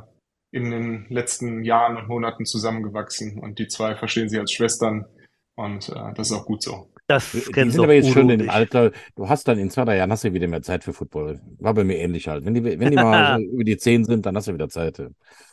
in 0.50 0.72
den 0.72 1.06
letzten 1.10 1.64
Jahren 1.64 1.96
und 1.98 2.08
Monaten 2.08 2.46
zusammengewachsen 2.46 3.38
und 3.40 3.60
die 3.60 3.68
zwei 3.68 3.96
verstehen 3.96 4.30
sie 4.30 4.40
als 4.40 4.52
Schwestern 4.52 5.06
und 5.58 5.89
äh, 5.89 6.13
das 6.13 6.30
ist 6.30 6.34
auch 6.34 6.46
gut 6.46 6.62
so. 6.62 6.88
Das 7.08 7.32
die 7.32 7.39
sind 7.39 7.80
aber 7.80 7.93
jetzt 7.93 8.12
schon 8.12 8.30
in 8.30 8.39
dem 8.39 8.50
Alter, 8.50 8.91
du 9.15 9.28
hast 9.28 9.48
dann 9.48 9.58
in 9.58 9.72
zwei, 9.72 9.86
drei 9.86 9.98
Jahren 9.98 10.12
hast 10.12 10.24
du 10.24 10.34
wieder 10.34 10.48
mehr 10.48 10.62
Zeit 10.62 10.84
für 10.84 10.93
Football. 10.93 11.41
War 11.58 11.74
bei 11.74 11.84
mir 11.84 11.98
ähnlich 11.98 12.28
halt. 12.28 12.46
Wenn 12.46 12.54
die, 12.54 12.63
wenn 12.63 12.91
die 12.91 12.96
mal 12.96 13.39
so 13.39 13.43
über 13.54 13.63
die 13.63 13.78
zehn 13.78 14.04
sind, 14.06 14.26
dann 14.26 14.36
hast 14.36 14.48
du 14.48 14.54
wieder 14.54 14.70
Zeit. 14.70 15.02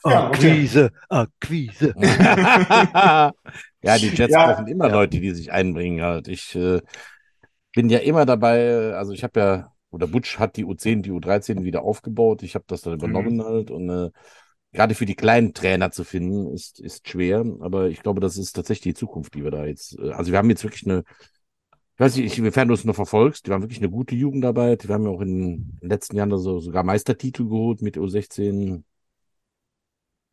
Ja, 0.04 0.26
Akquise, 0.26 0.90
Akquise. 1.08 1.94
ja, 1.96 3.32
die 3.82 4.08
Jets 4.08 4.32
ja, 4.32 4.52
brauchen 4.52 4.66
immer. 4.66 4.90
Leute, 4.90 5.20
die 5.20 5.30
sich 5.30 5.52
einbringen 5.52 6.02
halt. 6.02 6.28
Ich 6.28 6.54
äh, 6.54 6.80
bin 7.72 7.88
ja 7.88 8.00
immer 8.00 8.26
dabei, 8.26 8.92
also 8.94 9.12
ich 9.12 9.22
habe 9.22 9.40
ja, 9.40 9.72
oder 9.90 10.06
Butch 10.06 10.38
hat 10.38 10.56
die 10.56 10.66
U10, 10.66 11.00
die 11.02 11.12
U13 11.12 11.62
wieder 11.62 11.82
aufgebaut. 11.82 12.42
Ich 12.42 12.56
habe 12.56 12.64
das 12.66 12.82
dann 12.82 12.94
übernommen 12.94 13.36
mhm. 13.36 13.44
halt 13.44 13.70
und 13.70 13.88
äh, 13.88 14.10
gerade 14.74 14.94
für 14.94 15.06
die 15.06 15.14
kleinen 15.14 15.54
Trainer 15.54 15.90
zu 15.90 16.04
finden, 16.04 16.52
ist, 16.52 16.80
ist 16.80 17.08
schwer. 17.08 17.44
Aber 17.60 17.88
ich 17.88 18.02
glaube, 18.02 18.20
das 18.20 18.37
ist 18.37 18.52
tatsächlich 18.52 18.94
die 18.94 18.98
Zukunft, 18.98 19.34
die 19.34 19.44
wir 19.44 19.50
da 19.50 19.64
jetzt. 19.64 19.98
Äh, 19.98 20.10
also 20.10 20.32
wir 20.32 20.38
haben 20.38 20.50
jetzt 20.50 20.64
wirklich 20.64 20.84
eine, 20.84 21.04
ich 21.94 22.00
weiß 22.00 22.16
nicht, 22.16 22.37
inwiefern 22.37 22.68
du 22.68 22.74
es 22.74 22.84
noch 22.84 22.94
verfolgst, 22.94 23.46
wir 23.46 23.54
haben 23.54 23.62
wirklich 23.62 23.78
eine 23.78 23.90
gute 23.90 24.16
Jugendarbeit. 24.16 24.87
Wir 24.87 24.94
haben 24.94 25.04
ja 25.04 25.10
auch 25.10 25.20
in 25.20 25.78
den 25.80 25.88
letzten 25.88 26.16
Jahren 26.16 26.32
also 26.32 26.58
sogar 26.58 26.82
Meistertitel 26.82 27.44
geholt 27.44 27.80
mit 27.80 27.96
U16, 27.96 28.82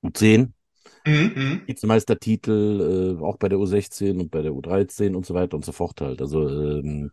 U10. 0.03 0.49
Mhm, 1.05 1.61
Vizemeistertitel, 1.67 3.17
äh, 3.19 3.23
auch 3.23 3.37
bei 3.37 3.49
der 3.49 3.59
U16 3.59 4.19
und 4.19 4.31
bei 4.31 4.41
der 4.41 4.51
U13 4.51 5.15
und 5.15 5.25
so 5.25 5.33
weiter 5.33 5.55
und 5.55 5.65
so 5.65 5.71
fort 5.71 6.01
halt. 6.01 6.21
Also, 6.21 6.47
ähm, 6.47 7.11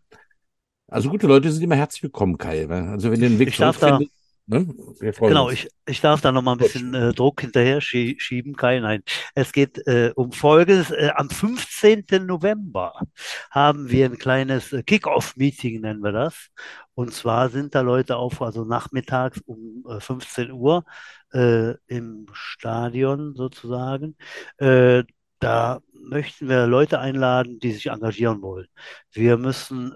also 0.86 1.10
gute 1.10 1.26
Leute 1.26 1.52
sind 1.52 1.62
immer 1.62 1.76
herzlich 1.76 2.02
willkommen, 2.02 2.38
Kai. 2.38 2.66
Also 2.66 3.10
wenn 3.10 3.20
du 3.20 3.28
den 3.28 3.38
Weg 3.38 3.48
ich 3.48 3.56
darf 3.58 3.78
da, 3.78 3.98
findest, 3.98 4.17
Ne? 4.48 4.66
Genau, 4.98 5.50
ich, 5.50 5.68
ich 5.86 6.00
darf 6.00 6.22
da 6.22 6.32
noch 6.32 6.40
mal 6.40 6.52
ein 6.52 6.58
bisschen 6.58 6.94
äh, 6.94 7.12
Druck 7.12 7.42
hinterher 7.42 7.82
schie 7.82 8.16
schieben. 8.18 8.56
Kein, 8.56 8.80
nein. 8.80 9.02
Es 9.34 9.52
geht 9.52 9.86
äh, 9.86 10.10
um 10.16 10.32
Folgendes. 10.32 10.90
Äh, 10.90 11.10
am 11.14 11.28
15. 11.28 12.06
November 12.24 12.94
haben 13.50 13.90
wir 13.90 14.06
ein 14.06 14.16
kleines 14.16 14.72
äh, 14.72 14.82
Kick-Off-Meeting, 14.82 15.82
nennen 15.82 16.02
wir 16.02 16.12
das. 16.12 16.48
Und 16.94 17.12
zwar 17.12 17.50
sind 17.50 17.74
da 17.74 17.82
Leute 17.82 18.16
auf, 18.16 18.40
also 18.40 18.64
nachmittags 18.64 19.38
um 19.44 19.84
15 19.98 20.48
äh, 20.48 20.52
Uhr 20.52 20.84
äh, 21.34 21.74
im 21.86 22.26
Stadion 22.32 23.34
sozusagen. 23.34 24.16
da 25.40 25.80
möchten 25.92 26.48
wir 26.48 26.66
Leute 26.66 26.98
einladen, 27.00 27.58
die 27.60 27.72
sich 27.72 27.86
engagieren 27.88 28.42
wollen. 28.42 28.66
Wir 29.12 29.36
müssen 29.36 29.92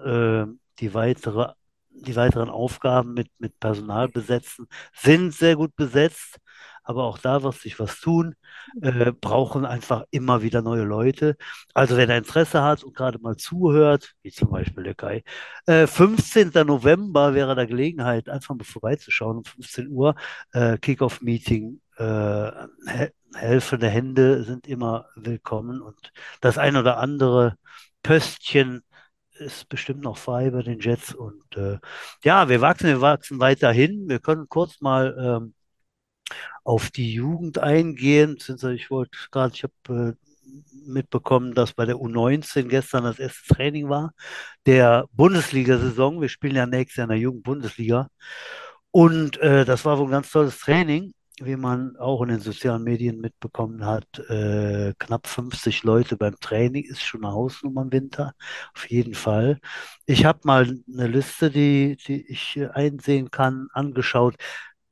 die 0.79 0.93
weitere 0.93 1.53
die 1.95 2.15
weiteren 2.15 2.49
Aufgaben 2.49 3.13
mit, 3.13 3.29
mit 3.39 3.59
Personal 3.59 4.07
besetzen, 4.09 4.67
sind 4.93 5.33
sehr 5.33 5.55
gut 5.55 5.75
besetzt, 5.75 6.37
aber 6.83 7.05
auch 7.05 7.17
da 7.17 7.43
wird 7.43 7.55
sich 7.55 7.79
was 7.79 7.99
tun, 7.99 8.35
äh, 8.81 9.11
brauchen 9.11 9.65
einfach 9.65 10.03
immer 10.11 10.41
wieder 10.41 10.61
neue 10.61 10.83
Leute. 10.83 11.37
Also 11.73 11.97
wer 11.97 12.07
da 12.07 12.17
Interesse 12.17 12.61
hat 12.61 12.83
und 12.83 12.95
gerade 12.95 13.19
mal 13.19 13.37
zuhört, 13.37 14.13
wie 14.21 14.31
zum 14.31 14.49
Beispiel 14.49 14.83
der 14.83 14.95
Kai, 14.95 15.23
äh, 15.65 15.87
15. 15.87 16.65
November 16.65 17.33
wäre 17.33 17.55
da 17.55 17.65
Gelegenheit, 17.65 18.29
einfach 18.29 18.55
mal 18.55 18.65
vorbeizuschauen 18.65 19.37
um 19.37 19.45
15 19.45 19.87
Uhr, 19.89 20.15
äh, 20.51 20.77
Kickoff-Meeting, 20.77 21.79
äh, 21.97 22.51
helfende 23.35 23.89
Hände 23.89 24.43
sind 24.43 24.67
immer 24.67 25.07
willkommen 25.15 25.81
und 25.81 26.11
das 26.41 26.57
ein 26.57 26.75
oder 26.75 26.97
andere 26.97 27.57
Pöstchen 28.03 28.83
ist 29.35 29.69
bestimmt 29.69 30.01
noch 30.01 30.17
frei 30.17 30.49
bei 30.51 30.61
den 30.61 30.79
Jets. 30.79 31.13
Und 31.13 31.57
äh, 31.57 31.79
ja, 32.23 32.49
wir 32.49 32.61
wachsen, 32.61 32.87
wir 32.87 33.01
wachsen 33.01 33.39
weiterhin. 33.39 34.09
Wir 34.09 34.19
können 34.19 34.47
kurz 34.49 34.81
mal 34.81 35.15
ähm, 35.17 35.53
auf 36.63 36.91
die 36.91 37.13
Jugend 37.13 37.59
eingehen. 37.59 38.37
Ich 38.37 38.91
wollte 38.91 39.17
gerade, 39.31 39.53
ich 39.55 39.63
habe 39.63 40.17
äh, 40.17 40.23
mitbekommen, 40.85 41.53
dass 41.53 41.73
bei 41.73 41.85
der 41.85 41.95
U19 41.95 42.63
gestern 42.67 43.03
das 43.03 43.19
erste 43.19 43.55
Training 43.55 43.89
war, 43.89 44.13
der 44.65 45.05
Bundesliga-Saison. 45.13 46.21
Wir 46.21 46.29
spielen 46.29 46.55
ja 46.55 46.65
nächstes 46.65 46.97
Jahr 46.97 47.05
in 47.05 47.09
der 47.09 47.19
Jugend-Bundesliga. 47.19 48.09
Und 48.91 49.37
äh, 49.37 49.65
das 49.65 49.85
war 49.85 49.97
wohl 49.97 50.07
ein 50.07 50.11
ganz 50.11 50.31
tolles 50.31 50.59
Training 50.59 51.13
wie 51.41 51.55
man 51.55 51.97
auch 51.97 52.21
in 52.21 52.29
den 52.29 52.39
sozialen 52.39 52.83
Medien 52.83 53.19
mitbekommen 53.19 53.85
hat, 53.85 54.05
äh, 54.29 54.93
knapp 54.99 55.27
50 55.27 55.83
Leute 55.83 56.15
beim 56.17 56.35
Training 56.39 56.83
ist 56.85 57.01
schon 57.01 57.25
eine 57.25 57.33
Hausnummer 57.33 57.81
im 57.83 57.91
Winter, 57.91 58.33
auf 58.75 58.89
jeden 58.89 59.15
Fall. 59.15 59.59
Ich 60.05 60.25
habe 60.25 60.39
mal 60.43 60.79
eine 60.91 61.07
Liste, 61.07 61.49
die, 61.49 61.97
die 61.97 62.25
ich 62.31 62.59
einsehen 62.73 63.31
kann, 63.31 63.67
angeschaut. 63.73 64.35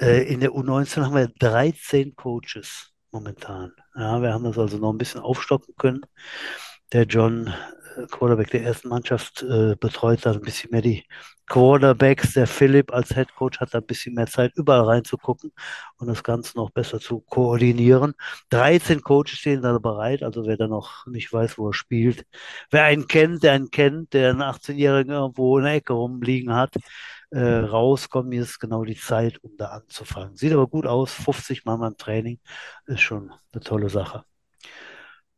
Äh, 0.02 0.24
in 0.34 0.40
der 0.40 0.52
U19 0.54 1.06
haben 1.06 1.16
wir 1.16 1.28
13 1.28 2.16
Coaches 2.16 2.92
momentan. 3.12 3.72
Ja, 3.96 4.22
wir 4.22 4.34
haben 4.34 4.44
das 4.46 4.58
also 4.58 4.78
noch 4.78 4.92
ein 4.92 4.98
bisschen 4.98 5.22
aufstocken 5.22 5.76
können. 5.78 6.02
Der 6.94 7.06
John 7.06 7.54
Quarterback 8.10 8.52
der 8.52 8.64
ersten 8.64 8.90
Mannschaft 8.90 9.44
äh, 9.44 9.76
betreut 9.80 10.26
da 10.26 10.32
ein 10.32 10.42
bisschen 10.42 10.72
mehr 10.72 10.82
die 10.82 11.06
Quarterbacks. 11.48 12.34
Der 12.34 12.48
Philipp 12.48 12.94
als 12.94 13.14
Head 13.14 13.34
Coach 13.36 13.60
hat 13.60 13.74
da 13.74 13.80
ein 13.80 13.86
bisschen 13.86 14.16
mehr 14.16 14.28
Zeit, 14.28 14.52
überall 14.56 14.84
reinzugucken 14.84 15.52
und 15.98 16.08
das 16.08 16.24
Ganze 16.24 16.58
noch 16.58 16.72
besser 16.72 17.00
zu 17.00 17.22
koordinieren. 17.22 18.14
13 18.50 19.02
Coaches 19.02 19.40
stehen 19.40 19.62
da 19.62 19.78
bereit, 19.78 20.24
also 20.24 20.46
wer 20.46 20.58
da 20.58 20.68
noch 20.68 21.06
nicht 21.08 21.32
weiß, 21.32 21.58
wo 21.58 21.70
er 21.70 21.74
spielt. 21.74 22.26
Wer 22.70 22.84
einen 22.84 23.08
kennt, 23.08 23.44
der 23.44 23.54
einen 23.54 23.72
kennt, 23.72 24.14
der 24.14 24.32
einen 24.32 24.42
18-Jährigen 24.42 25.14
irgendwo 25.14 25.58
in 25.58 25.66
der 25.66 25.76
Ecke 25.76 25.94
rumliegen 25.94 26.54
hat, 26.54 26.76
äh, 27.32 27.42
rauskommen, 27.42 28.32
hier 28.32 28.42
ist 28.42 28.60
genau 28.60 28.84
die 28.84 28.98
Zeit, 28.98 29.38
um 29.44 29.56
da 29.58 29.68
anzufangen. 29.68 30.36
Sieht 30.36 30.54
aber 30.54 30.68
gut 30.68 30.86
aus, 30.88 31.14
50 31.14 31.66
Mal 31.66 31.78
beim 31.78 31.98
Training 31.98 32.40
ist 32.86 33.02
schon 33.02 33.32
eine 33.54 33.62
tolle 33.64 33.90
Sache. 33.90 34.26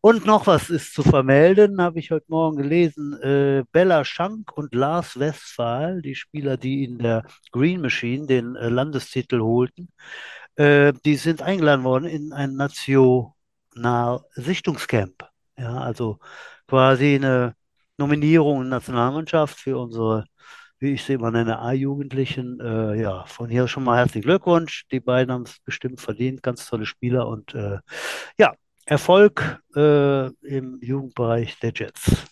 Und 0.06 0.26
noch 0.26 0.48
was 0.48 0.70
ist 0.70 0.94
zu 0.94 1.02
vermelden, 1.02 1.82
habe 1.82 1.98
ich 1.98 2.12
heute 2.12 2.26
Morgen 2.28 2.58
gelesen. 2.58 3.13
Äh, 3.22 3.63
Bella 3.72 4.04
Schank 4.04 4.52
und 4.58 4.76
Lars 4.76 5.18
Westphal, 5.18 6.02
die 6.02 6.16
Spieler, 6.16 6.58
die 6.58 6.84
in 6.84 6.98
der 6.98 7.24
Green 7.54 7.80
Machine 7.80 8.28
den 8.28 8.58
äh, 8.58 8.68
Landestitel 8.68 9.39
holten, 9.39 9.94
äh, 10.58 10.92
die 11.06 11.16
sind 11.16 11.42
eingeladen 11.42 11.86
worden 11.86 12.10
in 12.10 12.34
ein 12.34 12.58
National-Sichtungscamp. 12.58 15.24
Ja, 15.58 15.78
also 15.78 16.20
quasi 16.68 17.16
eine 17.16 17.56
Nominierung 17.98 18.63
in 18.63 18.70
Nationalmannschaft 18.70 19.58
für 19.58 19.78
unsere, 19.78 20.26
wie 20.80 20.96
ich 20.96 21.04
sie 21.06 21.13
immer 21.13 21.32
nenne, 21.32 21.60
A-Jugendlichen. 21.60 22.60
Äh, 22.60 23.02
ja, 23.02 23.26
von 23.26 23.50
hier 23.50 23.70
schon 23.70 23.86
mal 23.86 24.00
herzlichen 24.00 24.26
Glückwunsch. 24.26 24.84
Die 24.92 25.00
beiden 25.00 25.34
haben 25.34 25.44
es 25.44 25.60
bestimmt 25.63 26.02
verdient, 26.02 26.44
ganz 26.44 26.66
tolle 26.66 26.86
Spieler 26.86 27.30
und 27.30 27.56
äh, 27.56 27.80
ja, 28.38 28.54
Erfolg 28.86 29.62
äh, 29.76 30.28
im 30.46 30.80
Jugendbereich 30.82 31.58
der 31.60 31.72
Jets. 31.74 32.26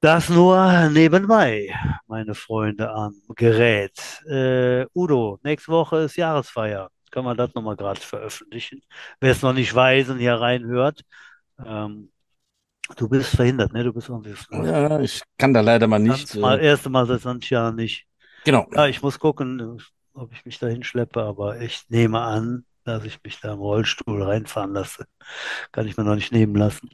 Das 0.00 0.28
nur 0.28 0.90
nebenbei, 0.90 1.74
meine 2.06 2.34
Freunde 2.34 2.90
am 2.90 3.14
Gerät. 3.34 3.98
Äh, 4.30 4.86
Udo, 4.94 5.40
nächste 5.42 5.72
Woche 5.72 5.98
ist 5.98 6.16
Jahresfeier. 6.16 6.90
Können 7.10 7.26
wir 7.26 7.34
das 7.34 7.54
nochmal 7.54 7.76
gerade 7.76 8.00
veröffentlichen? 8.00 8.82
Wer 9.20 9.32
es 9.32 9.42
noch 9.42 9.52
nicht 9.52 9.74
weiß 9.74 10.10
und 10.10 10.18
hier 10.18 10.34
reinhört, 10.34 11.02
ähm, 11.64 12.12
du 12.96 13.08
bist 13.08 13.34
verhindert, 13.34 13.72
ne? 13.72 13.82
Du 13.82 13.92
bist 13.92 14.08
irgendwie. 14.08 14.34
Ja, 14.52 15.00
ich 15.00 15.20
kann 15.36 15.52
da 15.52 15.62
leider 15.62 15.88
mal 15.88 15.98
nicht. 15.98 16.30
Das 16.30 16.36
mal, 16.36 16.60
äh, 16.60 16.66
erste 16.66 16.90
Mal 16.90 17.06
seit 17.06 17.22
20 17.22 17.50
Jahren 17.50 17.74
nicht. 17.74 18.06
Genau. 18.44 18.68
Ja, 18.72 18.86
ich 18.86 19.02
muss 19.02 19.18
gucken, 19.18 19.82
ob 20.14 20.32
ich 20.32 20.44
mich 20.44 20.58
dahin 20.58 20.84
schleppe, 20.84 21.22
aber 21.22 21.60
ich 21.60 21.84
nehme 21.88 22.20
an, 22.20 22.64
dass 22.84 23.04
ich 23.04 23.18
mich 23.22 23.40
da 23.40 23.52
im 23.52 23.58
Rollstuhl 23.58 24.22
reinfahren 24.22 24.72
lasse. 24.72 25.06
Kann 25.72 25.86
ich 25.86 25.96
mir 25.96 26.04
noch 26.04 26.14
nicht 26.14 26.32
nehmen 26.32 26.54
lassen. 26.54 26.90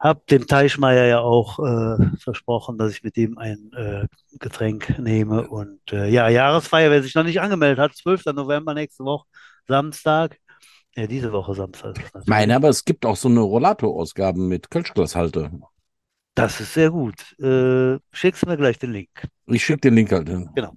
Hab 0.00 0.26
dem 0.26 0.46
Teichmeier 0.46 1.06
ja 1.06 1.20
auch 1.20 1.58
äh, 1.58 2.16
versprochen, 2.18 2.78
dass 2.78 2.92
ich 2.92 3.02
mit 3.02 3.16
ihm 3.16 3.38
ein 3.38 3.72
äh, 3.72 4.06
Getränk 4.38 4.98
nehme. 4.98 5.48
Und 5.48 5.80
äh, 5.92 6.08
ja, 6.08 6.28
Jahresfeier, 6.28 6.90
wer 6.90 7.02
sich 7.02 7.14
noch 7.14 7.24
nicht 7.24 7.40
angemeldet 7.40 7.78
hat, 7.78 7.94
12. 7.96 8.26
November 8.34 8.74
nächste 8.74 9.04
Woche, 9.04 9.26
Samstag. 9.66 10.38
Ja, 10.96 11.06
diese 11.06 11.32
Woche 11.32 11.54
Samstag. 11.54 11.98
Meine, 12.26 12.54
aber 12.54 12.68
es 12.68 12.84
gibt 12.84 13.04
auch 13.06 13.16
so 13.16 13.28
eine 13.28 13.40
Rollator-Ausgaben 13.40 14.46
mit 14.46 14.70
Kölschglashalter. 14.70 15.50
Das 16.34 16.60
ist 16.60 16.74
sehr 16.74 16.90
gut. 16.90 17.38
Äh, 17.40 17.98
schickst 18.12 18.42
du 18.42 18.48
mir 18.48 18.56
gleich 18.56 18.78
den 18.78 18.92
Link. 18.92 19.08
Ich 19.46 19.64
schicke 19.64 19.80
den 19.80 19.94
Link 19.94 20.12
halt. 20.12 20.26
Genau. 20.26 20.72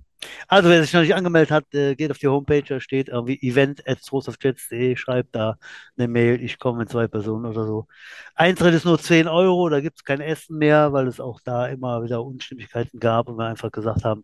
Also, 0.47 0.69
wer 0.69 0.82
sich 0.82 0.93
noch 0.93 1.01
nicht 1.01 1.15
angemeldet 1.15 1.51
hat, 1.51 1.73
äh, 1.73 1.95
geht 1.95 2.12
auf 2.12 2.17
die 2.17 2.27
Homepage, 2.27 2.63
da 2.63 2.80
steht 2.80 3.10
irgendwie 3.10 3.39
event.trostofjets.de, 3.41 4.95
schreibt 4.95 5.36
da 5.36 5.58
eine 5.97 6.08
Mail, 6.08 6.41
ich 6.43 6.60
komme 6.60 6.80
mit 6.80 6.89
zwei 6.89 7.08
Personen 7.08 7.45
oder 7.45 7.65
so. 7.65 7.88
Eintritt 8.36 8.73
ist 8.73 8.86
nur 8.86 8.99
10 8.99 9.27
Euro, 9.27 9.69
da 9.69 9.80
gibt 9.80 9.97
es 9.97 10.03
kein 10.03 10.21
Essen 10.21 10.58
mehr, 10.58 10.93
weil 10.93 11.08
es 11.08 11.19
auch 11.19 11.39
da 11.43 11.67
immer 11.67 12.03
wieder 12.03 12.23
Unstimmigkeiten 12.23 12.99
gab 12.99 13.30
und 13.30 13.38
wir 13.38 13.45
einfach 13.45 13.71
gesagt 13.71 14.03
haben, 14.03 14.23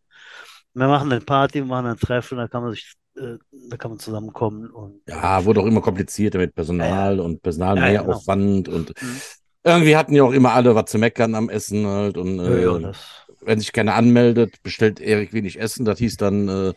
wir 0.73 0.87
machen 0.87 1.11
eine 1.11 1.21
Party, 1.21 1.59
wir 1.59 1.65
machen 1.65 1.85
ein 1.85 1.97
Treffen, 1.97 2.37
da 2.37 2.47
kann 2.47 2.63
man 2.63 2.71
sich, 2.71 2.93
äh, 3.15 3.37
da 3.69 3.77
kann 3.77 3.91
man 3.91 3.99
zusammenkommen. 3.99 4.71
Und, 4.71 5.01
ja, 5.07 5.45
wurde 5.45 5.61
auch 5.61 5.65
immer 5.65 5.81
komplizierter 5.81 6.39
mit 6.39 6.55
Personal 6.55 7.17
ja, 7.17 7.23
und 7.23 7.41
Personalmehraufwand 7.43 8.67
ja, 8.67 8.73
genau. 8.73 8.77
und 8.77 9.01
mhm. 9.01 9.17
irgendwie 9.63 9.95
hatten 9.95 10.15
ja 10.15 10.23
auch 10.23 10.33
immer 10.33 10.53
alle 10.53 10.73
was 10.73 10.89
zu 10.89 10.97
meckern 10.97 11.35
am 11.35 11.49
Essen 11.49 11.85
halt 11.85 12.17
und 12.17 12.39
äh, 12.39 12.63
ja, 12.63 12.79
das 12.79 13.22
wenn 13.45 13.59
sich 13.59 13.71
keiner 13.71 13.95
anmeldet, 13.95 14.61
bestellt 14.63 14.99
Erik 14.99 15.33
wenig 15.33 15.59
Essen. 15.59 15.85
Das 15.85 15.99
hieß 15.99 16.17
dann, 16.17 16.47
äh, 16.47 16.73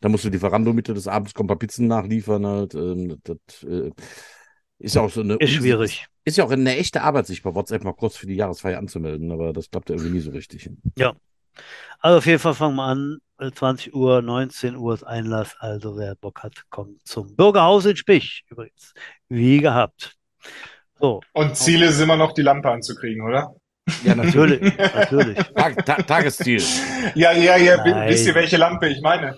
da 0.00 0.08
musst 0.08 0.24
du 0.24 0.28
Lieferando 0.28 0.72
Mitte 0.72 0.94
des 0.94 1.08
Abends 1.08 1.34
kommen 1.34 1.46
ein 1.46 1.48
paar 1.48 1.58
Pizzen 1.58 1.86
nachliefern. 1.86 2.46
Halt. 2.46 2.74
Ähm, 2.74 3.20
das 3.22 3.62
äh, 3.62 3.90
ist 4.78 4.94
ja 4.94 5.02
auch 5.02 5.10
so 5.10 5.20
eine. 5.20 5.36
Ist 5.36 5.52
schwierig. 5.52 6.06
Ist 6.24 6.38
ja 6.38 6.44
auch 6.44 6.50
eine 6.50 6.76
echte 6.76 7.02
Arbeit, 7.02 7.26
sich 7.26 7.42
bei 7.42 7.54
WhatsApp 7.54 7.84
mal 7.84 7.92
kurz 7.92 8.16
für 8.16 8.26
die 8.26 8.34
Jahresfeier 8.34 8.78
anzumelden, 8.78 9.30
aber 9.30 9.52
das 9.52 9.70
klappt 9.70 9.90
irgendwie 9.90 10.10
nie 10.10 10.20
so 10.20 10.30
richtig. 10.30 10.70
Ja. 10.96 11.14
Also 12.00 12.18
auf 12.18 12.26
jeden 12.26 12.38
Fall 12.38 12.54
fangen 12.54 12.76
wir 12.76 12.84
an. 12.84 13.18
20 13.38 13.94
Uhr, 13.94 14.22
19 14.22 14.76
Uhr 14.76 14.94
ist 14.94 15.02
Einlass. 15.04 15.56
Also 15.58 15.96
wer 15.96 16.14
Bock 16.14 16.42
hat, 16.42 16.64
kommt 16.70 17.06
zum 17.06 17.34
Bürgerhaus 17.34 17.84
in 17.84 17.96
Spich 17.96 18.44
übrigens. 18.48 18.94
Wie 19.28 19.58
gehabt. 19.60 20.16
So. 20.98 21.20
Und 21.32 21.56
Ziel 21.56 21.82
ist 21.82 22.00
immer 22.00 22.16
noch, 22.16 22.32
die 22.32 22.42
Lampe 22.42 22.70
anzukriegen, 22.70 23.22
oder? 23.22 23.54
Ja, 24.02 24.14
natürlich. 24.14 24.60
natürlich. 24.94 25.36
Tag, 25.54 25.84
Ta 25.84 25.94
Tagesziel. 25.96 26.62
Ja, 27.14 27.32
ja, 27.32 27.56
ja. 27.56 27.76
Nein. 27.84 28.08
Wisst 28.08 28.26
ihr, 28.26 28.34
welche 28.34 28.56
Lampe 28.56 28.88
ich 28.88 29.02
meine? 29.02 29.36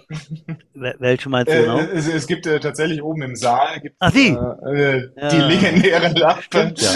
Welche 0.74 1.28
meinst 1.28 1.52
du 1.52 1.60
genau? 1.60 1.78
Äh, 1.78 1.88
es, 1.94 2.06
es, 2.06 2.26
gibt 2.28 2.46
äh, 2.46 2.60
tatsächlich 2.60 3.02
oben 3.02 3.22
im 3.22 3.34
Saal 3.34 3.80
gibt, 3.80 3.96
Ach, 3.98 4.12
die? 4.12 4.28
Äh, 4.28 5.08
ja. 5.16 5.28
die 5.28 5.36
legendäre 5.38 6.12
Lampe. 6.12 6.42
Stimmt, 6.42 6.80
ja. 6.80 6.90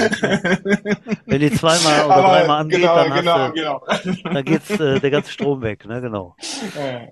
Wenn 1.26 1.40
die 1.40 1.50
zweimal 1.52 2.04
oder 2.04 2.14
Aber 2.14 2.28
dreimal 2.28 2.60
angeht, 2.60 2.80
genau, 2.80 2.94
dann, 2.94 3.14
genau, 3.14 3.48
du, 3.48 3.52
genau. 3.54 3.82
dann 4.32 4.44
geht's 4.44 4.70
äh, 4.70 5.00
der 5.00 5.10
ganze 5.10 5.32
Strom 5.32 5.62
weg, 5.62 5.86
ne? 5.86 6.00
Genau. 6.00 6.36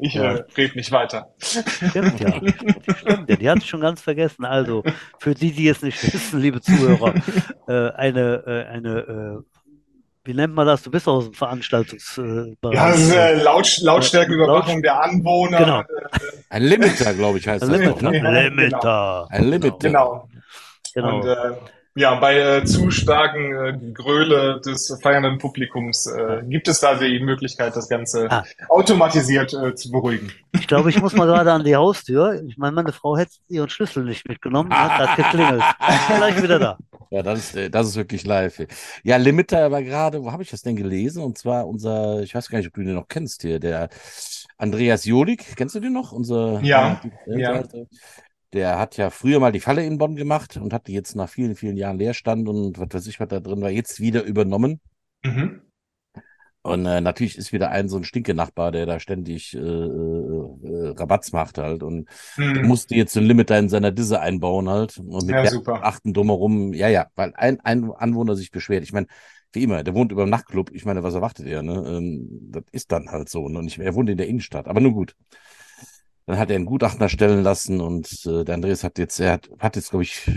ich 0.01 0.14
ja. 0.14 0.35
äh, 0.35 0.44
red 0.57 0.77
nicht 0.77 0.92
weiter. 0.92 1.35
Stimmt, 1.38 2.20
ja. 2.20 2.33
Stimmt, 2.33 3.29
ja. 3.29 3.37
Die 3.37 3.48
hatte 3.48 3.61
ich 3.61 3.68
schon 3.68 3.81
ganz 3.81 4.03
vergessen. 4.03 4.44
Also, 4.44 4.85
für 5.18 5.35
die, 5.35 5.51
die 5.51 5.68
es 5.68 5.83
nicht 5.83 6.01
wissen, 6.12 6.40
liebe 6.40 6.61
Zuhörer, 6.61 7.14
äh, 7.66 7.90
eine, 7.96 8.44
äh, 8.46 8.72
eine 8.72 8.98
äh, 8.98 9.57
wie 10.28 10.34
nennt 10.34 10.54
man 10.54 10.66
das? 10.66 10.82
Du 10.82 10.90
bist 10.90 11.08
aus 11.08 11.24
dem 11.24 11.32
Veranstaltungsbereich. 11.32 12.74
Ja, 12.74 12.90
das 12.90 13.00
ist 13.00 13.14
äh, 13.14 13.42
Laut, 13.42 13.78
Lautstärkenüberwachung 13.78 14.74
Laut 14.74 14.84
der 14.84 15.02
Anwohner. 15.02 15.58
Genau. 15.58 15.82
Ein 16.50 16.64
Limiter, 16.64 17.14
glaube 17.14 17.38
ich, 17.38 17.48
heißt 17.48 17.64
Ein 17.64 17.70
das. 17.70 17.80
Limiter. 17.80 18.00
Doch, 18.02 18.12
ne? 18.12 18.48
Limiter. 18.50 19.26
Ein 19.30 19.44
Limiter. 19.44 19.78
Genau. 19.80 20.28
genau. 20.92 21.16
Und, 21.16 21.26
äh, 21.26 21.56
ja, 21.94 22.14
bei 22.16 22.38
äh, 22.38 22.64
zu 22.64 22.90
starken 22.90 23.54
äh, 23.54 23.92
Gröle 23.92 24.60
des 24.60 25.00
feiernden 25.02 25.38
Publikums 25.38 26.06
äh, 26.06 26.42
gibt 26.46 26.68
es 26.68 26.80
da 26.80 26.94
die 26.94 27.20
Möglichkeit, 27.20 27.74
das 27.74 27.88
Ganze 27.88 28.30
ah. 28.30 28.44
automatisiert 28.68 29.54
äh, 29.54 29.74
zu 29.74 29.90
beruhigen. 29.90 30.30
Ich 30.52 30.68
glaube, 30.68 30.90
ich 30.90 31.00
muss 31.00 31.14
mal 31.14 31.26
gerade 31.26 31.50
an 31.50 31.64
die 31.64 31.74
Haustür. 31.74 32.40
Ich 32.46 32.58
meine, 32.58 32.72
meine 32.72 32.92
Frau 32.92 33.16
hätte 33.16 33.32
ihren 33.48 33.70
Schlüssel 33.70 34.04
nicht 34.04 34.28
mitgenommen. 34.28 34.72
Hat, 34.72 35.08
hat 35.08 35.16
geklingelt. 35.16 35.64
Gleich 36.18 36.42
wieder 36.42 36.58
da. 36.58 36.78
Ja, 37.10 37.22
das 37.22 37.38
ist, 37.38 37.56
äh, 37.56 37.70
das 37.70 37.88
ist 37.88 37.96
wirklich 37.96 38.24
live. 38.24 38.66
Ja, 39.02 39.16
Limiter 39.16 39.70
war 39.70 39.82
gerade, 39.82 40.22
wo 40.22 40.32
habe 40.32 40.42
ich 40.42 40.50
das 40.50 40.62
denn 40.62 40.76
gelesen? 40.76 41.22
Und 41.22 41.38
zwar 41.38 41.66
unser, 41.66 42.22
ich 42.22 42.34
weiß 42.34 42.48
gar 42.48 42.58
nicht, 42.58 42.68
ob 42.68 42.74
du 42.74 42.82
den 42.82 42.94
noch 42.94 43.08
kennst 43.08 43.42
hier, 43.42 43.58
der 43.60 43.88
Andreas 44.56 45.04
Jolik. 45.04 45.56
Kennst 45.56 45.74
du 45.74 45.80
den 45.80 45.92
noch? 45.92 46.12
Unser, 46.12 46.60
ja, 46.62 47.00
ja. 47.26 47.62
Der 48.52 48.78
hat 48.78 48.96
ja 48.96 49.10
früher 49.10 49.40
mal 49.40 49.52
die 49.52 49.60
Falle 49.60 49.84
in 49.84 49.98
Bonn 49.98 50.16
gemacht 50.16 50.56
und 50.56 50.72
hat 50.72 50.86
die 50.86 50.94
jetzt 50.94 51.14
nach 51.14 51.28
vielen, 51.28 51.54
vielen 51.54 51.76
Jahren 51.76 51.98
Leerstand 51.98 52.48
und 52.48 52.78
was 52.78 52.88
weiß 52.90 53.06
ich, 53.06 53.20
was 53.20 53.28
da 53.28 53.40
drin 53.40 53.60
war, 53.60 53.70
jetzt 53.70 54.00
wieder 54.00 54.22
übernommen. 54.22 54.80
Mhm. 55.22 55.67
Und 56.68 56.87
äh, 56.87 57.00
natürlich 57.00 57.37
ist 57.37 57.52
wieder 57.52 57.70
ein 57.70 57.88
so 57.88 57.96
ein 57.96 58.04
Stinke-Nachbar, 58.04 58.72
der 58.72 58.87
da 58.87 59.00
ständig 59.00 59.54
äh, 59.54 59.59
äh, 59.59 60.88
Rabatz 60.96 61.33
macht 61.33 61.59
halt. 61.59 61.83
Und 61.83 62.09
mhm. 62.37 62.66
musste 62.66 62.94
jetzt 62.94 63.16
ein 63.16 63.24
Limiter 63.24 63.59
in 63.59 63.68
seiner 63.68 63.92
Disse 63.92 64.20
einbauen 64.20 64.68
halt. 64.68 64.98
Und 64.98 65.26
mit 65.26 65.35
ja, 65.35 65.46
super. 65.50 65.85
achten 65.85 66.12
drumherum. 66.12 66.72
Ja, 66.72 66.88
ja, 66.88 67.07
weil 67.16 67.33
ein, 67.35 67.61
ein 67.61 67.90
Anwohner 67.92 68.37
sich 68.37 68.50
beschwert. 68.50 68.83
Ich 68.85 68.92
meine, 68.92 69.07
wie 69.52 69.62
immer, 69.62 69.83
der 69.83 69.94
wohnt 69.94 70.12
über 70.12 70.24
dem 70.24 70.31
Nachtclub. 70.31 70.70
Ich 70.72 70.85
meine, 70.85 71.02
was 71.02 71.14
erwartet 71.14 71.46
er? 71.46 71.62
Ne? 71.62 71.85
Ähm, 71.87 72.28
das 72.50 72.64
ist 72.72 72.92
dann 72.92 73.11
halt 73.11 73.28
so. 73.28 73.48
Ne? 73.48 73.59
Und 73.59 73.66
ich, 73.66 73.78
er 73.78 73.94
wohnt 73.94 74.11
in 74.11 74.18
der 74.18 74.28
Innenstadt. 74.28 74.68
Aber 74.68 74.81
nur 74.81 74.92
gut. 74.92 75.14
Dann 76.26 76.38
hat 76.38 76.50
er 76.50 76.57
einen 76.57 76.66
Gutachten 76.66 77.00
erstellen 77.00 77.42
lassen 77.42 77.81
und 77.81 78.26
äh, 78.26 78.44
der 78.44 78.54
Andreas 78.54 78.85
hat 78.85 78.98
jetzt, 78.98 79.18
er 79.18 79.33
hat, 79.33 79.48
hat 79.59 79.76
jetzt, 79.76 79.88
glaube 79.90 80.02
ich, 80.02 80.31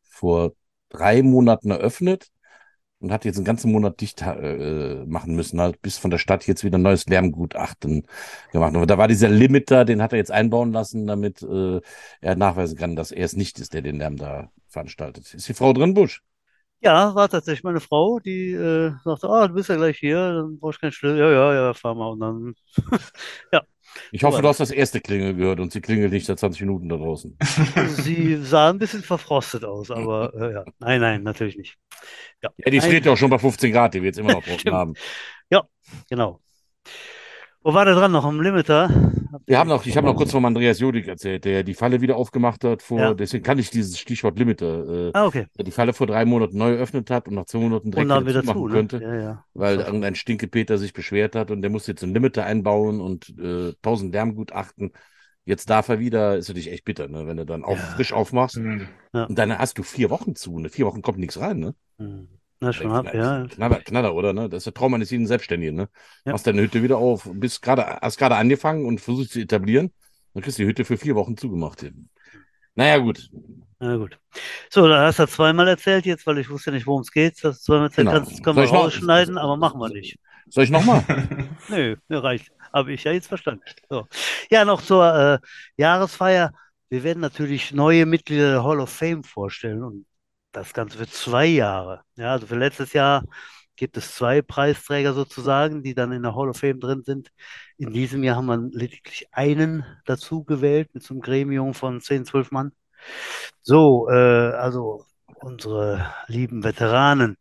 vor 0.00 0.52
drei 0.88 1.22
Monaten 1.22 1.70
eröffnet 1.70 2.30
und 3.04 3.12
hat 3.12 3.24
jetzt 3.26 3.36
einen 3.36 3.44
ganzen 3.44 3.70
Monat 3.70 4.00
dicht 4.00 4.22
äh, 4.22 5.04
machen 5.06 5.34
müssen, 5.34 5.60
halt, 5.60 5.82
bis 5.82 5.98
von 5.98 6.10
der 6.10 6.18
Stadt 6.18 6.46
jetzt 6.46 6.64
wieder 6.64 6.78
ein 6.78 6.82
neues 6.82 7.06
Lärmgutachten 7.06 8.06
gemacht. 8.50 8.74
Und 8.74 8.90
da 8.90 8.96
war 8.98 9.08
dieser 9.08 9.28
Limiter, 9.28 9.84
den 9.84 10.02
hat 10.02 10.12
er 10.12 10.18
jetzt 10.18 10.30
einbauen 10.30 10.72
lassen, 10.72 11.06
damit 11.06 11.42
äh, 11.42 11.80
er 12.22 12.36
nachweisen 12.36 12.78
kann, 12.78 12.96
dass 12.96 13.12
er 13.12 13.26
es 13.26 13.36
nicht 13.36 13.60
ist, 13.60 13.74
der 13.74 13.82
den 13.82 13.98
Lärm 13.98 14.16
da 14.16 14.50
veranstaltet. 14.68 15.34
Ist 15.34 15.48
die 15.48 15.54
Frau 15.54 15.74
drin, 15.74 15.92
Busch? 15.94 16.22
Ja, 16.80 17.14
war 17.14 17.28
tatsächlich 17.28 17.64
meine 17.64 17.80
Frau, 17.80 18.20
die 18.20 18.52
äh, 18.52 18.92
sagte, 19.04 19.28
ah, 19.28 19.48
du 19.48 19.54
bist 19.54 19.68
ja 19.68 19.76
gleich 19.76 19.98
hier, 19.98 20.34
dann 20.34 20.58
brauchst 20.58 20.78
du 20.78 20.80
keinen 20.80 20.92
Schlüssel. 20.92 21.18
Ja, 21.18 21.30
ja, 21.30 21.54
ja, 21.54 21.74
fahr 21.74 21.94
mal. 21.94 22.08
Und 22.10 22.20
dann, 22.20 22.54
ja, 23.52 23.62
ich 24.12 24.24
hoffe, 24.24 24.42
du 24.42 24.48
hast 24.48 24.60
das 24.60 24.70
erste 24.70 25.00
Klingel 25.00 25.34
gehört 25.34 25.60
und 25.60 25.72
sie 25.72 25.80
klingelt 25.80 26.12
nicht 26.12 26.26
seit 26.26 26.38
20 26.38 26.62
Minuten 26.62 26.88
da 26.88 26.96
draußen. 26.96 27.36
Sie 27.88 28.36
sah 28.36 28.70
ein 28.70 28.78
bisschen 28.78 29.02
verfrostet 29.02 29.64
aus, 29.64 29.90
aber 29.90 30.32
äh, 30.40 30.52
ja. 30.54 30.64
Nein, 30.78 31.00
nein, 31.00 31.22
natürlich 31.22 31.56
nicht. 31.56 31.76
Ja, 32.42 32.50
ja 32.58 32.70
die 32.70 32.80
steht 32.80 33.06
ja 33.06 33.12
auch 33.12 33.16
schon 33.16 33.30
bei 33.30 33.38
15 33.38 33.72
Grad, 33.72 33.94
die 33.94 34.02
wir 34.02 34.06
jetzt 34.06 34.18
immer 34.18 34.32
noch 34.32 34.44
draußen 34.44 34.72
haben. 34.72 34.94
Ja, 35.50 35.62
genau. 36.08 36.40
Wo 37.64 37.72
war 37.72 37.86
der 37.86 37.94
dran 37.94 38.12
noch? 38.12 38.26
Am 38.26 38.42
Limiter? 38.42 38.90
Wir 39.46 39.58
haben 39.58 39.68
noch, 39.68 39.86
ich 39.86 39.96
habe 39.96 40.06
noch 40.06 40.16
kurz 40.16 40.30
vom 40.30 40.44
Andreas 40.44 40.78
Jodik 40.80 41.08
erzählt, 41.08 41.46
der 41.46 41.62
die 41.62 41.72
Falle 41.72 42.02
wieder 42.02 42.16
aufgemacht 42.16 42.62
hat. 42.62 42.82
Vor, 42.82 43.00
ja. 43.00 43.14
Deswegen 43.14 43.42
kann 43.42 43.58
ich 43.58 43.70
dieses 43.70 43.98
Stichwort 43.98 44.38
Limiter. 44.38 45.08
Äh, 45.08 45.10
ah, 45.14 45.24
okay. 45.24 45.46
Der 45.56 45.64
die 45.64 45.70
Falle 45.70 45.94
vor 45.94 46.06
drei 46.06 46.26
Monaten 46.26 46.58
neu 46.58 46.74
eröffnet 46.74 47.10
hat 47.10 47.26
und 47.26 47.34
nach 47.34 47.46
zwei 47.46 47.60
Monaten 47.60 47.90
direkt 47.90 48.06
wieder, 48.06 48.26
wieder 48.26 48.42
machen 48.44 48.58
zu, 48.58 48.68
könnte, 48.68 48.98
ne? 48.98 49.04
ja, 49.04 49.14
ja. 49.14 49.44
weil 49.54 49.78
okay. 49.78 49.86
irgendein 49.86 50.14
Stinkepeter 50.14 50.76
sich 50.76 50.92
beschwert 50.92 51.34
hat 51.36 51.50
und 51.50 51.62
der 51.62 51.70
muss 51.70 51.86
jetzt 51.86 52.04
einen 52.04 52.12
Limiter 52.12 52.44
einbauen 52.44 53.00
und 53.00 53.34
äh, 53.38 53.72
1000 53.82 54.12
Lärmgutachten. 54.12 54.92
Jetzt 55.46 55.70
darf 55.70 55.88
er 55.88 55.98
wieder, 55.98 56.36
ist 56.36 56.48
natürlich 56.48 56.70
echt 56.70 56.84
bitter, 56.84 57.08
ne? 57.08 57.26
wenn 57.26 57.38
du 57.38 57.46
dann 57.46 57.64
auch 57.64 57.76
Ja. 57.76 57.82
frisch 57.82 58.12
aufmachst. 58.12 58.58
Mhm. 58.58 58.88
Ja. 59.14 59.24
Und 59.24 59.38
dann 59.38 59.56
hast 59.56 59.78
du 59.78 59.82
vier 59.82 60.10
Wochen 60.10 60.34
zu. 60.36 60.58
Ne? 60.58 60.68
Vier 60.68 60.84
Wochen 60.84 61.00
kommt 61.00 61.18
nichts 61.18 61.40
rein, 61.40 61.60
ne? 61.60 61.74
Hm. 61.98 62.28
Na, 62.64 62.72
schon 62.72 62.92
ab, 62.92 63.14
ja. 63.14 63.46
Knaller, 63.46 63.80
Knaller, 63.80 64.14
oder? 64.14 64.32
Ne? 64.32 64.48
Das 64.48 64.58
ist 64.58 64.66
der 64.66 64.74
Traum 64.74 64.94
eines 64.94 65.10
jeden 65.10 65.26
Selbstständigen, 65.26 65.74
ne? 65.74 65.88
Ja. 66.24 66.32
Machst 66.32 66.46
deine 66.46 66.62
Hütte 66.62 66.82
wieder 66.82 66.98
auf, 66.98 67.28
bist 67.32 67.62
gerade, 67.62 67.84
hast 68.00 68.18
gerade 68.18 68.36
angefangen 68.36 68.86
und 68.86 69.00
versuchst 69.00 69.32
zu 69.32 69.40
etablieren. 69.40 69.92
Dann 70.32 70.42
kriegst 70.42 70.58
du 70.58 70.62
die 70.62 70.68
Hütte 70.68 70.84
für 70.84 70.96
vier 70.96 71.14
Wochen 71.14 71.36
zugemacht. 71.36 71.86
Naja, 72.74 72.98
gut. 72.98 73.30
Na 73.78 73.96
gut. 73.96 74.18
So, 74.70 74.88
da 74.88 75.06
hast 75.06 75.18
du 75.18 75.26
zweimal 75.26 75.68
erzählt 75.68 76.06
jetzt, 76.06 76.26
weil 76.26 76.38
ich 76.38 76.50
wusste 76.50 76.72
nicht, 76.72 76.86
worum 76.86 77.02
es 77.02 77.12
geht. 77.12 77.42
Das 77.44 77.62
zweimal 77.62 77.86
erzählt 77.86 78.08
Genau. 78.08 78.18
kannst, 78.18 78.42
können 78.42 78.56
wir 78.56 78.64
rausschneiden, 78.64 79.38
aber 79.38 79.56
machen 79.56 79.80
wir 79.80 79.90
nicht. 79.90 80.18
Soll 80.48 80.64
ich 80.64 80.70
nochmal? 80.70 81.04
Nö, 81.68 81.96
mir 82.08 82.22
reicht. 82.24 82.50
Habe 82.72 82.92
ich 82.92 83.04
ja 83.04 83.12
jetzt 83.12 83.28
verstanden. 83.28 83.62
So. 83.88 84.06
Ja, 84.50 84.64
noch 84.64 84.82
zur 84.82 85.14
äh, 85.14 85.46
Jahresfeier. 85.76 86.52
Wir 86.88 87.02
werden 87.02 87.20
natürlich 87.20 87.72
neue 87.72 88.06
Mitglieder 88.06 88.50
der 88.50 88.64
Hall 88.64 88.80
of 88.80 88.90
Fame 88.90 89.22
vorstellen 89.24 89.82
und 89.82 90.06
das 90.54 90.72
Ganze 90.72 90.98
für 90.98 91.08
zwei 91.08 91.46
Jahre. 91.46 92.02
Ja, 92.16 92.32
also 92.32 92.46
für 92.46 92.56
letztes 92.56 92.92
Jahr 92.92 93.24
gibt 93.76 93.96
es 93.96 94.14
zwei 94.14 94.40
Preisträger 94.42 95.12
sozusagen, 95.12 95.82
die 95.82 95.94
dann 95.94 96.12
in 96.12 96.22
der 96.22 96.34
Hall 96.34 96.48
of 96.48 96.56
Fame 96.58 96.80
drin 96.80 97.02
sind. 97.04 97.30
In 97.76 97.92
diesem 97.92 98.22
Jahr 98.22 98.36
haben 98.36 98.46
wir 98.46 98.58
lediglich 98.70 99.28
einen 99.32 99.84
dazu 100.06 100.44
gewählt 100.44 100.90
mit 100.94 101.02
so 101.02 101.14
einem 101.14 101.20
Gremium 101.22 101.74
von 101.74 102.00
10, 102.00 102.24
12 102.24 102.50
Mann. 102.52 102.72
So, 103.62 104.08
äh, 104.08 104.14
also 104.14 105.04
unsere 105.40 106.14
lieben 106.28 106.64
Veteranen. 106.64 107.36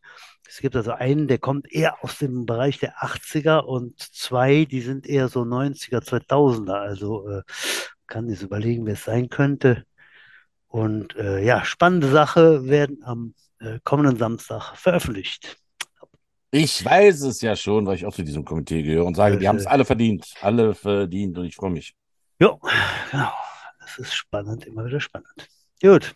Es 0.48 0.60
gibt 0.60 0.76
also 0.76 0.92
einen, 0.92 1.28
der 1.28 1.40
kommt 1.40 1.72
eher 1.72 2.04
aus 2.04 2.18
dem 2.18 2.46
Bereich 2.46 2.80
der 2.80 2.98
80er 2.98 3.60
und 3.60 4.00
zwei, 4.00 4.66
die 4.66 4.82
sind 4.82 5.08
eher 5.08 5.28
so 5.30 5.42
90er, 5.42 6.04
2000er. 6.04 6.74
Also 6.74 7.28
äh, 7.30 7.44
kann 8.08 8.30
sich 8.30 8.42
überlegen, 8.42 8.86
wer 8.86 8.94
es 8.94 9.04
sein 9.04 9.30
könnte. 9.30 9.86
Und 10.74 11.16
äh, 11.18 11.44
ja, 11.44 11.64
spannende 11.64 12.10
Sache 12.10 12.66
werden 12.66 13.04
am 13.04 13.36
äh, 13.60 13.78
kommenden 13.84 14.18
Samstag 14.18 14.76
veröffentlicht. 14.76 15.56
Ich 16.50 16.84
weiß 16.84 17.22
es 17.22 17.42
ja 17.42 17.56
schon, 17.56 17.86
weil 17.86 17.96
ich 17.96 18.08
auch 18.08 18.14
zu 18.16 18.24
diesem 18.24 18.44
Komitee 18.44 18.82
gehöre 18.82 19.06
und 19.06 19.14
sage, 19.14 19.34
Sehr 19.34 19.40
die 19.40 19.48
haben 19.50 19.58
es 19.58 19.68
alle 19.68 19.86
verdient. 19.86 20.34
Alle 20.42 20.74
verdient 20.74 21.38
und 21.38 21.46
ich 21.46 21.56
freue 21.56 21.70
mich. 21.70 21.94
Jo, 22.40 22.60
genau. 23.12 23.32
Das 23.82 24.00
ist 24.00 24.16
spannend, 24.16 24.66
immer 24.66 24.84
wieder 24.88 25.00
spannend. 25.00 25.48
Gut. 25.80 26.16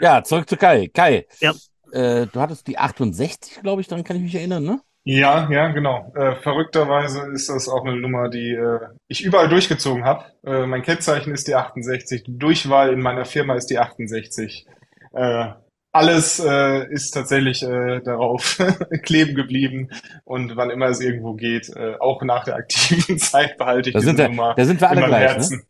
Ja, 0.00 0.24
zurück 0.24 0.48
zu 0.48 0.56
Kai. 0.56 0.88
Kai, 0.88 1.26
Ja. 1.40 1.52
äh, 1.92 2.26
du 2.26 2.40
hattest 2.40 2.66
die 2.66 2.78
68, 2.78 3.60
glaube 3.60 3.82
ich, 3.82 3.88
daran 3.88 4.02
kann 4.02 4.16
ich 4.16 4.22
mich 4.22 4.34
erinnern, 4.34 4.64
ne? 4.64 4.80
Ja, 5.08 5.48
ja, 5.52 5.68
genau. 5.68 6.12
Äh, 6.16 6.34
verrückterweise 6.34 7.30
ist 7.32 7.48
das 7.48 7.68
auch 7.68 7.84
eine 7.84 7.94
Nummer, 7.94 8.28
die 8.28 8.50
äh, 8.50 8.80
ich 9.06 9.22
überall 9.24 9.48
durchgezogen 9.48 10.04
habe. 10.04 10.24
Äh, 10.44 10.66
mein 10.66 10.82
Kennzeichen 10.82 11.32
ist 11.32 11.46
die 11.46 11.54
68. 11.54 12.24
Die 12.24 12.36
Durchwahl 12.36 12.92
in 12.92 13.00
meiner 13.00 13.24
Firma 13.24 13.54
ist 13.54 13.70
die 13.70 13.78
68. 13.78 14.66
Äh, 15.12 15.50
alles 15.96 16.38
äh, 16.38 16.86
ist 16.92 17.10
tatsächlich 17.12 17.62
äh, 17.62 18.00
darauf 18.00 18.58
kleben 19.02 19.34
geblieben 19.34 19.90
und 20.24 20.56
wann 20.56 20.70
immer 20.70 20.86
es 20.86 21.00
irgendwo 21.00 21.34
geht, 21.34 21.68
äh, 21.74 21.94
auch 22.00 22.22
nach 22.22 22.44
der 22.44 22.56
aktiven 22.56 23.18
Zeit 23.18 23.56
behalte 23.58 23.90
ich 23.90 23.94
Da 23.94 24.00
diese 24.00 24.10
sind 24.10 24.18
wir, 24.18 24.28
Nummer 24.28 24.54
da 24.56 24.64
sind 24.64 24.80
wir 24.80 24.88
alle 24.90 25.04
gleich, 25.04 25.22
ne? 25.22 25.28
Herzen. 25.34 25.62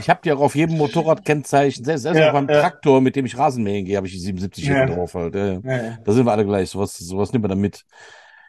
Ich 0.00 0.08
habe 0.10 0.20
die 0.24 0.32
auch 0.32 0.40
auf 0.40 0.54
jedem 0.54 0.76
Motorrad 0.76 1.24
Kennzeichen, 1.24 1.84
selbst, 1.84 2.02
selbst 2.02 2.18
Ja, 2.18 2.28
auch 2.28 2.32
beim 2.32 2.48
ja. 2.48 2.60
Traktor, 2.60 3.00
mit 3.00 3.16
dem 3.16 3.26
ich 3.26 3.36
Rasenmähen 3.38 3.84
gehe, 3.84 3.96
habe 3.96 4.06
ich 4.06 4.12
die 4.12 4.18
77 4.20 4.64
Ja. 4.64 4.74
hinten 4.74 4.94
drauf 4.94 5.14
halt. 5.14 5.34
Ja, 5.34 5.46
ja. 5.54 5.98
Da 6.04 6.12
sind 6.12 6.24
wir 6.26 6.32
alle 6.32 6.44
gleich. 6.44 6.70
Sowas, 6.70 6.96
sowas 6.98 7.32
nimmt 7.32 7.42
man 7.42 7.50
dann 7.50 7.60
mit. 7.60 7.84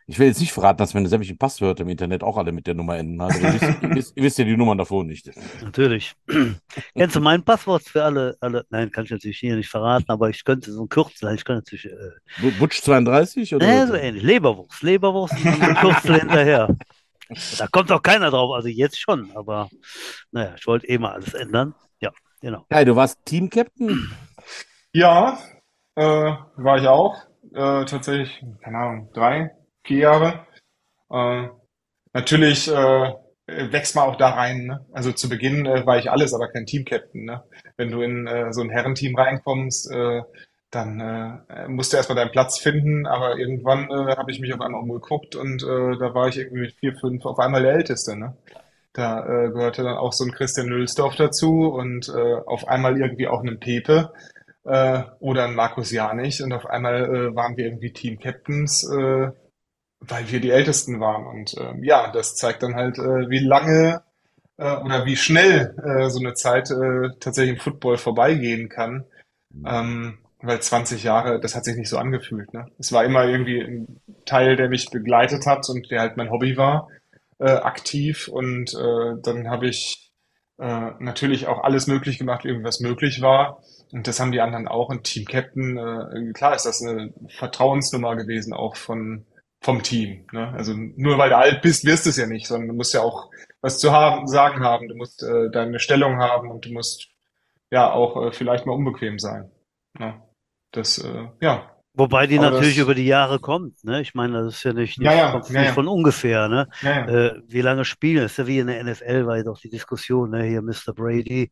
Ich 0.05 0.19
will 0.19 0.27
jetzt 0.27 0.41
nicht 0.41 0.51
verraten, 0.51 0.77
dass 0.79 0.93
meine 0.93 1.07
sämtlichen 1.07 1.37
Passwörter 1.37 1.83
im 1.83 1.89
Internet 1.89 2.23
auch 2.23 2.37
alle 2.37 2.51
mit 2.51 2.67
der 2.67 2.73
Nummer 2.73 2.97
enden. 2.97 3.21
Also, 3.21 3.39
ihr, 3.39 3.53
wisst, 3.53 3.63
ihr, 3.81 3.95
wisst, 3.95 4.13
ihr 4.17 4.23
wisst 4.23 4.37
ja 4.39 4.45
die 4.45 4.57
Nummern 4.57 4.77
davor 4.77 5.03
nicht. 5.05 5.29
Natürlich. 5.61 6.13
Kennst 6.95 7.15
du 7.15 7.21
mein 7.21 7.43
Passwort 7.43 7.83
für 7.83 8.03
alle, 8.03 8.35
alle? 8.41 8.65
Nein, 8.69 8.91
kann 8.91 9.05
ich 9.05 9.11
natürlich 9.11 9.39
hier 9.39 9.55
nicht 9.55 9.69
verraten, 9.69 10.05
aber 10.09 10.29
ich 10.29 10.43
könnte 10.43 10.71
so 10.73 10.83
ein 10.83 10.89
Kürzel, 10.89 11.33
ich 11.33 11.45
könnte 11.45 11.61
natürlich, 11.63 11.85
äh, 11.85 12.41
Bu- 12.41 12.51
Butch 12.59 12.81
32 12.81 13.55
oder? 13.55 13.65
äh, 13.65 13.87
so 13.87 13.93
ähnlich. 13.95 14.23
Leberwurst, 14.23 14.81
Leberwurst 14.83 15.33
und 15.35 15.47
ein 15.63 15.75
Kürzel 15.75 16.19
hinterher. 16.19 16.67
Da 17.57 17.65
kommt 17.67 17.89
doch 17.89 18.03
keiner 18.03 18.29
drauf, 18.29 18.53
also 18.53 18.67
jetzt 18.67 18.99
schon, 18.99 19.31
aber 19.33 19.67
naja, 20.31 20.53
ich 20.59 20.67
wollte 20.67 20.87
eh 20.87 20.99
mal 20.99 21.13
alles 21.13 21.33
ändern. 21.33 21.73
Ja, 21.99 22.11
genau. 22.41 22.65
Kai, 22.69 22.85
du 22.85 22.95
warst 22.95 23.17
Team-Captain? 23.25 24.11
Ja, 24.91 25.39
äh, 25.95 26.03
war 26.57 26.77
ich 26.77 26.87
auch. 26.87 27.15
Äh, 27.53 27.85
tatsächlich, 27.85 28.43
keine 28.61 28.77
Ahnung, 28.77 29.09
drei, 29.13 29.51
vier 29.83 29.99
Jahre. 29.99 30.45
Äh, 31.11 31.47
natürlich 32.13 32.67
äh, 32.69 33.13
wächst 33.47 33.95
man 33.95 34.05
auch 34.05 34.15
da 34.15 34.29
rein. 34.29 34.65
Ne? 34.65 34.85
Also 34.93 35.11
zu 35.11 35.29
Beginn 35.29 35.65
äh, 35.65 35.85
war 35.85 35.97
ich 35.97 36.09
alles, 36.11 36.33
aber 36.33 36.47
kein 36.49 36.65
Team-Captain. 36.65 37.25
Ne? 37.25 37.43
Wenn 37.77 37.91
du 37.91 38.01
in 38.01 38.27
äh, 38.27 38.53
so 38.53 38.61
ein 38.61 38.69
Herrenteam 38.69 39.15
reinkommst, 39.15 39.91
äh, 39.91 40.21
dann 40.71 40.99
äh, 40.99 41.67
musst 41.67 41.93
du 41.93 41.97
erstmal 41.97 42.15
deinen 42.15 42.31
Platz 42.31 42.59
finden. 42.59 43.05
Aber 43.05 43.37
irgendwann 43.37 43.89
äh, 43.89 44.15
habe 44.15 44.31
ich 44.31 44.39
mich 44.39 44.53
auf 44.53 44.61
einmal 44.61 44.81
umgeguckt 44.81 45.35
und 45.35 45.63
äh, 45.63 45.97
da 45.97 46.13
war 46.13 46.27
ich 46.27 46.37
irgendwie 46.37 46.61
mit 46.61 46.73
vier, 46.73 46.95
fünf 46.95 47.25
auf 47.25 47.39
einmal 47.39 47.61
der 47.61 47.73
Älteste. 47.73 48.15
Ne? 48.15 48.35
Da 48.93 49.19
äh, 49.25 49.49
gehörte 49.49 49.83
dann 49.83 49.97
auch 49.97 50.13
so 50.13 50.23
ein 50.23 50.31
Christian 50.31 50.67
Nülsdorf 50.67 51.15
dazu 51.15 51.67
und 51.67 52.09
äh, 52.09 52.35
auf 52.45 52.67
einmal 52.67 52.99
irgendwie 52.99 53.27
auch 53.27 53.43
ein 53.43 53.59
Pepe 53.59 54.13
äh, 54.65 55.03
oder 55.19 55.45
ein 55.45 55.55
Markus 55.55 55.91
Janich 55.91 56.41
und 56.41 56.53
auf 56.53 56.65
einmal 56.65 57.03
äh, 57.03 57.35
waren 57.35 57.57
wir 57.57 57.65
irgendwie 57.65 57.91
Team-Captains, 57.91 58.83
äh, 58.89 59.31
weil 60.07 60.29
wir 60.31 60.39
die 60.39 60.51
Ältesten 60.51 60.99
waren. 60.99 61.25
Und 61.25 61.55
ähm, 61.59 61.83
ja, 61.83 62.11
das 62.11 62.35
zeigt 62.35 62.63
dann 62.63 62.75
halt, 62.75 62.97
äh, 62.97 63.29
wie 63.29 63.39
lange 63.39 64.01
äh, 64.57 64.75
oder 64.77 65.05
wie 65.05 65.15
schnell 65.15 65.75
äh, 65.83 66.09
so 66.09 66.19
eine 66.19 66.33
Zeit 66.33 66.69
äh, 66.71 67.09
tatsächlich 67.19 67.57
im 67.57 67.61
Football 67.61 67.97
vorbeigehen 67.97 68.69
kann. 68.69 69.05
Ähm, 69.65 70.17
weil 70.41 70.61
20 70.61 71.03
Jahre, 71.03 71.39
das 71.39 71.55
hat 71.55 71.63
sich 71.63 71.77
nicht 71.77 71.89
so 71.89 71.97
angefühlt. 71.97 72.53
Ne? 72.53 72.67
Es 72.77 72.91
war 72.91 73.05
immer 73.05 73.25
irgendwie 73.25 73.61
ein 73.61 74.01
Teil, 74.25 74.57
der 74.57 74.67
mich 74.67 74.89
begleitet 74.89 75.45
hat 75.45 75.69
und 75.69 75.89
der 75.89 76.01
halt 76.01 76.17
mein 76.17 76.31
Hobby 76.31 76.57
war, 76.57 76.89
äh, 77.39 77.49
aktiv. 77.49 78.27
Und 78.27 78.73
äh, 78.73 79.15
dann 79.21 79.49
habe 79.49 79.67
ich 79.67 80.11
äh, 80.59 80.91
natürlich 80.99 81.47
auch 81.47 81.63
alles 81.63 81.87
möglich 81.87 82.19
gemacht, 82.19 82.43
irgendwas 82.43 82.81
möglich 82.81 83.21
war. 83.21 83.63
Und 83.93 84.07
das 84.07 84.19
haben 84.19 84.33
die 84.33 84.41
anderen 84.41 84.67
auch. 84.67 84.89
Und 84.89 85.05
Team 85.05 85.25
Captain, 85.25 85.77
äh, 85.77 86.33
klar 86.33 86.55
ist 86.55 86.65
das 86.65 86.81
eine 86.81 87.13
Vertrauensnummer 87.29 88.17
gewesen, 88.17 88.51
auch 88.51 88.75
von, 88.75 89.25
vom 89.63 89.81
Team. 89.81 90.27
Ne? 90.31 90.49
Also 90.53 90.73
nur 90.75 91.17
weil 91.17 91.29
du 91.29 91.37
alt 91.37 91.61
bist, 91.61 91.85
wirst 91.85 92.05
du 92.05 92.09
es 92.11 92.17
ja 92.17 92.27
nicht, 92.27 92.45
sondern 92.47 92.67
du 92.69 92.73
musst 92.75 92.93
ja 92.93 93.01
auch 93.01 93.31
was 93.61 93.79
zu 93.79 93.91
haben, 93.91 94.27
sagen 94.27 94.61
haben. 94.63 94.87
Du 94.89 94.95
musst 94.95 95.23
äh, 95.23 95.49
deine 95.51 95.79
Stellung 95.79 96.17
haben 96.17 96.51
und 96.51 96.65
du 96.65 96.71
musst 96.73 97.07
ja 97.71 97.91
auch 97.91 98.27
äh, 98.27 98.31
vielleicht 98.33 98.65
mal 98.65 98.73
unbequem 98.73 99.19
sein. 99.19 99.49
Ne? 99.97 100.21
Das, 100.71 100.97
äh, 100.97 101.27
ja. 101.41 101.69
Wobei 101.95 102.25
die 102.25 102.39
Aber 102.39 102.49
natürlich 102.49 102.75
das- 102.75 102.83
über 102.83 102.95
die 102.95 103.05
Jahre 103.05 103.37
kommt, 103.39 103.83
ne? 103.83 104.01
Ich 104.01 104.15
meine, 104.15 104.33
das 104.45 104.55
ist 104.55 104.63
ja 104.63 104.73
nicht, 104.73 104.97
nicht, 104.97 105.05
Ja, 105.05 105.13
ja, 105.15 105.31
kommt 105.31 105.47
ja, 105.49 105.59
nicht 105.59 105.67
ja. 105.67 105.73
von 105.73 105.87
ungefähr, 105.87 106.47
ne? 106.49 106.67
Ja. 106.81 107.07
Äh, 107.07 107.41
wie 107.47 107.61
lange 107.61 107.85
spielen? 107.85 108.25
ist 108.25 108.37
ja 108.39 108.47
wie 108.47 108.57
in 108.57 108.65
der 108.65 108.83
NFL, 108.83 109.27
war 109.27 109.37
ja 109.37 109.43
doch 109.43 109.59
die 109.59 109.69
Diskussion, 109.69 110.31
ne? 110.31 110.43
Hier 110.43 110.63
Mr. 110.63 110.91
Brady, 110.95 111.51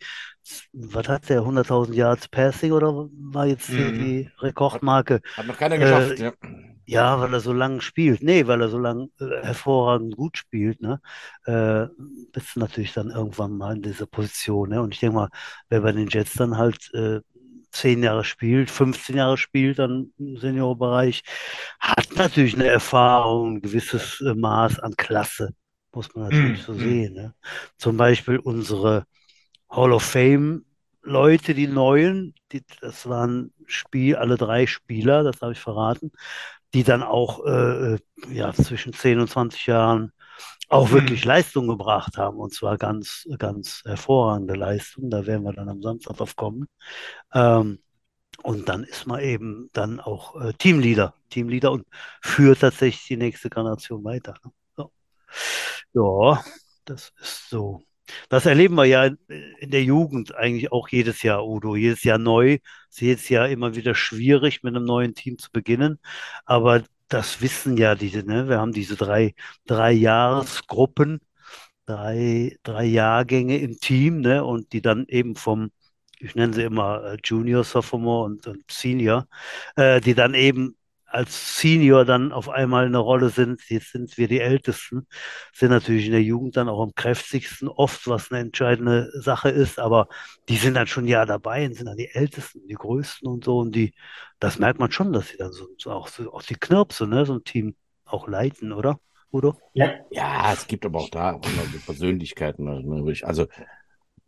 was 0.73 1.07
hat 1.07 1.29
der, 1.29 1.43
100.000 1.43 1.93
Yards 1.93 2.27
Passing 2.27 2.71
oder 2.71 2.91
war 3.31 3.45
jetzt 3.45 3.67
hier 3.67 3.91
Mhm. 3.91 3.99
die 3.99 4.29
Rekordmarke? 4.39 5.21
Hat 5.37 5.45
noch 5.45 5.57
keiner 5.57 5.77
geschafft, 5.77 6.19
Äh, 6.19 6.23
ja. 6.23 6.33
Ja, 6.91 7.21
weil 7.21 7.33
er 7.33 7.39
so 7.39 7.53
lang 7.53 7.79
spielt. 7.79 8.21
Nee, 8.21 8.47
weil 8.47 8.61
er 8.61 8.67
so 8.69 8.77
lang 8.77 9.09
äh, 9.19 9.25
hervorragend 9.43 10.17
gut 10.17 10.37
spielt, 10.37 10.81
ne? 10.81 10.99
Äh, 11.45 11.87
bist 12.33 12.55
du 12.55 12.59
natürlich 12.59 12.91
dann 12.93 13.09
irgendwann 13.11 13.55
mal 13.57 13.75
in 13.77 13.81
dieser 13.81 14.07
Position, 14.07 14.69
ne? 14.69 14.81
Und 14.81 14.93
ich 14.93 14.99
denke 14.99 15.15
mal, 15.15 15.29
wer 15.69 15.81
bei 15.81 15.93
den 15.93 16.09
Jets 16.09 16.33
dann 16.33 16.57
halt 16.57 16.93
äh, 16.93 17.21
10 17.71 18.03
Jahre 18.03 18.25
spielt, 18.25 18.69
15 18.69 19.15
Jahre 19.15 19.37
spielt, 19.37 19.79
dann 19.79 20.11
im 20.19 20.35
Seniorbereich, 20.37 21.23
hat 21.79 22.09
natürlich 22.17 22.55
eine 22.55 22.67
Erfahrung, 22.67 23.55
ein 23.57 23.61
gewisses 23.61 24.19
äh, 24.21 24.33
Maß 24.33 24.79
an 24.79 24.95
Klasse, 24.97 25.53
muss 25.93 26.13
man 26.13 26.25
natürlich 26.25 26.59
Mm, 26.59 26.63
so 26.63 26.73
mm. 26.75 26.75
sehen, 26.75 27.13
ne? 27.13 27.33
Zum 27.77 27.95
Beispiel 27.95 28.37
unsere 28.37 29.05
Hall 29.69 29.93
of 29.93 30.03
Fame 30.03 30.65
Leute, 31.03 31.55
die 31.55 31.67
neuen, 31.67 32.35
die, 32.51 32.63
das 32.81 33.07
waren 33.09 33.53
Spiel, 33.65 34.15
alle 34.17 34.37
drei 34.37 34.67
Spieler, 34.67 35.23
das 35.23 35.41
habe 35.41 35.53
ich 35.53 35.59
verraten, 35.59 36.11
die 36.73 36.83
dann 36.83 37.03
auch 37.03 37.45
äh, 37.45 37.95
äh, 37.95 37.99
ja, 38.31 38.53
zwischen 38.53 38.93
10 38.93 39.19
und 39.19 39.29
20 39.29 39.67
Jahren 39.67 40.13
auch 40.69 40.91
Mhm. 40.91 40.91
wirklich 40.91 41.25
Leistung 41.25 41.67
gebracht 41.67 42.17
haben 42.17 42.37
und 42.39 42.53
zwar 42.53 42.77
ganz, 42.77 43.27
ganz 43.39 43.83
hervorragende 43.85 44.55
Leistung. 44.55 45.09
Da 45.09 45.25
werden 45.25 45.43
wir 45.43 45.53
dann 45.53 45.69
am 45.69 45.81
Samstag 45.81 46.17
drauf 46.17 46.35
kommen. 46.35 46.67
Ähm, 47.33 47.79
und 48.43 48.69
dann 48.69 48.83
ist 48.85 49.07
man 49.07 49.21
eben 49.21 49.69
dann 49.73 49.99
auch 49.99 50.39
äh, 50.41 50.53
Teamleader, 50.53 51.15
Teamleader 51.31 51.71
und 51.71 51.85
führt 52.21 52.61
tatsächlich 52.61 53.05
die 53.07 53.17
nächste 53.17 53.49
Generation 53.49 54.03
weiter. 54.05 54.35
Ne? 54.45 54.51
So. 54.77 54.91
Ja, 55.93 56.43
das 56.85 57.13
ist 57.19 57.49
so. 57.49 57.83
Das 58.29 58.45
erleben 58.45 58.75
wir 58.75 58.85
ja 58.85 59.05
in, 59.05 59.17
der 59.71 59.83
Jugend 59.83 60.35
eigentlich 60.35 60.71
auch 60.71 60.89
jedes 60.89 61.23
Jahr, 61.23 61.45
Udo. 61.47 61.75
Jedes 61.75 62.03
Jahr 62.03 62.17
neu. 62.17 62.57
Es 62.89 62.95
ist 62.97 63.01
jedes 63.01 63.29
Jahr 63.29 63.49
immer 63.49 63.75
wieder 63.75 63.95
schwierig, 63.95 64.63
mit 64.63 64.75
einem 64.75 64.85
neuen 64.85 65.13
Team 65.15 65.37
zu 65.37 65.51
beginnen. 65.51 65.99
Aber 66.45 66.83
das 67.07 67.41
wissen 67.41 67.77
ja 67.77 67.95
diese, 67.95 68.23
ne? 68.23 68.47
Wir 68.49 68.59
haben 68.59 68.71
diese 68.73 68.95
drei, 68.95 69.33
drei 69.65 69.91
Jahresgruppen. 69.91 71.19
drei, 71.85 72.57
drei 72.63 72.85
Jahrgänge 72.85 73.57
im 73.59 73.79
Team, 73.79 74.21
ne? 74.21 74.43
Und 74.43 74.73
die 74.73 74.81
dann 74.81 75.05
eben 75.07 75.35
vom, 75.35 75.71
ich 76.19 76.35
nenne 76.35 76.53
sie 76.53 76.63
immer 76.63 77.03
äh, 77.13 77.17
Junior, 77.23 77.63
Sophomore 77.63 78.25
und, 78.25 78.47
und 78.47 78.63
Senior, 78.69 79.27
äh, 79.75 80.01
die 80.01 80.13
dann 80.15 80.33
eben 80.33 80.75
als 81.13 81.59
Senior 81.59 82.05
dann 82.05 82.31
auf 82.31 82.49
einmal 82.49 82.85
eine 82.85 82.97
Rolle 82.97 83.29
sind, 83.29 83.61
jetzt 83.69 83.91
sind 83.91 84.17
wir 84.17 84.27
die 84.27 84.39
Ältesten, 84.39 85.07
sind 85.53 85.69
natürlich 85.69 86.05
in 86.05 86.13
der 86.13 86.23
Jugend 86.23 86.57
dann 86.57 86.69
auch 86.69 86.81
am 86.81 86.95
kräftigsten, 86.95 87.67
oft 87.67 88.07
was 88.07 88.31
eine 88.31 88.41
entscheidende 88.41 89.11
Sache 89.13 89.49
ist, 89.49 89.79
aber 89.79 90.07
die 90.49 90.57
sind 90.57 90.75
dann 90.75 90.87
schon 90.87 91.07
ja 91.07 91.25
dabei 91.25 91.65
und 91.65 91.75
sind 91.75 91.87
dann 91.87 91.97
die 91.97 92.09
Ältesten, 92.09 92.67
die 92.67 92.75
Größten 92.75 93.27
und 93.27 93.43
so 93.43 93.59
und 93.59 93.75
die, 93.75 93.93
das 94.39 94.59
merkt 94.59 94.79
man 94.79 94.91
schon, 94.91 95.11
dass 95.13 95.29
sie 95.29 95.37
dann 95.37 95.51
so, 95.51 95.67
so 95.77 95.91
auch, 95.91 96.07
so, 96.07 96.31
auch 96.33 96.43
die 96.43 96.55
Knirpse, 96.55 97.07
ne, 97.07 97.25
so 97.25 97.33
ein 97.33 97.43
Team 97.43 97.75
auch 98.05 98.27
leiten, 98.27 98.71
oder? 98.71 98.99
Udo? 99.33 99.55
Ja. 99.73 99.91
ja, 100.09 100.51
es 100.51 100.67
gibt 100.67 100.85
aber 100.85 100.99
auch 100.99 101.09
da 101.09 101.39
Persönlichkeiten. 101.85 102.65
Ne, 102.65 103.13
also 103.23 103.47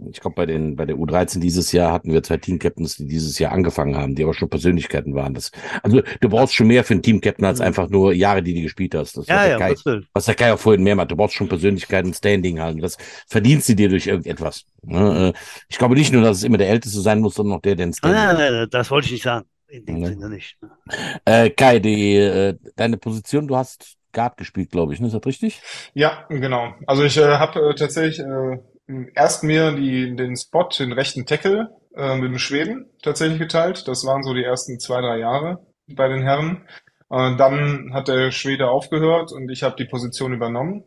ich 0.10 0.20
glaube, 0.20 0.36
bei, 0.36 0.46
den, 0.46 0.76
bei 0.76 0.86
der 0.86 0.96
U13 0.96 1.40
dieses 1.40 1.72
Jahr 1.72 1.92
hatten 1.92 2.12
wir 2.12 2.24
zwei 2.24 2.38
Team-Captains, 2.38 2.98
die 2.98 3.08
dieses 3.08 3.40
Jahr 3.40 3.52
angefangen 3.52 3.96
haben, 3.96 4.16
die 4.16 4.24
aber 4.24 4.34
schon 4.34 4.50
Persönlichkeiten 4.50 5.16
waren. 5.16 5.34
Das, 5.34 5.52
also 5.82 6.02
du 6.20 6.30
brauchst 6.30 6.54
schon 6.54 6.68
mehr 6.68 6.84
für 6.84 6.94
einen 6.94 7.04
Team-Captain 7.04 7.46
als 7.46 7.60
mhm. 7.60 7.66
einfach 7.66 7.90
nur 7.90 8.14
Jahre, 8.14 8.44
die 8.44 8.54
du 8.54 8.62
gespielt 8.62 8.96
hast. 8.96 9.18
Das 9.18 9.28
ja, 9.28 9.48
ja, 9.48 9.58
Kai, 9.58 9.76
was 10.14 10.26
der 10.26 10.36
Kai 10.36 10.54
auch 10.54 10.60
vorhin 10.60 10.84
mehr 10.84 10.96
macht. 10.96 11.12
Du 11.12 11.16
brauchst 11.16 11.36
schon 11.36 11.50
Persönlichkeiten, 11.50 12.14
Standing 12.14 12.60
halt. 12.60 12.82
Das 12.84 12.98
verdienst 13.28 13.70
du 13.70 13.76
dir 13.76 13.90
durch 13.90 14.08
irgendetwas. 14.08 14.66
Ne? 14.82 15.34
Äh, 15.34 15.40
ich 15.70 15.78
glaube 15.78 15.96
nicht 15.96 16.12
nur, 16.12 16.22
dass 16.22 16.38
es 16.38 16.44
immer 16.44 16.58
der 16.58 16.70
Älteste 16.70 17.00
sein 17.02 17.20
muss, 17.20 17.36
sondern 17.36 17.58
auch 17.58 17.62
der, 17.62 17.76
der 17.76 17.88
ein 17.88 17.94
Standing 17.94 18.20
Nein, 18.20 18.36
nein, 18.36 18.54
nein, 18.54 18.68
das 18.70 18.92
wollte 18.92 19.08
ich 19.08 19.14
nicht 19.14 19.24
sagen. 19.24 19.46
In 19.68 19.86
dem 19.86 20.00
ne? 20.00 20.08
Sinne 20.10 20.30
nicht. 20.30 20.58
Äh, 21.26 21.50
Kai, 21.50 21.80
die, 21.80 22.16
äh, 22.16 22.56
deine 22.76 22.98
Position, 22.98 23.48
du 23.48 23.56
hast 23.56 23.96
Guard 24.14 24.38
gespielt, 24.38 24.72
glaube 24.72 24.94
ich, 24.94 25.00
ne? 25.00 25.08
Ist 25.08 25.14
das 25.14 25.26
richtig? 25.26 25.62
Ja, 25.94 26.26
genau. 26.30 26.74
Also 26.88 27.04
ich 27.04 27.18
äh, 27.18 27.38
habe 27.38 27.60
äh, 27.60 27.76
tatsächlich 27.76 28.20
äh, 28.20 28.58
erst 29.16 29.44
mir 29.44 29.74
die, 29.74 30.16
den 30.16 30.38
Spot, 30.38 30.70
den 30.78 30.94
rechten 30.94 31.26
Tackle 31.26 31.70
äh, 31.96 32.16
mit 32.16 32.32
dem 32.32 32.40
Schweden 32.40 32.90
tatsächlich 33.02 33.40
geteilt. 33.40 33.88
Das 33.88 34.06
waren 34.06 34.24
so 34.24 34.34
die 34.34 34.44
ersten 34.44 34.80
zwei, 34.80 35.02
drei 35.02 35.18
Jahre 35.18 35.66
bei 35.88 36.08
den 36.08 36.22
Herren. 36.22 36.68
Äh, 37.10 37.36
dann 37.36 37.94
hat 37.94 38.08
der 38.08 38.32
Schwede 38.32 38.70
aufgehört 38.70 39.32
und 39.32 39.50
ich 39.50 39.64
habe 39.64 39.76
die 39.78 39.86
Position 39.86 40.34
übernommen. 40.34 40.84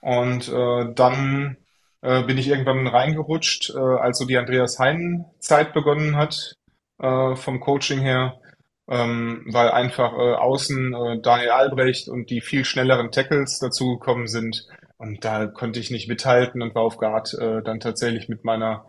Und 0.00 0.48
äh, 0.48 0.94
dann 0.94 1.56
äh, 2.02 2.22
bin 2.22 2.38
ich 2.38 2.48
irgendwann 2.48 2.86
reingerutscht, 2.86 3.70
äh, 3.74 3.78
als 3.78 4.18
so 4.18 4.24
die 4.24 4.38
Andreas 4.38 4.78
Hein-Zeit 4.78 5.72
begonnen 5.74 6.16
hat, 6.16 6.54
äh, 7.00 7.34
vom 7.34 7.60
Coaching 7.60 8.00
her, 8.00 8.40
ähm, 8.88 9.44
weil 9.46 9.70
einfach 9.70 10.12
äh, 10.14 10.34
außen 10.34 10.94
äh, 10.94 11.20
Daniel 11.20 11.50
Albrecht 11.50 12.08
und 12.08 12.30
die 12.30 12.40
viel 12.40 12.64
schnelleren 12.64 13.12
Tackles 13.12 13.58
dazugekommen 13.58 14.26
sind. 14.26 14.66
Und 14.96 15.24
da 15.24 15.46
konnte 15.46 15.78
ich 15.78 15.90
nicht 15.90 16.08
mithalten 16.08 16.62
und 16.62 16.74
war 16.74 16.82
auf 16.82 16.96
Guard 16.96 17.34
äh, 17.34 17.62
dann 17.62 17.80
tatsächlich 17.80 18.28
mit 18.28 18.44
meiner, 18.44 18.86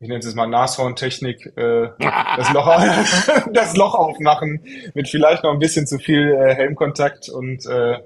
ich 0.00 0.08
nenne 0.08 0.20
es 0.20 0.26
jetzt 0.26 0.36
mal 0.36 0.46
Nashorn-Technik, 0.46 1.52
äh, 1.56 1.90
das, 1.98 2.52
Loch, 2.52 2.66
das 3.52 3.76
Loch 3.76 3.94
aufmachen 3.94 4.64
mit 4.94 5.08
vielleicht 5.08 5.44
noch 5.44 5.52
ein 5.52 5.58
bisschen 5.58 5.86
zu 5.86 5.98
viel 5.98 6.32
äh, 6.32 6.54
Helmkontakt 6.54 7.28
und 7.28 7.66
äh, 7.66 7.98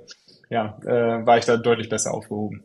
ja, 0.50 0.78
äh, 0.84 1.26
war 1.26 1.38
ich 1.38 1.44
da 1.44 1.56
deutlich 1.56 1.88
besser 1.88 2.12
aufgehoben. 2.12 2.64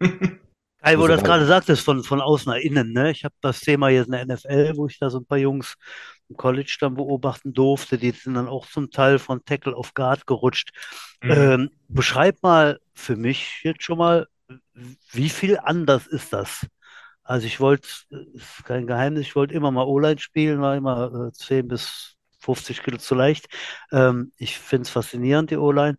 Kai, 0.82 0.96
wo 0.96 1.02
du 1.02 1.08
das 1.08 1.22
gerade 1.22 1.44
sagtest, 1.44 1.84
von, 1.84 2.02
von 2.02 2.22
außen 2.22 2.50
nach 2.50 2.58
innen, 2.58 2.92
ne? 2.92 3.10
Ich 3.10 3.24
habe 3.24 3.34
das 3.42 3.60
Thema 3.60 3.90
jetzt 3.90 4.06
in 4.06 4.12
der 4.12 4.24
NFL, 4.26 4.76
wo 4.76 4.86
ich 4.86 4.98
da 4.98 5.10
so 5.10 5.18
ein 5.18 5.26
paar 5.26 5.36
Jungs 5.36 5.76
im 6.30 6.36
College 6.36 6.76
dann 6.80 6.94
beobachten 6.94 7.52
durfte. 7.52 7.98
Die 7.98 8.12
sind 8.12 8.34
dann 8.34 8.48
auch 8.48 8.66
zum 8.66 8.90
Teil 8.90 9.18
von 9.18 9.44
Tackle 9.44 9.76
auf 9.76 9.94
Guard 9.94 10.26
gerutscht. 10.26 10.70
Mhm. 11.22 11.30
Ähm, 11.30 11.70
beschreib 11.88 12.42
mal 12.42 12.78
für 12.94 13.16
mich 13.16 13.60
jetzt 13.64 13.82
schon 13.82 13.98
mal, 13.98 14.26
wie 15.12 15.28
viel 15.28 15.58
anders 15.58 16.06
ist 16.06 16.32
das? 16.32 16.66
Also 17.22 17.46
ich 17.46 17.60
wollte, 17.60 17.88
ist 18.32 18.64
kein 18.64 18.86
Geheimnis, 18.86 19.22
ich 19.22 19.36
wollte 19.36 19.54
immer 19.54 19.70
mal 19.70 19.84
O-Line 19.84 20.18
spielen, 20.18 20.60
war 20.60 20.76
immer 20.76 21.28
äh, 21.28 21.32
10 21.32 21.68
bis 21.68 22.16
50 22.40 22.82
Kilo 22.82 22.96
zu 22.96 23.14
leicht. 23.14 23.48
Ähm, 23.92 24.32
ich 24.36 24.58
finde 24.58 24.82
es 24.82 24.90
faszinierend, 24.90 25.50
die 25.50 25.56
O-Line. 25.56 25.96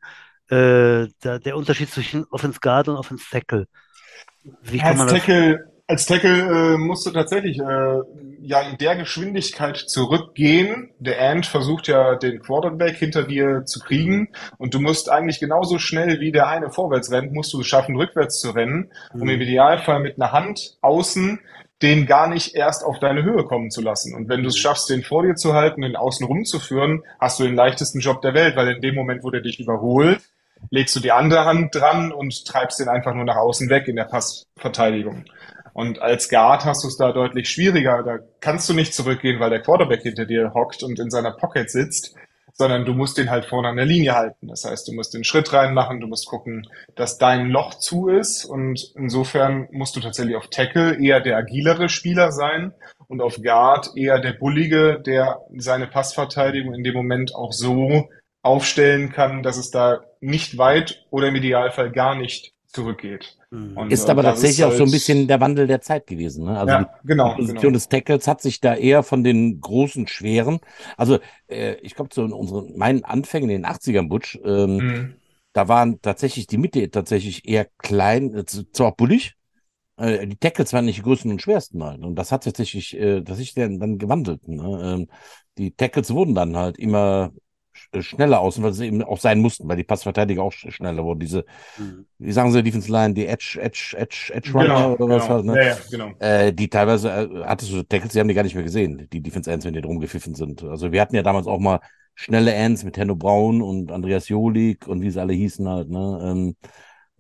Äh, 0.50 1.08
der, 1.24 1.40
der 1.40 1.56
Unterschied 1.56 1.90
zwischen 1.90 2.26
Offense 2.26 2.60
Guard 2.60 2.90
und 2.90 2.96
Offense 2.96 3.26
Tackle. 3.30 3.68
Wie 4.62 4.80
kann 4.80 4.98
man 4.98 5.08
Tackle 5.08 5.71
als 5.92 6.06
Tackle 6.06 6.76
äh, 6.76 6.78
musst 6.78 7.06
du 7.06 7.12
tatsächlich 7.12 7.60
äh, 7.60 8.00
ja 8.42 8.62
in 8.62 8.78
der 8.78 8.96
Geschwindigkeit 8.96 9.76
zurückgehen. 9.76 10.92
Der 11.00 11.22
Ant 11.22 11.46
versucht 11.46 11.90
ja 11.90 12.16
den 12.16 12.40
Quarterback 12.40 12.96
hinter 12.96 13.24
dir 13.24 13.66
zu 13.66 13.82
kriegen 13.82 14.30
und 14.58 14.74
du 14.74 14.80
musst 14.80 15.12
eigentlich 15.12 15.42
genauso 15.42 15.80
schnell 15.80 16.22
wie 16.22 16.32
der 16.32 16.48
eine 16.48 16.72
vorwärts 16.72 17.12
rennt, 17.12 17.34
musst 17.34 17.52
du 17.52 17.60
es 17.60 17.68
schaffen, 17.68 17.98
rückwärts 17.98 18.40
zu 18.40 18.52
rennen, 18.52 18.90
um 19.14 19.28
im 19.28 19.36
mhm. 19.36 19.42
Idealfall 19.42 20.00
mit 20.00 20.16
einer 20.16 20.32
Hand 20.32 20.78
außen 20.82 21.40
den 21.82 22.06
gar 22.06 22.28
nicht 22.30 22.56
erst 22.56 22.86
auf 22.86 23.00
deine 23.00 23.24
Höhe 23.24 23.44
kommen 23.44 23.70
zu 23.70 23.82
lassen. 23.82 24.16
Und 24.16 24.30
wenn 24.30 24.44
du 24.44 24.48
es 24.48 24.56
mhm. 24.56 24.60
schaffst, 24.60 24.90
den 24.90 25.04
vor 25.04 25.24
dir 25.24 25.36
zu 25.36 25.56
halten, 25.56 25.82
den 25.82 25.98
außen 25.98 26.26
rumzuführen, 26.26 27.04
hast 27.20 27.40
du 27.40 27.44
den 27.44 27.56
leichtesten 27.56 28.00
Job 28.00 28.22
der 28.22 28.34
Welt, 28.34 28.56
weil 28.56 28.70
in 28.70 28.82
dem 28.82 28.96
Moment, 28.96 29.24
wo 29.24 29.30
der 29.30 29.42
dich 29.42 29.60
überholt, 29.60 30.22
legst 30.70 30.96
du 30.96 31.00
die 31.00 31.12
andere 31.12 31.46
Hand 31.46 31.76
dran 31.76 32.12
und 32.12 32.46
treibst 32.46 32.80
den 32.80 32.88
einfach 32.88 33.14
nur 33.14 33.26
nach 33.26 33.36
außen 33.36 33.70
weg 33.70 33.88
in 33.88 33.96
der 33.98 34.06
Passverteidigung. 34.06 35.26
Und 35.82 36.00
als 36.00 36.30
Guard 36.30 36.64
hast 36.64 36.84
du 36.84 36.88
es 36.90 36.98
da 36.98 37.12
deutlich 37.12 37.50
schwieriger. 37.50 38.04
Da 38.04 38.20
kannst 38.40 38.70
du 38.70 38.76
nicht 38.76 38.94
zurückgehen, 38.94 39.40
weil 39.40 39.50
der 39.50 39.64
Quarterback 39.64 40.04
hinter 40.04 40.28
dir 40.28 40.54
hockt 40.54 40.84
und 40.84 41.00
in 41.00 41.10
seiner 41.10 41.32
Pocket 41.32 41.72
sitzt, 41.72 42.14
sondern 42.54 42.86
du 42.86 42.94
musst 42.94 43.18
den 43.18 43.32
halt 43.32 43.46
vorne 43.46 43.70
an 43.70 43.78
der 43.78 43.88
Linie 43.88 44.14
halten. 44.14 44.48
Das 44.48 44.64
heißt, 44.64 44.88
du 44.88 44.94
musst 44.94 45.16
den 45.16 45.24
Schritt 45.24 45.52
reinmachen, 45.52 46.00
du 46.00 46.06
musst 46.06 46.28
gucken, 46.28 46.68
dass 46.94 47.18
dein 47.18 47.50
Loch 47.50 47.74
zu 47.74 48.10
ist. 48.10 48.46
Und 48.46 48.94
insofern 48.96 49.70
musst 49.72 49.96
du 49.96 50.02
tatsächlich 50.02 50.36
auf 50.36 50.50
Tackle 50.50 51.04
eher 51.04 51.20
der 51.20 51.38
agilere 51.38 51.90
Spieler 51.90 52.32
sein 52.32 52.76
und 53.08 53.20
auf 53.20 53.42
Guard 53.42 53.90
eher 53.96 54.20
der 54.20 54.34
Bullige, 54.34 55.02
der 55.04 55.40
seine 55.58 55.88
Passverteidigung 55.88 56.76
in 56.76 56.84
dem 56.84 56.94
Moment 56.94 57.34
auch 57.34 57.54
so 57.54 58.08
aufstellen 58.44 59.12
kann, 59.12 59.42
dass 59.42 59.58
es 59.58 59.72
da 59.72 60.02
nicht 60.20 60.60
weit 60.60 61.08
oder 61.10 61.30
im 61.30 61.36
Idealfall 61.36 61.92
gar 61.92 62.14
nicht 62.14 62.54
zurückgeht. 62.72 63.38
Mhm. 63.50 63.78
Und, 63.78 63.92
ist 63.92 64.10
aber 64.10 64.24
tatsächlich 64.24 64.60
ist 64.60 64.64
halt, 64.64 64.74
auch 64.74 64.78
so 64.78 64.84
ein 64.86 64.92
bisschen 64.92 65.28
der 65.28 65.40
Wandel 65.40 65.68
der 65.68 65.82
Zeit 65.82 66.08
gewesen. 66.08 66.46
Ne? 66.46 66.58
Also 66.58 66.74
ja, 66.74 66.94
genau, 67.04 67.30
die 67.32 67.42
Position 67.42 67.62
genau. 67.62 67.74
des 67.74 67.90
Tackles 67.90 68.28
hat 68.28 68.42
sich 68.42 68.60
da 68.62 68.76
eher 68.76 69.04
von 69.04 69.24
den 69.24 69.60
großen, 69.60 70.08
schweren, 70.08 70.60
also 70.98 71.20
äh, 71.48 71.76
ich 71.82 71.96
glaube 71.96 72.10
zu 72.10 72.24
unseren, 72.24 72.78
meinen 72.78 73.04
Anfängen 73.04 73.50
in 73.50 73.64
den 73.64 73.72
80ern, 73.72 74.08
Butch, 74.08 74.40
ähm, 74.44 74.78
mhm. 74.78 75.16
da 75.54 75.68
waren 75.68 76.02
tatsächlich 76.02 76.48
die 76.48 76.58
Mitte 76.58 76.90
tatsächlich 76.90 77.48
eher 77.48 77.68
klein, 77.78 78.34
äh, 78.34 78.46
zwar 78.46 78.96
bullig, 78.96 79.36
äh, 79.98 80.26
die 80.28 80.38
Tackles 80.38 80.74
waren 80.74 80.86
nicht 80.86 80.98
die 80.98 81.04
größten 81.04 81.32
und 81.32 81.42
schwersten 81.42 81.84
halt. 81.84 82.02
Und 82.02 82.16
das 82.16 82.32
hat 82.32 82.44
tatsächlich, 82.44 82.98
äh, 82.98 83.22
das 83.22 83.40
ist 83.40 83.58
dann, 83.58 83.80
dann 83.80 83.98
gewandelt. 83.98 84.48
Ne? 84.48 84.82
Ähm, 84.84 85.08
die 85.58 85.72
Tackles 85.76 86.14
wurden 86.14 86.36
dann 86.36 86.56
halt 86.58 86.78
immer 86.78 87.32
äh, 87.34 87.40
schneller 88.00 88.40
außen, 88.40 88.64
weil 88.64 88.74
sie 88.74 88.88
eben 88.88 89.04
auch 89.04 89.20
sein 89.20 89.40
mussten, 89.40 89.68
weil 89.68 89.78
die 89.78 89.84
Passverteidiger 89.84 90.44
auch 90.44 90.52
schneller 90.52 91.04
wurden. 91.04 91.20
Diese, 91.20 91.46
mhm. 91.78 92.06
wie 92.18 92.32
sagen 92.32 92.52
sie, 92.52 92.64
Defense 92.64 92.92
Line, 92.92 93.14
die 93.14 93.28
Edge, 93.28 93.60
Edge, 93.62 93.96
Edge, 93.98 94.32
Edge 94.34 94.52
Runner 94.54 94.66
genau, 94.66 94.94
oder 94.94 95.16
was 95.16 95.24
genau. 95.24 95.36
halt, 95.36 95.46
ne? 95.46 95.56
Ja, 95.58 95.68
ja, 95.68 95.78
genau. 95.90 96.12
Äh, 96.20 96.54
die 96.54 96.70
teilweise 96.70 97.10
äh, 97.10 97.44
hattest 97.46 97.72
du 97.72 97.84
Tackles, 97.84 98.14
die 98.14 98.20
haben 98.20 98.28
die 98.28 98.34
gar 98.34 98.44
nicht 98.44 98.56
mehr 98.56 98.64
gesehen, 98.64 99.08
die 99.12 99.22
Defense 99.22 99.52
Ends, 99.52 99.66
wenn 99.66 99.74
die 99.74 99.82
drum 99.82 100.00
gepfiffen 100.00 100.36
sind. 100.36 100.64
Also 100.64 100.92
wir 100.92 101.02
hatten 101.02 101.16
ja 101.16 101.24
damals 101.24 101.48
auch 101.48 101.60
mal 101.60 101.80
schnelle 102.16 102.54
Ends 102.54 102.84
mit 102.84 102.98
Henno 102.98 103.16
Braun 103.16 103.62
und 103.62 103.92
Andreas 103.92 104.30
Jolik 104.30 104.88
und 104.88 105.02
wie 105.02 105.12
sie 105.12 105.20
alle 105.20 105.34
hießen 105.34 105.68
halt, 105.68 105.90
ne? 105.90 106.20
Ähm, 106.24 106.56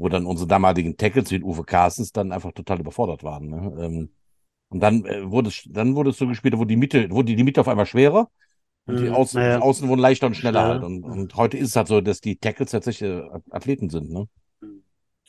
wo 0.01 0.09
dann 0.09 0.25
unsere 0.25 0.47
damaligen 0.47 0.97
Tackles 0.97 1.29
wie 1.29 1.43
Uwe 1.43 1.63
Carstens 1.63 2.11
dann 2.11 2.31
einfach 2.31 2.51
total 2.53 2.79
überfordert 2.79 3.23
waren. 3.23 3.49
Ne? 3.49 3.85
Ähm, 3.85 4.09
und 4.69 4.79
dann 4.79 5.05
äh, 5.05 5.29
wurde 5.29 5.49
es, 5.49 5.63
dann 5.69 5.95
wurde 5.95 6.09
es 6.09 6.17
so 6.17 6.27
gespielt, 6.27 6.57
wo 6.57 6.65
die 6.65 6.75
Mitte, 6.75 7.11
wurde 7.11 7.35
die 7.35 7.43
Mitte 7.43 7.61
auf 7.61 7.67
einmal 7.67 7.85
schwerer 7.85 8.29
und 8.85 8.99
die 8.99 9.07
hm, 9.07 9.13
Außen, 9.13 9.41
naja. 9.41 9.57
die 9.57 9.63
Außen 9.63 9.87
wurden 9.87 10.01
leichter 10.01 10.27
und 10.27 10.35
schneller 10.35 10.61
ja. 10.61 10.67
halt. 10.67 10.83
Und, 10.83 11.03
und 11.03 11.35
heute 11.35 11.57
ist 11.57 11.69
es 11.69 11.75
halt 11.75 11.87
so, 11.87 12.01
dass 12.01 12.21
die 12.21 12.37
Tackles 12.37 12.71
tatsächlich 12.71 13.09
äh, 13.09 13.23
Athleten 13.51 13.89
sind. 13.89 14.11
Ne? 14.11 14.27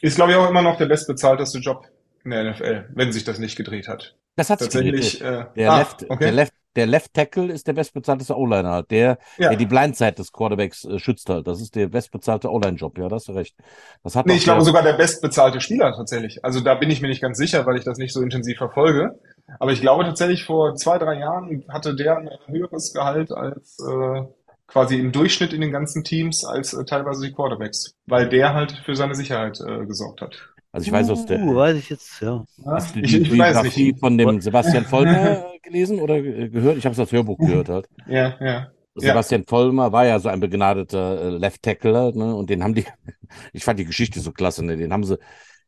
Ist, 0.00 0.16
glaube 0.16 0.32
ich, 0.32 0.38
auch 0.38 0.48
immer 0.48 0.62
noch 0.62 0.78
der 0.78 0.86
bestbezahlteste 0.86 1.58
Job 1.58 1.86
in 2.24 2.30
der 2.30 2.50
NFL, 2.50 2.88
wenn 2.94 3.12
sich 3.12 3.24
das 3.24 3.38
nicht 3.38 3.56
gedreht 3.56 3.88
hat. 3.88 4.16
Das 4.36 4.50
hat 4.50 4.60
tatsächlich. 4.60 5.20
Äh, 5.20 5.46
der, 5.54 5.72
ah, 5.72 5.78
Left, 5.78 6.10
okay. 6.10 6.24
der, 6.24 6.32
Left, 6.32 6.54
der 6.76 6.86
Left 6.86 7.14
Tackle 7.14 7.52
ist 7.52 7.66
der 7.66 7.72
bestbezahlteste 7.72 8.36
O-Liner 8.36 8.70
halt. 8.70 8.90
Der, 8.90 9.18
ja. 9.38 9.48
der 9.48 9.56
die 9.56 9.66
Blindzeit 9.66 10.18
des 10.18 10.32
Quarterbacks 10.32 10.84
äh, 10.84 10.98
schützt 10.98 11.28
halt. 11.28 11.46
Das 11.46 11.60
ist 11.60 11.74
der 11.74 11.88
bestbezahlte 11.88 12.50
O-Line-Job. 12.50 12.98
Ja, 12.98 13.08
da 13.08 13.16
hast 13.16 13.28
du 13.28 13.32
recht. 13.32 13.56
Das 14.02 14.16
hat 14.16 14.26
nee, 14.26 14.34
ich 14.34 14.44
glaube 14.44 14.62
sogar 14.62 14.82
der 14.82 14.94
bestbezahlte 14.94 15.60
Spieler 15.60 15.92
tatsächlich. 15.94 16.44
Also 16.44 16.60
da 16.60 16.74
bin 16.74 16.90
ich 16.90 17.00
mir 17.02 17.08
nicht 17.08 17.22
ganz 17.22 17.38
sicher, 17.38 17.66
weil 17.66 17.76
ich 17.76 17.84
das 17.84 17.98
nicht 17.98 18.12
so 18.12 18.20
intensiv 18.20 18.58
verfolge. 18.58 19.18
Aber 19.58 19.72
ich 19.72 19.80
glaube 19.80 20.04
tatsächlich, 20.04 20.44
vor 20.44 20.74
zwei, 20.76 20.98
drei 20.98 21.18
Jahren 21.18 21.64
hatte 21.68 21.94
der 21.94 22.18
ein 22.18 22.30
höheres 22.46 22.92
Gehalt 22.92 23.32
als 23.32 23.78
äh, 23.80 24.22
quasi 24.66 24.98
im 24.98 25.12
Durchschnitt 25.12 25.52
in 25.52 25.60
den 25.60 25.72
ganzen 25.72 26.04
Teams 26.04 26.44
als 26.44 26.72
äh, 26.72 26.84
teilweise 26.84 27.26
die 27.26 27.32
Quarterbacks, 27.32 27.94
weil 28.06 28.28
der 28.28 28.54
halt 28.54 28.72
für 28.84 28.96
seine 28.96 29.14
Sicherheit 29.14 29.60
äh, 29.60 29.84
gesorgt 29.84 30.22
hat. 30.22 30.51
Also 30.72 30.86
ich 30.86 30.92
weiß 30.92 31.10
aus 31.10 31.26
der. 31.26 31.40
Uh, 31.40 31.54
weiß 31.54 31.76
ich 31.76 31.90
jetzt, 31.90 32.20
ja. 32.22 32.44
Hast 32.64 32.96
du 32.96 33.02
die 33.02 33.18
ich, 33.18 33.30
Biografie 33.30 33.94
von 33.98 34.16
dem 34.16 34.40
Sebastian 34.40 34.84
Vollmer 34.84 35.44
gelesen 35.62 36.00
oder 36.00 36.20
gehört? 36.20 36.78
Ich 36.78 36.84
habe 36.86 36.94
es 36.94 36.98
als 36.98 37.12
Hörbuch 37.12 37.38
gehört 37.38 37.68
halt. 37.68 37.88
Ja, 38.08 38.34
ja. 38.40 38.68
Sebastian 38.94 39.42
ja. 39.42 39.46
Vollmer 39.48 39.92
war 39.92 40.06
ja 40.06 40.18
so 40.18 40.30
ein 40.30 40.40
begnadeter 40.40 41.20
äh, 41.20 41.28
Left 41.28 41.62
Tackler, 41.62 42.12
ne? 42.12 42.34
Und 42.34 42.48
den 42.48 42.64
haben 42.64 42.74
die, 42.74 42.86
ich 43.52 43.64
fand 43.64 43.78
die 43.78 43.84
Geschichte 43.84 44.20
so 44.20 44.32
klasse, 44.32 44.64
ne? 44.64 44.78
Den 44.78 44.94
haben 44.94 45.04
sie 45.04 45.18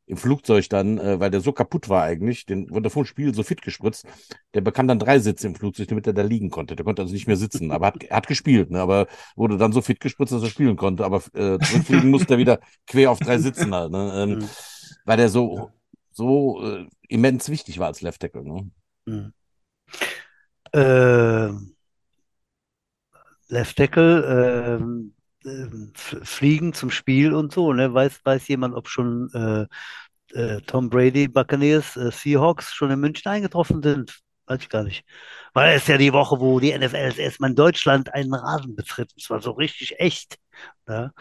im 0.06 0.16
Flugzeug 0.16 0.68
dann, 0.68 0.98
äh, 0.98 1.20
weil 1.20 1.30
der 1.30 1.40
so 1.40 1.52
kaputt 1.52 1.88
war 1.88 2.02
eigentlich, 2.02 2.46
den 2.46 2.70
wurde 2.70 2.90
vor 2.90 3.04
dem 3.04 3.06
Spiel 3.06 3.34
so 3.34 3.42
fit 3.42 3.62
gespritzt, 3.62 4.06
der 4.52 4.60
bekam 4.60 4.86
dann 4.86 4.98
drei 4.98 5.18
Sitze 5.18 5.46
im 5.46 5.54
Flugzeug, 5.54 5.88
damit 5.88 6.06
er 6.06 6.12
da 6.12 6.22
liegen 6.22 6.50
konnte. 6.50 6.76
Der 6.76 6.84
konnte 6.84 7.02
also 7.02 7.14
nicht 7.14 7.26
mehr 7.26 7.36
sitzen, 7.36 7.70
aber 7.70 7.86
hat, 7.86 8.02
er 8.02 8.16
hat 8.16 8.26
gespielt, 8.26 8.70
ne? 8.70 8.80
aber 8.80 9.06
wurde 9.34 9.56
dann 9.56 9.72
so 9.72 9.80
fit 9.80 10.00
gespritzt, 10.00 10.32
dass 10.32 10.42
er 10.42 10.50
spielen 10.50 10.76
konnte, 10.76 11.04
aber 11.04 11.22
äh, 11.34 11.58
zurückfliegen 11.58 12.10
musste 12.10 12.34
er 12.34 12.38
wieder 12.38 12.60
quer 12.86 13.10
auf 13.10 13.18
drei 13.18 13.38
Sitzen 13.38 13.74
halt, 13.74 13.92
ne? 13.92 14.12
ähm, 14.16 14.30
mhm. 14.38 14.48
Weil 15.04 15.16
der 15.16 15.28
so, 15.28 15.70
so 16.12 16.62
äh, 16.62 16.86
immens 17.08 17.48
wichtig 17.48 17.78
war 17.78 17.88
als 17.88 18.00
Left 18.00 18.20
Tackle. 18.20 18.44
Ne? 18.44 18.70
Mhm. 19.06 19.32
Äh, 20.72 21.50
Left 23.48 23.76
Tackle, 23.76 24.78
ähm, 24.80 25.14
ähm, 25.44 25.92
fliegen 25.94 26.72
zum 26.72 26.90
Spiel 26.90 27.34
und 27.34 27.52
so. 27.52 27.72
Ne? 27.72 27.92
Weiß, 27.92 28.20
weiß 28.24 28.48
jemand, 28.48 28.74
ob 28.74 28.88
schon 28.88 29.30
äh, 29.34 29.66
äh, 30.34 30.60
Tom 30.62 30.88
Brady, 30.90 31.28
Buccaneers, 31.28 31.96
äh, 31.96 32.10
Seahawks 32.10 32.72
schon 32.72 32.90
in 32.90 33.00
München 33.00 33.30
eingetroffen 33.30 33.82
sind? 33.82 34.20
Weiß 34.46 34.60
ich 34.62 34.68
gar 34.68 34.84
nicht. 34.84 35.04
Weil 35.52 35.76
es 35.76 35.82
ist 35.82 35.88
ja 35.88 35.98
die 35.98 36.12
Woche, 36.12 36.40
wo 36.40 36.60
die 36.60 36.76
NFL 36.76 37.08
das 37.08 37.18
erstmal 37.18 37.50
in 37.50 37.56
Deutschland 37.56 38.12
einen 38.12 38.34
Rasen 38.34 38.74
betritt. 38.74 39.12
Es 39.16 39.30
war 39.30 39.40
so 39.40 39.52
richtig 39.52 39.98
echt. 40.00 40.38
Ne? 40.86 41.14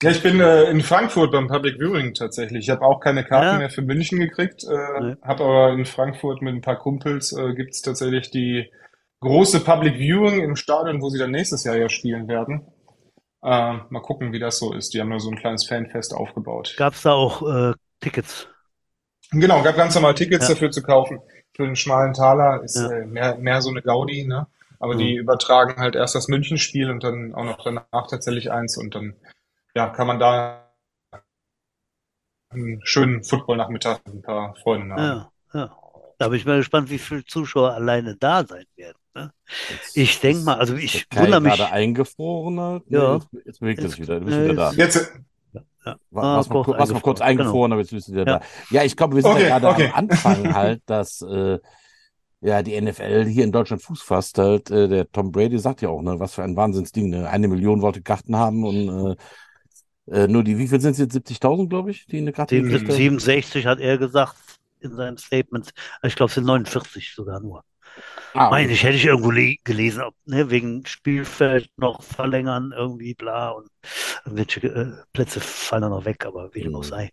Ja, 0.00 0.10
ich 0.10 0.22
bin 0.22 0.38
äh, 0.38 0.70
in 0.70 0.80
Frankfurt 0.80 1.32
beim 1.32 1.48
Public 1.48 1.80
Viewing 1.80 2.14
tatsächlich. 2.14 2.66
Ich 2.66 2.70
habe 2.70 2.82
auch 2.82 3.00
keine 3.00 3.24
Karten 3.24 3.46
ja. 3.46 3.58
mehr 3.58 3.70
für 3.70 3.82
München 3.82 4.20
gekriegt, 4.20 4.62
äh, 4.62 5.00
nee. 5.00 5.16
habe 5.22 5.42
aber 5.42 5.72
in 5.72 5.86
Frankfurt 5.86 6.40
mit 6.40 6.54
ein 6.54 6.60
paar 6.60 6.78
Kumpels 6.78 7.32
äh, 7.32 7.52
gibt 7.54 7.74
es 7.74 7.82
tatsächlich 7.82 8.30
die 8.30 8.70
große 9.18 9.58
Public 9.60 9.96
Viewing 9.96 10.40
im 10.40 10.54
Stadion, 10.54 11.02
wo 11.02 11.08
sie 11.08 11.18
dann 11.18 11.32
nächstes 11.32 11.64
Jahr 11.64 11.76
ja 11.76 11.88
spielen 11.88 12.28
werden. 12.28 12.68
Äh, 13.42 13.78
mal 13.88 14.02
gucken, 14.02 14.32
wie 14.32 14.38
das 14.38 14.58
so 14.58 14.72
ist. 14.72 14.94
Die 14.94 15.00
haben 15.00 15.10
da 15.10 15.18
so 15.18 15.30
ein 15.30 15.36
kleines 15.38 15.66
Fanfest 15.66 16.14
aufgebaut. 16.14 16.74
Gab 16.76 16.94
es 16.94 17.02
da 17.02 17.12
auch 17.12 17.42
äh, 17.42 17.72
Tickets? 18.00 18.48
Genau, 19.30 19.62
gab 19.62 19.76
ganz 19.76 19.94
normal 19.94 20.14
Tickets 20.14 20.48
ja. 20.48 20.54
dafür 20.54 20.70
zu 20.70 20.82
kaufen. 20.82 21.20
Für 21.54 21.64
den 21.64 21.76
schmalen 21.76 22.14
Taler 22.14 22.62
ist 22.62 22.76
ja. 22.76 22.90
äh, 22.90 23.06
mehr, 23.06 23.36
mehr 23.38 23.62
so 23.62 23.70
eine 23.70 23.82
Gaudi, 23.82 24.26
ne? 24.26 24.46
Aber 24.78 24.94
mhm. 24.94 24.98
die 24.98 25.16
übertragen 25.16 25.80
halt 25.80 25.96
erst 25.96 26.14
das 26.14 26.28
Münchenspiel 26.28 26.90
und 26.90 27.02
dann 27.02 27.34
auch 27.34 27.44
noch 27.44 27.62
danach 27.64 28.06
tatsächlich 28.08 28.50
eins 28.50 28.76
und 28.76 28.94
dann 28.94 29.14
ja, 29.74 29.88
kann 29.88 30.06
man 30.06 30.18
da 30.18 30.68
einen 32.50 32.80
schönen 32.84 33.22
Football-Nachmittag 33.24 34.06
mit 34.06 34.16
ein 34.16 34.22
paar 34.22 34.54
Freunden 34.56 34.92
haben. 34.92 35.02
Ja, 35.02 35.32
ja. 35.54 35.76
Da 36.18 36.28
bin 36.28 36.38
ich 36.38 36.46
mal 36.46 36.56
gespannt, 36.56 36.90
wie 36.90 36.98
viele 36.98 37.24
Zuschauer 37.24 37.74
alleine 37.74 38.16
da 38.16 38.44
sein 38.44 38.64
werden. 38.74 38.98
Ne? 39.14 39.32
ich 39.94 40.20
denke 40.20 40.42
mal, 40.42 40.58
also 40.58 40.74
ich 40.74 41.06
wundere 41.14 41.40
mich. 41.40 41.54
gerade 41.54 41.72
eingefroren 41.72 42.60
hat. 42.60 42.82
Ja. 42.88 43.14
Jetzt, 43.14 43.28
jetzt 43.44 43.60
bewegt 43.60 43.82
es 43.82 43.98
wieder. 43.98 44.18
Du 44.18 44.26
bist 44.26 44.38
wieder 44.38 44.54
da. 44.54 44.72
Jetzt, 44.72 45.12
ja. 45.84 45.96
War, 46.10 46.24
ah, 46.24 46.36
warst 46.36 46.92
mal 46.92 47.00
kurz 47.00 47.20
eingefroren, 47.20 47.70
genau. 47.70 47.74
aber 47.74 47.80
jetzt 47.82 47.92
bist 47.92 48.08
du 48.08 48.12
wieder 48.12 48.26
ja. 48.26 48.38
da. 48.38 48.44
Ja, 48.70 48.82
ich 48.82 48.96
glaube, 48.96 49.14
wir 49.14 49.22
sind 49.22 49.32
okay, 49.32 49.48
ja 49.48 49.58
gerade 49.58 49.68
okay. 49.68 49.92
am 49.92 49.94
Anfang 49.94 50.54
halt, 50.54 50.82
dass 50.86 51.22
äh, 51.22 51.58
ja 52.40 52.62
die 52.62 52.80
NFL 52.80 53.26
hier 53.26 53.44
in 53.44 53.52
Deutschland 53.52 53.82
Fuß 53.82 54.02
fasst. 54.02 54.38
Halt, 54.38 54.70
äh, 54.70 54.88
der 54.88 55.10
Tom 55.10 55.32
Brady 55.32 55.58
sagt 55.58 55.82
ja 55.82 55.88
auch, 55.88 56.02
ne, 56.02 56.18
was 56.18 56.34
für 56.34 56.42
ein 56.42 56.56
Wahnsinnsding. 56.56 57.10
Ne? 57.10 57.28
Eine 57.28 57.48
Million 57.48 57.82
wollte 57.82 58.02
Karten 58.02 58.36
haben 58.36 58.64
und 58.64 59.16
äh, 60.08 60.22
äh, 60.22 60.28
nur 60.28 60.44
die, 60.44 60.58
wie 60.58 60.68
viel 60.68 60.80
sind 60.80 60.92
es 60.92 60.98
jetzt? 60.98 61.14
70.000, 61.14 61.68
glaube 61.68 61.90
ich, 61.90 62.06
die 62.06 62.18
eine 62.18 62.32
Karte 62.32 62.56
67 62.56 63.66
hat 63.66 63.80
er 63.80 63.98
gesagt 63.98 64.36
in 64.80 64.94
seinem 64.94 65.18
Statement. 65.18 65.70
Ich 66.02 66.16
glaube, 66.16 66.28
es 66.28 66.34
sind 66.34 66.44
49 66.44 67.14
sogar 67.14 67.40
nur. 67.40 67.64
Ah, 68.34 68.50
Meine 68.50 68.72
ich, 68.72 68.84
hätte 68.84 68.96
ich 68.96 69.06
irgendwo 69.06 69.30
gelesen, 69.64 70.02
ob, 70.02 70.14
ne, 70.24 70.50
wegen 70.50 70.86
Spielfeld 70.86 71.68
noch 71.76 72.02
verlängern, 72.02 72.72
irgendwie 72.76 73.14
bla 73.14 73.50
und 73.50 73.68
irgendwelche 74.24 74.66
äh, 74.68 74.92
Plätze 75.12 75.40
fallen 75.40 75.82
dann 75.82 75.90
noch 75.90 76.04
weg, 76.04 76.24
aber 76.24 76.54
wie 76.54 76.62
dem 76.62 76.74
auch 76.76 76.84
mhm. 76.84 76.88
sei. 76.88 77.10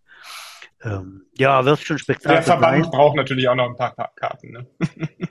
Ähm, 0.86 1.26
ja, 1.38 1.66
wird 1.66 1.80
schon 1.80 1.98
spektakulär. 1.98 2.42
Der 2.42 2.44
Verband 2.44 2.84
sein. 2.84 2.92
braucht 2.92 3.16
natürlich 3.16 3.50
auch 3.50 3.56
noch 3.56 3.70
ein 3.70 3.76
paar 3.76 3.96
Karten. 4.16 4.52
Ne? 4.52 4.68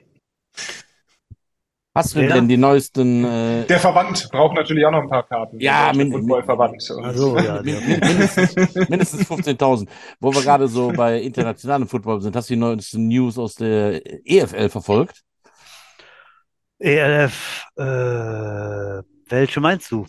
Hast 1.96 2.16
du 2.16 2.20
ja. 2.22 2.34
denn 2.34 2.48
die 2.48 2.56
neuesten? 2.56 3.24
Äh... 3.24 3.66
Der 3.66 3.78
Verband 3.78 4.28
braucht 4.32 4.56
natürlich 4.56 4.84
auch 4.84 4.90
noch 4.90 5.02
ein 5.02 5.08
paar 5.08 5.22
Karten. 5.22 5.60
Ja, 5.60 5.92
min 5.94 6.10
Footballverband. 6.10 6.90
Also, 7.04 7.38
ja, 7.38 7.62
mindestens, 7.62 8.74
mindestens 8.88 9.30
15.000. 9.30 9.86
Wo 10.18 10.34
wir 10.34 10.42
gerade 10.42 10.66
so 10.66 10.88
bei 10.90 11.20
internationalem 11.20 11.86
Football 11.86 12.20
sind, 12.20 12.34
hast 12.34 12.50
du 12.50 12.54
die 12.54 12.60
neuesten 12.60 13.06
News 13.06 13.38
aus 13.38 13.54
der 13.54 14.02
EFL 14.28 14.70
verfolgt? 14.70 15.22
ELF, 16.80 17.64
äh, 17.76 19.02
welche 19.28 19.60
meinst 19.60 19.92
du? 19.92 20.04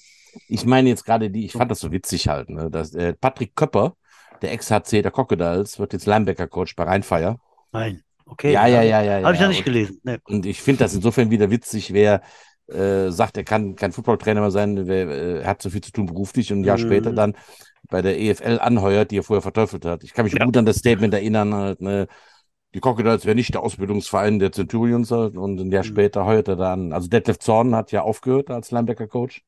Ich 0.48 0.66
meine 0.66 0.90
jetzt 0.90 1.06
gerade 1.06 1.30
die, 1.30 1.46
ich 1.46 1.54
fand 1.54 1.70
das 1.70 1.80
so 1.80 1.92
witzig 1.92 2.28
halt, 2.28 2.50
ne? 2.50 2.72
dass, 2.72 2.96
äh, 2.96 3.14
Patrick 3.14 3.56
Köpper, 3.56 3.94
der 4.42 4.52
Ex-HC 4.52 5.02
der 5.02 5.12
Crocodiles, 5.12 5.80
wird 5.80 5.94
jetzt 5.94 6.06
Linebacker-Coach 6.06 6.76
bei 6.76 6.84
Rheinfeier. 6.84 7.40
Nein, 7.72 8.04
okay. 8.26 8.52
Ja, 8.52 8.68
ja, 8.68 8.82
ja, 8.82 9.02
ja. 9.02 9.24
Habe 9.24 9.34
ich 9.34 9.40
ja. 9.40 9.48
noch 9.48 9.54
nicht 9.54 9.66
gelesen. 9.66 10.00
Nee. 10.04 10.18
Und 10.26 10.46
ich 10.46 10.62
finde 10.62 10.84
das 10.84 10.94
insofern 10.94 11.30
wieder 11.30 11.50
witzig, 11.52 11.94
wer 11.94 12.22
äh, 12.68 13.12
sagt, 13.12 13.38
er 13.38 13.44
kann 13.44 13.76
kein 13.76 13.92
Footballtrainer 13.92 14.42
mehr 14.42 14.52
sein, 14.52 14.88
wer 14.88 15.08
äh, 15.10 15.44
hat 15.44 15.62
so 15.62 15.70
viel 15.70 15.82
zu 15.82 15.92
tun 15.92 16.08
beruflich 16.08 16.52
und 16.52 16.62
ein 16.62 16.64
Jahr 16.64 16.78
mhm. 16.78 16.82
später 16.82 17.14
dann 17.14 17.36
bei 17.90 18.02
der 18.02 18.20
EFL 18.20 18.60
anheuert, 18.60 19.12
die 19.12 19.20
er 19.20 19.24
vorher 19.24 19.42
verteufelt 19.42 19.86
hat. 19.86 20.04
Ich 20.04 20.14
kann 20.14 20.26
mich 20.26 20.34
ja. 20.34 20.44
gut 20.44 20.58
an 20.58 20.66
das 20.66 20.78
Statement 20.78 21.14
erinnern, 21.14 21.54
halt, 21.54 21.82
ne? 21.82 22.08
die 22.74 22.80
Crocodiles 22.80 23.26
wäre 23.26 23.36
nicht 23.36 23.54
der 23.54 23.62
Ausbildungsverein 23.62 24.40
der 24.40 24.52
Centurions 24.52 25.12
halt, 25.12 25.38
und 25.38 25.60
ein 25.60 25.72
Jahr 25.72 25.84
mhm. 25.84 25.90
später 25.90 26.26
heuert 26.26 26.48
er 26.48 26.56
dann, 26.56 26.92
also 26.92 27.08
Detlef 27.08 27.40
Zorn 27.40 27.76
hat 27.76 27.92
ja 27.92 28.02
aufgehört 28.02 28.50
als 28.50 28.72
Linebacker-Coach 28.72 29.44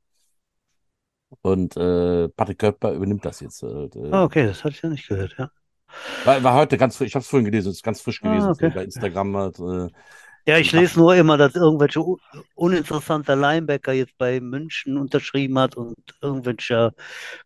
und 1.42 1.76
äh, 1.78 2.30
Patrick 2.30 2.60
Köpper 2.60 2.94
übernimmt 2.94 3.26
das 3.26 3.40
jetzt. 3.40 3.64
Äh. 3.64 3.90
Ah, 4.12 4.24
okay, 4.24 4.46
das 4.46 4.64
hatte 4.64 4.76
ich 4.76 4.82
ja 4.82 4.90
nicht 4.90 5.08
gehört, 5.08 5.36
ja. 5.38 5.50
War, 6.26 6.44
war 6.44 6.54
heute 6.56 6.78
ganz 6.78 6.98
frisch, 6.98 7.08
ich 7.08 7.16
habe 7.16 7.24
es 7.24 7.30
vorhin 7.30 7.46
gelesen, 7.46 7.70
es 7.70 7.78
ist 7.78 7.84
ganz 7.84 8.02
frisch 8.02 8.22
gewesen 8.22 8.48
ah, 8.48 8.52
okay. 8.52 8.72
bei 8.74 8.84
Instagram 8.84 9.38
halt, 9.38 9.60
äh, 9.60 9.88
ja, 10.48 10.58
ich 10.58 10.72
lese 10.72 10.98
nur 10.98 11.14
immer, 11.14 11.36
dass 11.36 11.56
irgendwelche 11.56 12.02
uninteressanter 12.56 13.36
Linebacker 13.36 13.92
jetzt 13.92 14.18
bei 14.18 14.40
München 14.40 14.98
unterschrieben 14.98 15.60
hat 15.60 15.76
und 15.76 15.98
irgendwelcher 16.22 16.94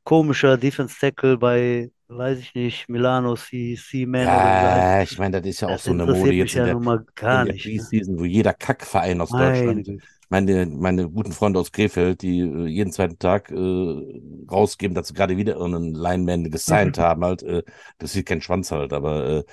komischer 0.03 0.55
Defense 0.55 0.99
Tackle 0.99 1.37
bei 1.39 1.89
weiß 2.11 2.39
ich 2.39 2.53
nicht, 2.53 2.89
Milano, 2.89 3.35
C-Man. 3.35 4.21
Ja, 4.21 5.01
ich 5.01 5.17
meine, 5.17 5.41
das 5.41 5.49
ist 5.49 5.61
ja 5.61 5.69
auch 5.69 5.79
so 5.79 5.91
eine 5.91 6.05
Mode 6.05 6.33
jetzt 6.33 6.53
ja 6.53 6.67
in 6.67 6.83
der, 6.83 7.05
gar 7.15 7.41
in 7.41 7.45
der 7.47 7.55
nicht, 7.55 7.91
ne? 7.91 8.19
wo 8.19 8.25
jeder 8.25 8.53
Kackverein 8.53 9.21
aus 9.21 9.29
Deutschland, 9.29 9.87
meine, 10.31 10.65
meine 10.65 11.09
guten 11.09 11.33
Freunde 11.33 11.59
aus 11.59 11.71
Krefeld, 11.71 12.21
die 12.21 12.39
äh, 12.39 12.65
jeden 12.65 12.91
zweiten 12.91 13.19
Tag 13.19 13.51
äh, 13.51 14.21
rausgeben, 14.49 14.95
dass 14.95 15.09
sie 15.09 15.13
gerade 15.13 15.37
wieder 15.37 15.55
irgendeinen 15.55 15.93
Lineman 15.93 16.49
gesigned 16.49 16.97
mhm. 16.97 17.01
haben, 17.01 17.23
halt, 17.23 17.43
äh, 17.43 17.63
das 17.99 18.13
sieht 18.13 18.25
kein 18.25 18.41
Schwanz 18.41 18.71
halt, 18.71 18.93
aber 18.93 19.27
äh, 19.27 19.43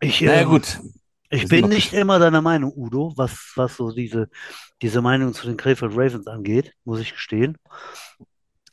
ich, 0.00 0.20
naja, 0.20 0.42
ähm, 0.42 0.48
gut. 0.48 0.80
Ich 1.30 1.48
bin 1.48 1.68
nicht 1.68 1.92
immer 1.92 2.18
deiner 2.18 2.42
Meinung, 2.42 2.72
Udo, 2.74 3.12
was, 3.16 3.52
was 3.54 3.76
so 3.76 3.92
diese, 3.92 4.28
diese 4.82 5.00
Meinung 5.00 5.32
zu 5.32 5.46
den 5.46 5.56
Krefeld 5.56 5.92
Ravens 5.92 6.26
angeht, 6.26 6.74
muss 6.84 7.00
ich 7.00 7.12
gestehen. 7.12 7.56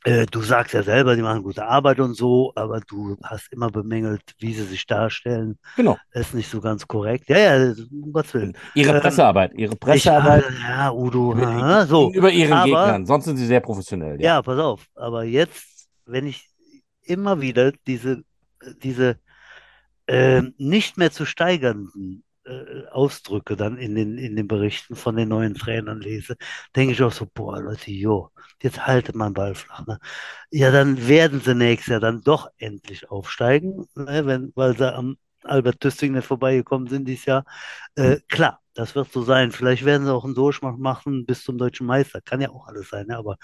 Äh, 0.08 0.26
du 0.26 0.42
sagst 0.42 0.74
ja 0.74 0.84
selber, 0.84 1.16
die 1.18 1.22
machen 1.22 1.44
gute 1.44 1.66
Arbeit 1.66 2.00
und 2.00 2.14
so, 2.14 2.54
aber 2.56 2.80
du 2.80 3.18
hast 3.24 3.52
immer 3.52 3.70
bemängelt, 3.70 4.22
wie 4.40 4.54
sie 4.54 4.64
sich 4.64 4.86
darstellen. 4.86 5.60
Genau. 5.76 5.98
Das 6.14 6.28
ist 6.28 6.34
nicht 6.34 6.50
so 6.50 6.62
ganz 6.62 6.88
korrekt. 6.88 7.28
Ja, 7.28 7.38
ja, 7.38 7.74
um 7.92 8.14
Gottes 8.14 8.34
Willen. 8.34 8.58
Ihre 8.74 8.96
ähm, 8.96 9.02
Pressearbeit, 9.02 9.54
ihre 9.56 9.76
Pressearbeit. 9.76 10.46
Ich, 10.50 10.60
ja, 10.62 10.92
Udo, 10.94 11.34
über, 11.34 11.48
aha, 11.48 11.86
so. 11.86 12.12
Über 12.14 12.32
ihren 12.32 12.54
aber, 12.54 12.66
Gegnern, 12.66 13.06
sonst 13.06 13.26
sind 13.26 13.36
sie 13.36 13.46
sehr 13.46 13.60
professionell. 13.60 14.22
Ja. 14.22 14.36
ja, 14.36 14.42
pass 14.42 14.58
auf. 14.58 14.88
Aber 14.96 15.26
jetzt, 15.26 15.90
wenn 16.06 16.26
ich 16.26 16.48
immer 17.02 17.42
wieder 17.42 17.74
diese, 17.86 18.24
diese 18.82 19.18
äh, 20.08 20.42
nicht 20.58 20.98
mehr 20.98 21.12
zu 21.12 21.26
steigernden 21.26 22.24
äh, 22.48 22.88
Ausdrücke 22.92 23.56
dann 23.56 23.78
in 23.78 23.96
den, 23.96 24.18
in 24.18 24.36
den 24.36 24.48
Berichten 24.48 24.96
von 24.96 25.16
den 25.16 25.30
neuen 25.30 25.54
Trainern 25.56 26.02
lese, 26.02 26.36
denke 26.76 26.94
ich 26.94 27.04
auch 27.04 27.12
so, 27.12 27.26
boah, 27.26 27.60
Leute, 27.62 27.92
jo, 27.92 28.32
jetzt 28.62 28.86
haltet 28.88 29.16
man 29.16 29.34
Ball 29.34 29.56
flach. 29.56 29.86
Ne? 29.88 30.00
Ja, 30.52 30.72
dann 30.72 31.08
werden 31.08 31.42
sie 31.42 31.56
nächstes 31.56 31.92
Jahr 31.92 32.00
dann 32.00 32.22
doch 32.22 32.50
endlich 32.58 33.10
aufsteigen, 33.12 33.88
ne? 33.96 34.26
Wenn, 34.26 34.52
weil 34.56 34.78
sie 34.78 34.94
am 34.94 35.18
Albert 35.44 35.80
Tüsting 35.82 36.14
nicht 36.14 36.28
vorbeigekommen 36.28 36.88
sind 36.88 37.08
dieses 37.08 37.26
Jahr. 37.26 37.46
Äh, 37.96 38.18
klar, 38.28 38.62
das 38.74 38.96
wird 38.96 39.12
so 39.12 39.24
sein. 39.24 39.52
Vielleicht 39.52 39.86
werden 39.86 40.06
sie 40.06 40.14
auch 40.14 40.26
einen 40.26 40.36
Durchmach 40.36 40.78
machen 40.78 41.26
bis 41.26 41.44
zum 41.44 41.58
deutschen 41.58 41.88
Meister. 41.88 42.22
Kann 42.22 42.42
ja 42.42 42.50
auch 42.50 42.68
alles 42.68 42.90
sein. 42.90 43.08
Ne? 43.08 43.18
Aber 43.18 43.38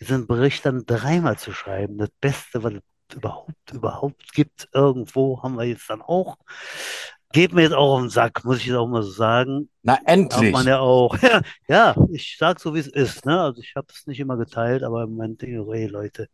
diesen 0.00 0.26
Bericht 0.26 0.64
dann 0.66 0.86
dreimal 0.86 1.38
zu 1.38 1.52
schreiben, 1.52 1.98
das 1.98 2.10
Beste, 2.20 2.62
was 2.62 2.74
es 2.74 3.16
überhaupt, 3.16 3.72
überhaupt 3.72 4.32
gibt, 4.32 4.68
irgendwo 4.72 5.42
haben 5.42 5.56
wir 5.56 5.64
jetzt 5.64 5.88
dann 5.90 6.02
auch 6.02 6.36
geht 7.32 7.52
mir 7.52 7.62
jetzt 7.62 7.74
auch 7.74 7.96
auf 7.96 8.00
den 8.00 8.10
Sack, 8.10 8.44
muss 8.44 8.58
ich 8.58 8.66
jetzt 8.66 8.76
auch 8.76 8.88
mal 8.88 9.02
so 9.02 9.10
sagen. 9.10 9.68
Na, 9.82 9.98
endlich. 10.06 10.52
Darf 10.52 10.64
man 10.64 10.66
ja 10.66 10.78
auch. 10.80 11.16
ja, 11.68 11.94
ich 12.10 12.36
sag 12.38 12.60
so, 12.60 12.74
wie 12.74 12.80
es 12.80 12.88
ist. 12.88 13.26
Ne? 13.26 13.40
Also 13.40 13.60
ich 13.60 13.74
habe 13.76 13.88
es 13.90 14.06
nicht 14.06 14.20
immer 14.20 14.36
geteilt, 14.36 14.82
aber 14.82 15.04
im 15.04 15.10
Moment 15.10 15.42
denke 15.42 15.60
ich, 15.62 15.74
hey, 15.74 15.86
Leute. 15.86 16.28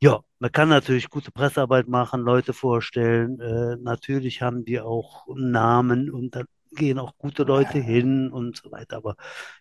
Ja, 0.00 0.20
man 0.40 0.50
kann 0.50 0.68
natürlich 0.68 1.10
gute 1.10 1.30
Pressearbeit 1.30 1.86
machen, 1.86 2.22
Leute 2.22 2.52
vorstellen. 2.52 3.40
Äh, 3.40 3.76
natürlich 3.80 4.42
haben 4.42 4.64
die 4.64 4.80
auch 4.80 5.26
Namen 5.34 6.10
und 6.10 6.36
gehen 6.74 6.98
auch 6.98 7.12
gute 7.18 7.42
Leute 7.44 7.78
hin 7.78 8.30
und 8.30 8.56
so 8.56 8.70
weiter. 8.72 8.96
Aber 8.96 9.16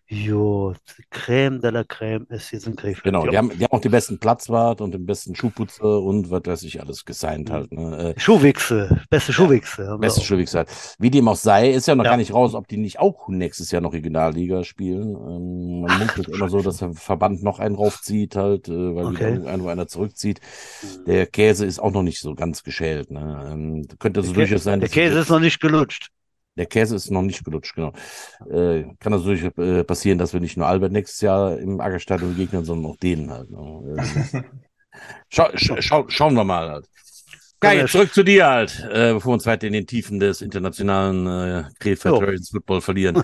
jo, 0.08 0.74
Crème 1.12 1.60
de 1.62 1.70
la 1.72 1.82
Crème 1.82 2.30
ist 2.32 2.50
hier 2.50 2.66
in 2.66 2.76
Krefeld. 2.76 3.04
Genau, 3.04 3.26
die 3.28 3.38
haben, 3.38 3.50
die 3.58 3.64
haben 3.64 3.72
auch 3.72 3.82
den 3.82 3.92
besten 3.92 4.20
Platzwart 4.20 4.82
und 4.82 4.94
den 4.94 5.06
besten 5.06 5.36
Schuhputzer 5.36 6.02
und 6.02 6.30
was 6.32 6.42
weiß 6.46 6.64
ich 6.64 6.82
alles 6.82 7.06
gesigned 7.06 7.50
Mhm. 7.50 7.54
halt. 7.54 7.72
Ne? 7.72 8.14
Äh, 8.16 8.20
Schuhwichse, 8.20 9.02
beste 9.10 9.32
Schuhwichse. 9.34 9.84
wir 9.88 9.98
Beste. 9.98 10.22
Schuhwichse 10.22 10.60
halt. 10.60 10.96
Wie 11.00 11.10
dem 11.10 11.28
auch 11.28 11.36
sei, 11.36 11.70
ist 11.72 11.88
ja 11.88 11.96
noch 11.96 12.04
Ja. 12.04 12.12
gar 12.12 12.18
nicht 12.18 12.34
raus, 12.34 12.54
ob 12.56 12.68
die 12.68 12.78
nicht 12.78 13.00
auch 13.00 13.28
nächstes 13.30 13.72
Jahr 13.72 13.82
noch 13.82 13.94
Regionalliga 13.94 14.64
spielen. 14.64 15.16
Ähm, 15.16 15.82
man 15.82 15.98
munkelt 16.00 16.28
immer 16.30 16.50
so, 16.50 16.62
dass 16.62 16.78
der 16.78 16.94
Verband 16.94 17.44
noch 17.44 17.60
einen 17.60 17.76
raufzieht 17.76 18.36
halt, 18.36 18.68
äh, 18.68 18.72
weil 18.72 18.96
wieder 18.96 19.08
Okay. 19.12 19.30
irgendeiner 19.32 19.68
einer 19.70 19.88
zurückzieht. 19.88 20.40
Der 21.08 21.26
Käse 21.28 21.66
ist 21.66 21.80
auch 21.80 21.92
noch 21.92 22.04
nicht 22.04 22.20
so 22.20 22.36
ganz 22.36 22.64
geschält. 22.64 23.12
Ne? 23.12 23.48
Ähm, 23.52 23.86
könnte 24.00 24.24
so 24.24 24.32
Kä 24.32 24.40
durchaus 24.40 24.64
sein, 24.64 24.80
der 24.80 24.90
Käse 24.90 25.16
jetzt- 25.16 25.24
ist 25.24 25.30
noch 25.30 25.40
nicht 25.40 25.60
gelutscht. 25.62 26.10
Der 26.58 26.66
Käse 26.66 26.96
ist 26.96 27.10
noch 27.12 27.22
nicht 27.22 27.46
gelutscht, 27.46 27.76
genau. 27.76 27.94
Äh, 28.50 28.84
kann 29.00 29.14
natürlich 29.14 29.44
äh, 29.58 29.84
passieren, 29.84 30.18
dass 30.18 30.34
wir 30.34 30.42
nicht 30.42 30.58
nur 30.58 30.68
Albert 30.68 30.92
nächstes 30.92 31.22
Jahr 31.22 31.58
im 31.58 31.80
Aggerstadion 31.80 32.32
begegnen, 32.34 32.66
sondern 32.66 32.92
auch 32.92 32.98
denen 32.98 33.32
halt. 33.32 33.50
Äh, 33.50 34.42
schau, 35.30 35.50
schau, 35.56 35.76
schau, 35.80 36.06
schauen 36.10 36.36
wir 36.36 36.44
mal 36.44 36.70
halt. 36.70 36.88
Geil, 37.62 37.88
zurück 37.88 38.12
zu 38.12 38.24
dir 38.24 38.48
halt, 38.48 38.80
äh, 38.92 39.14
bevor 39.14 39.30
wir 39.30 39.34
uns 39.36 39.46
weiter 39.46 39.68
in 39.68 39.74
den 39.74 39.86
Tiefen 39.86 40.20
des 40.20 40.42
internationalen 40.42 41.28
äh, 41.28 41.64
Krefeld 41.80 42.16
Jo. 42.16 42.20
Dragons 42.20 42.50
Football 42.50 42.82
verlieren. 42.82 43.24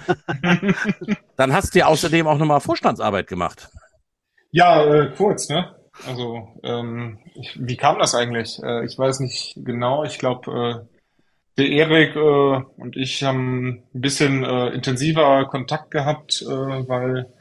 Dann 1.38 1.54
hast 1.54 1.74
du 1.74 1.80
ja 1.80 1.88
außerdem 1.88 2.28
auch 2.28 2.38
nochmal 2.38 2.62
Vorstandsarbeit 2.62 3.26
gemacht. 3.26 3.68
Ja, 4.52 4.86
äh, 4.86 5.12
kurz, 5.18 5.50
ne? 5.50 5.76
Also, 6.06 6.48
ähm, 6.64 7.18
ich, 7.34 7.58
wie 7.60 7.78
kam 7.78 7.98
das 7.98 8.14
eigentlich? 8.14 8.62
Äh, 8.62 8.86
ich 8.86 8.98
weiß 8.98 9.22
nicht 9.22 9.56
genau. 9.58 10.04
Ich 10.04 10.20
glaube, 10.20 10.86
äh, 10.86 10.97
der 11.58 11.70
Erik 11.70 12.16
äh, 12.16 12.82
und 12.82 12.96
ich 12.96 13.24
haben 13.24 13.84
ein 13.94 14.02
bisschen 14.02 14.44
äh, 14.44 14.70
intensiver 14.70 15.46
Kontakt 15.48 15.92
gehabt, 15.92 16.42
äh, 16.42 16.48
weil 16.48 17.34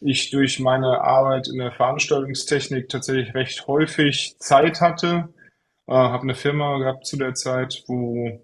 ich 0.00 0.30
durch 0.30 0.60
meine 0.60 1.00
Arbeit 1.00 1.48
in 1.48 1.58
der 1.58 1.72
Veranstaltungstechnik 1.72 2.88
tatsächlich 2.88 3.34
recht 3.34 3.66
häufig 3.66 4.36
Zeit 4.38 4.80
hatte. 4.80 5.28
Äh, 5.86 5.92
habe 5.92 6.22
eine 6.22 6.34
Firma 6.34 6.78
gehabt 6.78 7.06
zu 7.06 7.16
der 7.16 7.34
Zeit, 7.34 7.82
wo 7.86 8.40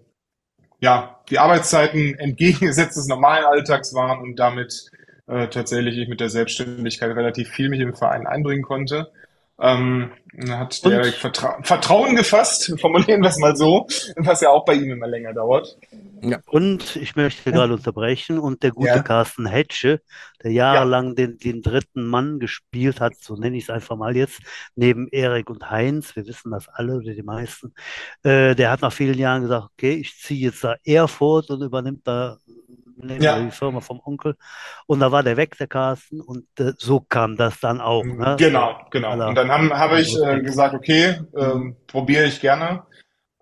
ja 0.79 1.21
die 1.29 1.39
Arbeitszeiten 1.39 2.15
entgegengesetzt 2.19 2.97
des 2.97 3.07
normalen 3.07 3.45
Alltags 3.45 3.93
waren 3.93 4.21
und 4.21 4.37
damit 4.37 4.89
äh, 5.27 5.47
tatsächlich 5.47 5.97
ich 5.97 6.09
mit 6.09 6.19
der 6.19 6.29
Selbstständigkeit 6.29 7.15
relativ 7.15 7.49
viel 7.49 7.69
mich 7.69 7.79
im 7.79 7.93
Verein 7.95 8.27
einbringen 8.27 8.63
konnte. 8.63 9.11
Ähm, 9.59 10.11
hat 10.49 10.83
der 10.85 11.03
Vertra 11.05 11.59
Vertrauen 11.61 12.15
gefasst, 12.15 12.73
formulieren 12.79 13.21
wir 13.21 13.29
es 13.29 13.37
mal 13.37 13.55
so, 13.55 13.85
was 14.15 14.41
ja 14.41 14.49
auch 14.49 14.65
bei 14.65 14.73
ihm 14.73 14.91
immer 14.91 15.07
länger 15.07 15.33
dauert. 15.33 15.77
Und 16.45 16.95
ich 16.95 17.15
möchte 17.15 17.51
gerade 17.51 17.73
unterbrechen. 17.73 18.39
Und 18.39 18.63
der 18.63 18.71
gute 18.71 18.87
Ja. 18.87 19.03
Carsten 19.03 19.45
Hetsche, 19.45 20.01
der 20.43 20.51
jahrelang 20.51 21.15
den, 21.15 21.37
den 21.37 21.61
dritten 21.61 22.05
Mann 22.05 22.39
gespielt 22.39 23.01
hat, 23.01 23.15
so 23.19 23.35
nenne 23.35 23.57
ich 23.57 23.63
es 23.63 23.69
einfach 23.69 23.97
mal 23.97 24.15
jetzt, 24.15 24.39
neben 24.75 25.07
Erik 25.09 25.49
und 25.49 25.69
Heinz, 25.69 26.15
wir 26.15 26.25
wissen 26.25 26.51
das 26.51 26.67
alle 26.69 26.97
oder 26.97 27.13
die 27.13 27.23
meisten, 27.23 27.73
äh, 28.23 28.55
der 28.55 28.71
hat 28.71 28.81
nach 28.81 28.93
vielen 28.93 29.17
Jahren 29.17 29.41
gesagt, 29.41 29.69
okay, 29.73 29.93
ich 29.93 30.17
ziehe 30.19 30.47
jetzt 30.47 30.63
da 30.63 30.75
Erfurt 30.85 31.49
und 31.49 31.61
übernimmt 31.61 32.07
da 32.07 32.37
nehmen 33.01 33.21
Ja. 33.21 33.37
wir 33.37 33.45
die 33.45 33.51
Firma 33.51 33.79
vom 33.81 34.01
Onkel. 34.03 34.35
Und 34.87 34.99
da 34.99 35.11
war 35.11 35.23
der 35.23 35.37
weg, 35.37 35.57
der 35.57 35.67
Carsten, 35.67 36.21
und 36.21 36.47
äh, 36.59 36.73
so 36.77 36.99
kam 37.01 37.35
das 37.37 37.59
dann 37.59 37.81
auch. 37.81 38.03
Ne? 38.03 38.35
Genau, 38.39 38.77
genau. 38.91 39.27
Und 39.27 39.35
dann 39.35 39.51
habe 39.51 39.69
hab 39.77 39.91
ich 39.93 40.15
äh, 40.15 40.19
Respekt. 40.25 40.45
gesagt, 40.45 40.73
okay, 40.75 41.19
ähm, 41.35 41.75
probiere 41.87 42.25
ich 42.25 42.41
gerne. 42.41 42.83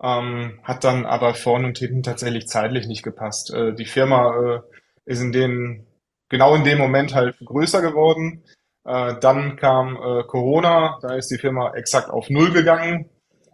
Ähm, 0.02 0.60
hat 0.62 0.84
dann 0.84 1.04
aber 1.04 1.34
vorne 1.34 1.66
und 1.66 1.78
hinten 1.78 2.02
tatsächlich 2.02 2.46
zeitlich 2.48 2.86
nicht 2.86 3.02
gepasst. 3.02 3.52
Äh, 3.52 3.74
die 3.74 3.84
Firma 3.84 4.34
äh, 4.56 4.60
ist 5.04 5.20
in 5.20 5.32
den, 5.32 5.86
genau 6.28 6.54
in 6.54 6.64
dem 6.64 6.78
Moment 6.78 7.14
halt 7.14 7.36
größer 7.44 7.82
geworden. 7.82 8.42
Äh, 8.84 9.16
dann 9.20 9.56
kam 9.56 9.96
äh, 9.96 10.22
Corona, 10.24 10.98
da 11.02 11.14
ist 11.14 11.30
die 11.30 11.36
Firma 11.38 11.74
exakt 11.74 12.08
auf 12.08 12.30
Null 12.30 12.50
gegangen. 12.50 13.10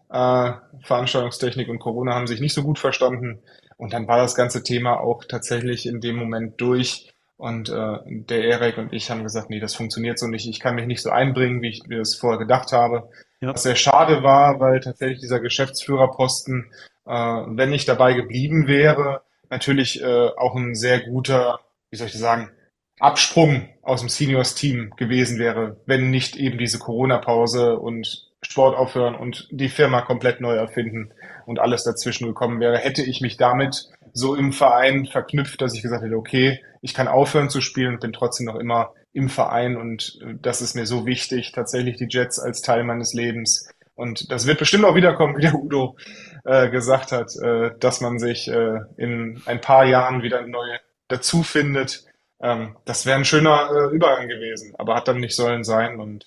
Äh, 0.08 0.52
Veranstaltungstechnik 0.84 1.68
und 1.68 1.80
Corona 1.80 2.14
haben 2.14 2.28
sich 2.28 2.40
nicht 2.40 2.54
so 2.54 2.62
gut 2.62 2.78
verstanden. 2.78 3.42
Und 3.76 3.92
dann 3.92 4.08
war 4.08 4.18
das 4.18 4.34
ganze 4.34 4.62
Thema 4.62 5.00
auch 5.00 5.24
tatsächlich 5.24 5.86
in 5.86 6.00
dem 6.00 6.16
Moment 6.16 6.60
durch. 6.60 7.12
Und 7.36 7.68
äh, 7.68 7.98
der 8.06 8.44
Erik 8.44 8.78
und 8.78 8.92
ich 8.94 9.10
haben 9.10 9.22
gesagt, 9.22 9.50
nee, 9.50 9.60
das 9.60 9.74
funktioniert 9.74 10.18
so 10.18 10.26
nicht. 10.26 10.48
Ich 10.48 10.60
kann 10.60 10.74
mich 10.74 10.86
nicht 10.86 11.02
so 11.02 11.10
einbringen, 11.10 11.60
wie 11.60 11.68
ich 11.68 11.86
mir 11.86 11.98
das 11.98 12.14
vorher 12.14 12.38
gedacht 12.38 12.72
habe. 12.72 13.10
Ja. 13.40 13.52
Was 13.52 13.62
sehr 13.62 13.76
schade 13.76 14.22
war, 14.22 14.58
weil 14.60 14.80
tatsächlich 14.80 15.20
dieser 15.20 15.40
Geschäftsführerposten, 15.40 16.70
äh, 17.04 17.10
wenn 17.10 17.74
ich 17.74 17.84
dabei 17.84 18.14
geblieben 18.14 18.66
wäre, 18.66 19.20
natürlich 19.50 20.02
äh, 20.02 20.28
auch 20.36 20.54
ein 20.54 20.74
sehr 20.74 21.00
guter, 21.00 21.60
wie 21.90 21.96
soll 21.96 22.06
ich 22.06 22.14
das 22.14 22.22
sagen, 22.22 22.50
Absprung 22.98 23.68
aus 23.82 24.00
dem 24.00 24.08
Seniors-Team 24.08 24.94
gewesen 24.96 25.38
wäre, 25.38 25.76
wenn 25.84 26.10
nicht 26.10 26.36
eben 26.36 26.56
diese 26.56 26.78
Corona-Pause 26.78 27.78
und 27.78 28.30
Sport 28.40 28.76
aufhören 28.76 29.14
und 29.14 29.48
die 29.50 29.68
Firma 29.68 30.00
komplett 30.00 30.40
neu 30.40 30.54
erfinden 30.54 31.12
und 31.46 31.58
alles 31.60 31.84
dazwischen 31.84 32.26
gekommen 32.26 32.60
wäre, 32.60 32.76
hätte 32.76 33.02
ich 33.02 33.20
mich 33.20 33.36
damit 33.36 33.86
so 34.12 34.34
im 34.34 34.52
Verein 34.52 35.06
verknüpft, 35.06 35.60
dass 35.60 35.74
ich 35.74 35.82
gesagt 35.82 36.04
hätte, 36.04 36.16
okay, 36.16 36.62
ich 36.82 36.94
kann 36.94 37.08
aufhören 37.08 37.50
zu 37.50 37.60
spielen 37.60 37.94
und 37.94 38.00
bin 38.00 38.12
trotzdem 38.12 38.46
noch 38.46 38.56
immer 38.56 38.92
im 39.12 39.28
Verein 39.28 39.76
und 39.76 40.18
äh, 40.22 40.34
das 40.40 40.60
ist 40.60 40.74
mir 40.74 40.86
so 40.86 41.06
wichtig, 41.06 41.52
tatsächlich 41.52 41.96
die 41.96 42.08
Jets 42.08 42.38
als 42.38 42.60
Teil 42.60 42.84
meines 42.84 43.14
Lebens. 43.14 43.68
Und 43.94 44.30
das 44.30 44.46
wird 44.46 44.58
bestimmt 44.58 44.84
auch 44.84 44.94
wiederkommen, 44.94 45.36
wie 45.38 45.42
der 45.42 45.54
Udo 45.54 45.96
äh, 46.44 46.68
gesagt 46.68 47.12
hat, 47.12 47.34
äh, 47.42 47.70
dass 47.80 48.02
man 48.02 48.18
sich 48.18 48.46
äh, 48.48 48.80
in 48.98 49.42
ein 49.46 49.62
paar 49.62 49.86
Jahren 49.86 50.22
wieder 50.22 50.46
neu 50.46 50.66
dazu 51.08 51.42
findet. 51.42 52.04
Ähm, 52.40 52.76
das 52.84 53.06
wäre 53.06 53.18
ein 53.18 53.24
schöner 53.24 53.70
äh, 53.70 53.94
Übergang 53.94 54.28
gewesen, 54.28 54.74
aber 54.76 54.96
hat 54.96 55.08
dann 55.08 55.20
nicht 55.20 55.34
sollen 55.34 55.64
sein 55.64 55.98
und 55.98 56.26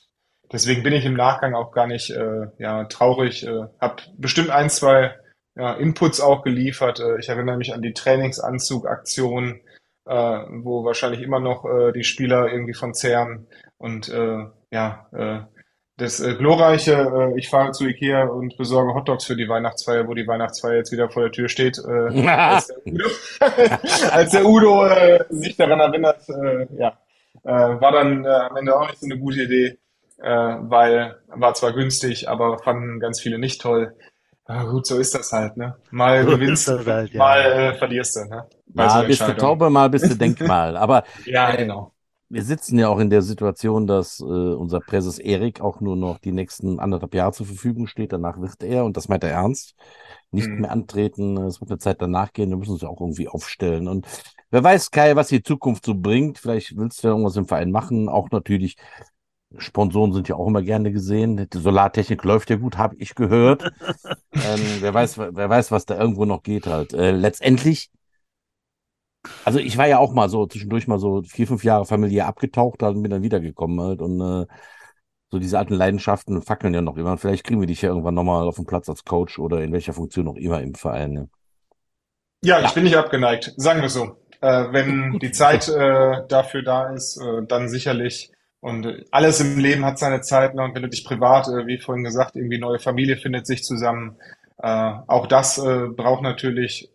deswegen 0.52 0.84
bin 0.84 0.94
ich 0.94 1.06
im 1.06 1.16
Nachgang 1.16 1.56
auch 1.56 1.72
gar 1.72 1.88
nicht 1.88 2.12
äh, 2.12 2.48
ja, 2.58 2.86
traurig. 2.86 3.46
Äh, 3.46 3.68
hab 3.80 4.02
bestimmt 4.18 4.50
ein, 4.50 4.70
zwei 4.70 5.16
ja, 5.56 5.74
Inputs 5.74 6.22
auch 6.22 6.44
geliefert. 6.44 7.00
Äh, 7.00 7.20
ich 7.20 7.30
erinnere 7.30 7.58
mich 7.58 7.74
an 7.74 7.82
die 7.82 7.94
Trainingsanzugaktion, 7.94 9.62
äh, 10.06 10.14
wo 10.14 10.84
wahrscheinlich 10.86 11.22
immer 11.22 11.40
noch 11.40 11.66
äh, 11.66 11.92
die 11.92 12.04
Spieler 12.04 12.52
irgendwie 12.52 12.74
von 12.74 12.94
zehren 12.94 13.48
und 13.78 14.10
äh, 14.10 14.46
ja, 14.72 15.08
äh, 15.14 15.60
das 16.00 16.22
äh, 16.22 16.34
glorreiche, 16.36 16.94
äh, 16.94 17.38
ich 17.38 17.50
fahre 17.50 17.72
zu 17.72 17.86
Ikea 17.86 18.24
und 18.24 18.58
besorge 18.58 18.94
Hotdogs 18.94 19.26
für 19.26 19.36
die 19.36 19.50
Weihnachtsfeier, 19.50 20.08
wo 20.08 20.14
die 20.14 20.28
Weihnachtsfeier 20.28 20.78
jetzt 20.78 20.92
wieder 20.92 21.10
vor 21.10 21.24
der 21.24 21.32
Tür 21.32 21.50
steht, 21.50 21.78
äh, 21.78 22.28
als 22.28 22.68
der 22.68 22.86
Udo, 22.86 23.06
als 24.12 24.32
der 24.32 24.46
Udo 24.46 24.86
äh, 24.88 25.26
sich 25.30 25.58
daran 25.58 25.80
erinnert, 25.82 26.22
äh, 26.30 26.68
ja, 26.78 26.98
äh, 27.44 27.82
war 27.82 27.92
dann 27.92 28.24
äh, 28.24 28.30
am 28.30 28.56
Ende 28.56 28.80
auch 28.80 28.88
nicht 28.88 29.00
so 29.00 29.06
eine 29.06 29.20
gute 29.20 29.44
Idee, 29.44 29.78
äh, 30.22 30.30
weil 30.30 31.18
war 31.28 31.54
zwar 31.54 31.74
günstig, 31.74 32.30
aber 32.30 32.60
fanden 32.60 33.00
ganz 33.00 33.22
viele 33.22 33.40
nicht 33.40 33.62
toll. 33.62 33.96
Ah, 34.46 34.64
gut, 34.66 34.88
so 34.88 34.98
ist 35.00 35.16
das 35.16 35.32
halt, 35.32 35.58
ne? 35.58 35.78
Mal 35.92 36.26
So 36.26 36.28
gewinnst 36.28 36.68
du, 36.68 36.86
halt, 36.86 37.14
ja. 37.14 37.22
mal 37.22 37.40
äh, 37.42 37.76
verlierst 37.78 38.16
du, 38.18 38.26
ne? 38.26 38.48
Bei 38.68 38.90
so 38.90 39.00
Mal 39.00 39.06
bist 39.06 39.28
du. 39.28 39.34
Taube, 39.36 39.70
mal 39.70 39.90
bist 39.90 40.10
du 40.10 40.16
Denkmal. 40.16 40.78
Aber 40.78 41.04
Ja, 41.26 41.56
genau. 41.56 41.94
wir 42.32 42.44
sitzen 42.44 42.78
ja 42.78 42.90
auch 42.90 43.00
in 43.00 43.10
der 43.10 43.24
Situation, 43.24 43.88
dass 43.88 44.20
äh, 44.20 44.24
unser 44.24 44.82
Präses 44.82 45.18
Erik 45.18 45.62
auch 45.62 45.82
nur 45.82 45.96
noch 45.96 46.20
die 46.20 46.32
nächsten 46.32 46.80
anderthalb 46.80 47.16
Jahre 47.16 47.32
zur 47.34 47.48
Verfügung 47.48 47.88
steht. 47.88 48.14
Danach 48.14 48.40
wird 48.40 48.62
er, 48.64 48.86
und 48.86 48.98
das 48.98 49.08
meint 49.10 49.24
er 49.24 49.32
ernst, 49.32 49.74
nicht 50.32 50.52
Mhm. 50.52 50.60
mehr 50.60 50.72
antreten. 50.72 51.38
Es 51.38 51.60
wird 51.60 51.72
eine 51.72 51.80
Zeit 51.80 52.02
danach 52.02 52.32
gehen. 52.34 52.50
Wir 52.52 52.58
müssen 52.58 52.74
uns 52.74 52.82
ja 52.84 52.90
auch 52.90 53.02
irgendwie 53.02 53.28
aufstellen. 53.28 53.88
Und 53.88 54.08
wer 54.52 54.64
weiß, 54.64 54.92
Kai, 54.92 55.16
was 55.16 55.30
die 55.30 55.42
Zukunft 55.42 55.86
so 55.86 55.96
bringt. 55.96 56.38
Vielleicht 56.38 56.78
willst 56.78 57.04
du 57.04 57.08
ja 57.08 57.14
irgendwas 57.14 57.36
im 57.36 57.48
Verein 57.48 57.72
machen. 57.72 58.10
Auch 58.10 58.30
natürlich, 58.32 58.76
Sponsoren 59.58 60.14
sind 60.14 60.28
ja 60.28 60.36
auch 60.36 60.48
immer 60.48 60.62
gerne 60.62 60.92
gesehen. 60.92 61.50
Die 61.50 61.58
Solartechnik 61.58 62.24
läuft 62.24 62.50
ja 62.50 62.58
gut, 62.58 62.78
habe 62.78 62.96
ich 62.98 63.16
gehört. 63.16 63.64
ähm, 64.34 64.62
wer 64.80 64.94
weiß, 64.94 65.18
wer 65.18 65.50
weiß, 65.50 65.72
was 65.72 65.86
da 65.86 66.00
irgendwo 66.00 66.26
noch 66.26 66.44
geht 66.44 66.68
halt. 66.68 66.94
Äh, 66.94 67.12
letztendlich 67.12 67.90
also 69.44 69.60
ich 69.60 69.78
war 69.78 69.88
ja 69.88 70.00
auch 70.00 70.14
mal 70.14 70.30
so 70.30 70.46
zwischendurch 70.46 70.88
mal 70.88 71.00
so 71.00 71.22
vier, 71.24 71.48
fünf 71.48 71.64
Jahre 71.64 71.86
familiär 71.86 72.28
abgetaucht 72.28 72.82
halt 72.82 72.96
und 72.96 73.02
bin 73.02 73.12
dann 73.12 73.22
wiedergekommen 73.22 73.82
halt 73.82 74.02
und 74.02 74.22
äh, 74.22 74.46
so 75.32 75.40
diese 75.40 75.60
alten 75.60 75.76
Leidenschaften 75.76 76.42
fackeln 76.42 76.74
ja 76.74 76.82
noch 76.82 76.98
immer. 76.98 77.12
Und 77.12 77.20
vielleicht 77.20 77.44
kriegen 77.44 77.60
wir 77.60 77.68
dich 77.68 77.82
ja 77.82 77.90
irgendwann 77.90 78.16
nochmal 78.16 78.48
auf 78.48 78.56
den 78.56 78.66
Platz 78.66 78.90
als 78.90 79.06
Coach 79.06 79.38
oder 79.38 79.62
in 79.62 79.72
welcher 79.72 79.94
Funktion 79.94 80.28
auch 80.28 80.36
immer 80.36 80.62
im 80.62 80.74
Verein. 80.74 81.14
Ne? 81.14 81.30
Ja, 82.44 82.62
ich 82.62 82.72
bin 82.72 82.84
nicht 82.84 82.98
abgeneigt, 82.98 83.54
sagen 83.58 83.82
wir 83.82 83.90
so. 83.90 84.18
Äh, 84.42 84.72
wenn 84.72 85.20
die 85.22 85.32
Zeit 85.32 85.68
äh, 85.70 86.26
dafür 86.28 86.64
da 86.64 86.90
ist, 86.90 87.18
äh, 87.18 87.46
dann 87.48 87.70
sicherlich. 87.70 88.32
Und 88.62 88.86
äh, 88.86 89.06
alles 89.12 89.40
im 89.40 89.58
Leben 89.58 89.86
hat 89.86 90.00
seine 90.00 90.22
Zeit. 90.22 90.56
Ne? 90.56 90.64
Und 90.64 90.76
wenn 90.76 90.84
du 90.84 90.90
dich 90.90 91.06
privat, 91.06 91.48
äh, 91.48 91.68
wie 91.68 91.80
vorhin 91.80 92.04
gesagt, 92.04 92.36
irgendwie 92.36 92.60
neue 92.60 92.80
Familie 92.80 93.18
findet 93.18 93.48
sich 93.48 93.64
zusammen, 93.64 94.18
äh, 94.62 94.94
auch 95.08 95.28
das 95.28 95.58
äh, 95.58 95.88
braucht 95.88 96.22
natürlich 96.22 96.90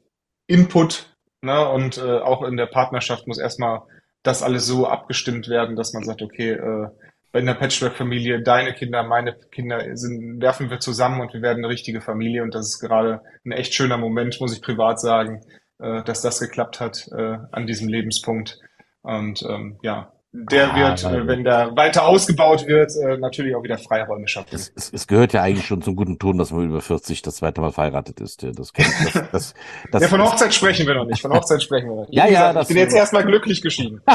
Input. 0.47 1.15
Ne? 1.43 1.69
Und 1.69 1.99
äh, 1.99 2.19
auch 2.19 2.43
in 2.43 2.57
der 2.57 2.67
Partnerschaft 2.67 3.27
muss 3.27 3.39
erstmal 3.39 3.83
das 4.23 4.43
alles 4.43 4.67
so 4.67 4.87
abgestimmt 4.87 5.49
werden, 5.49 5.77
dass 5.77 5.93
man 5.93 6.05
sagt, 6.05 6.23
okay, 6.23 6.53
äh, 6.53 6.89
bei 7.35 7.41
einer 7.41 7.55
Patchwork-Familie, 7.55 8.43
deine 8.43 8.75
Kinder, 8.75 9.03
meine 9.03 9.35
Kinder 9.51 9.97
sind, 9.97 10.41
werfen 10.41 10.71
wir 10.71 10.79
zusammen 10.79 11.21
und 11.21 11.35
wir 11.35 11.43
werden 11.43 11.65
eine 11.65 11.69
richtige 11.69 12.01
Familie. 12.01 12.43
Und 12.45 12.55
das 12.55 12.69
ist 12.69 12.81
gerade 12.81 13.23
ein 13.45 13.53
echt 13.53 13.75
schöner 13.75 13.99
Moment, 13.99 14.41
muss 14.41 14.55
ich 14.55 14.63
privat 14.63 15.01
sagen, 15.01 15.45
äh, 15.81 16.05
dass 16.05 16.23
das 16.23 16.39
geklappt 16.39 16.81
hat 16.81 17.09
äh, 17.13 17.39
an 17.51 17.67
diesem 17.67 17.89
Lebenspunkt. 17.89 18.61
Und 19.03 19.43
ähm, 19.43 19.79
ja, 19.83 20.14
der 20.37 20.75
ah, 20.75 20.77
wird, 20.77 21.05
äh, 21.05 21.27
wenn 21.29 21.45
der 21.45 21.77
weiter 21.77 22.07
ausgebaut 22.07 22.67
wird, 22.67 22.91
äh, 22.97 23.17
natürlich 23.19 23.55
auch 23.55 23.63
wieder 23.63 23.79
Freiräume 23.79 24.27
schaffen. 24.27 24.49
Es, 24.53 24.73
es, 24.75 24.93
es, 24.93 25.07
gehört 25.07 25.33
ja 25.33 25.43
eigentlich 25.43 25.65
schon 25.65 25.81
zum 25.81 25.95
guten 25.95 26.19
Ton, 26.19 26.39
dass 26.39 26.51
man 26.51 26.65
über 26.65 26.81
40 26.81 27.23
das 27.23 27.37
zweite 27.37 27.61
Mal 27.61 27.71
verheiratet 27.71 28.21
ist. 28.21 28.43
Das, 28.43 28.73
das, 28.73 28.73
das, 29.33 29.55
das, 29.93 30.03
ja, 30.03 30.09
von 30.09 30.21
Hochzeit 30.21 30.53
sprechen 30.53 30.89
wir 30.89 30.95
noch 30.95 31.07
nicht. 31.07 31.23
Von 31.23 31.33
Hochzeit 31.33 31.63
sprechen 31.63 31.89
wir 31.89 31.95
noch 31.95 32.09
nicht. 32.09 32.17
Ja, 32.17 32.27
ja, 32.27 32.61
ich 32.61 32.67
bin 32.67 32.77
jetzt 32.77 32.97
erstmal 32.97 33.25
glücklich 33.25 33.63
geschieden. 33.63 34.01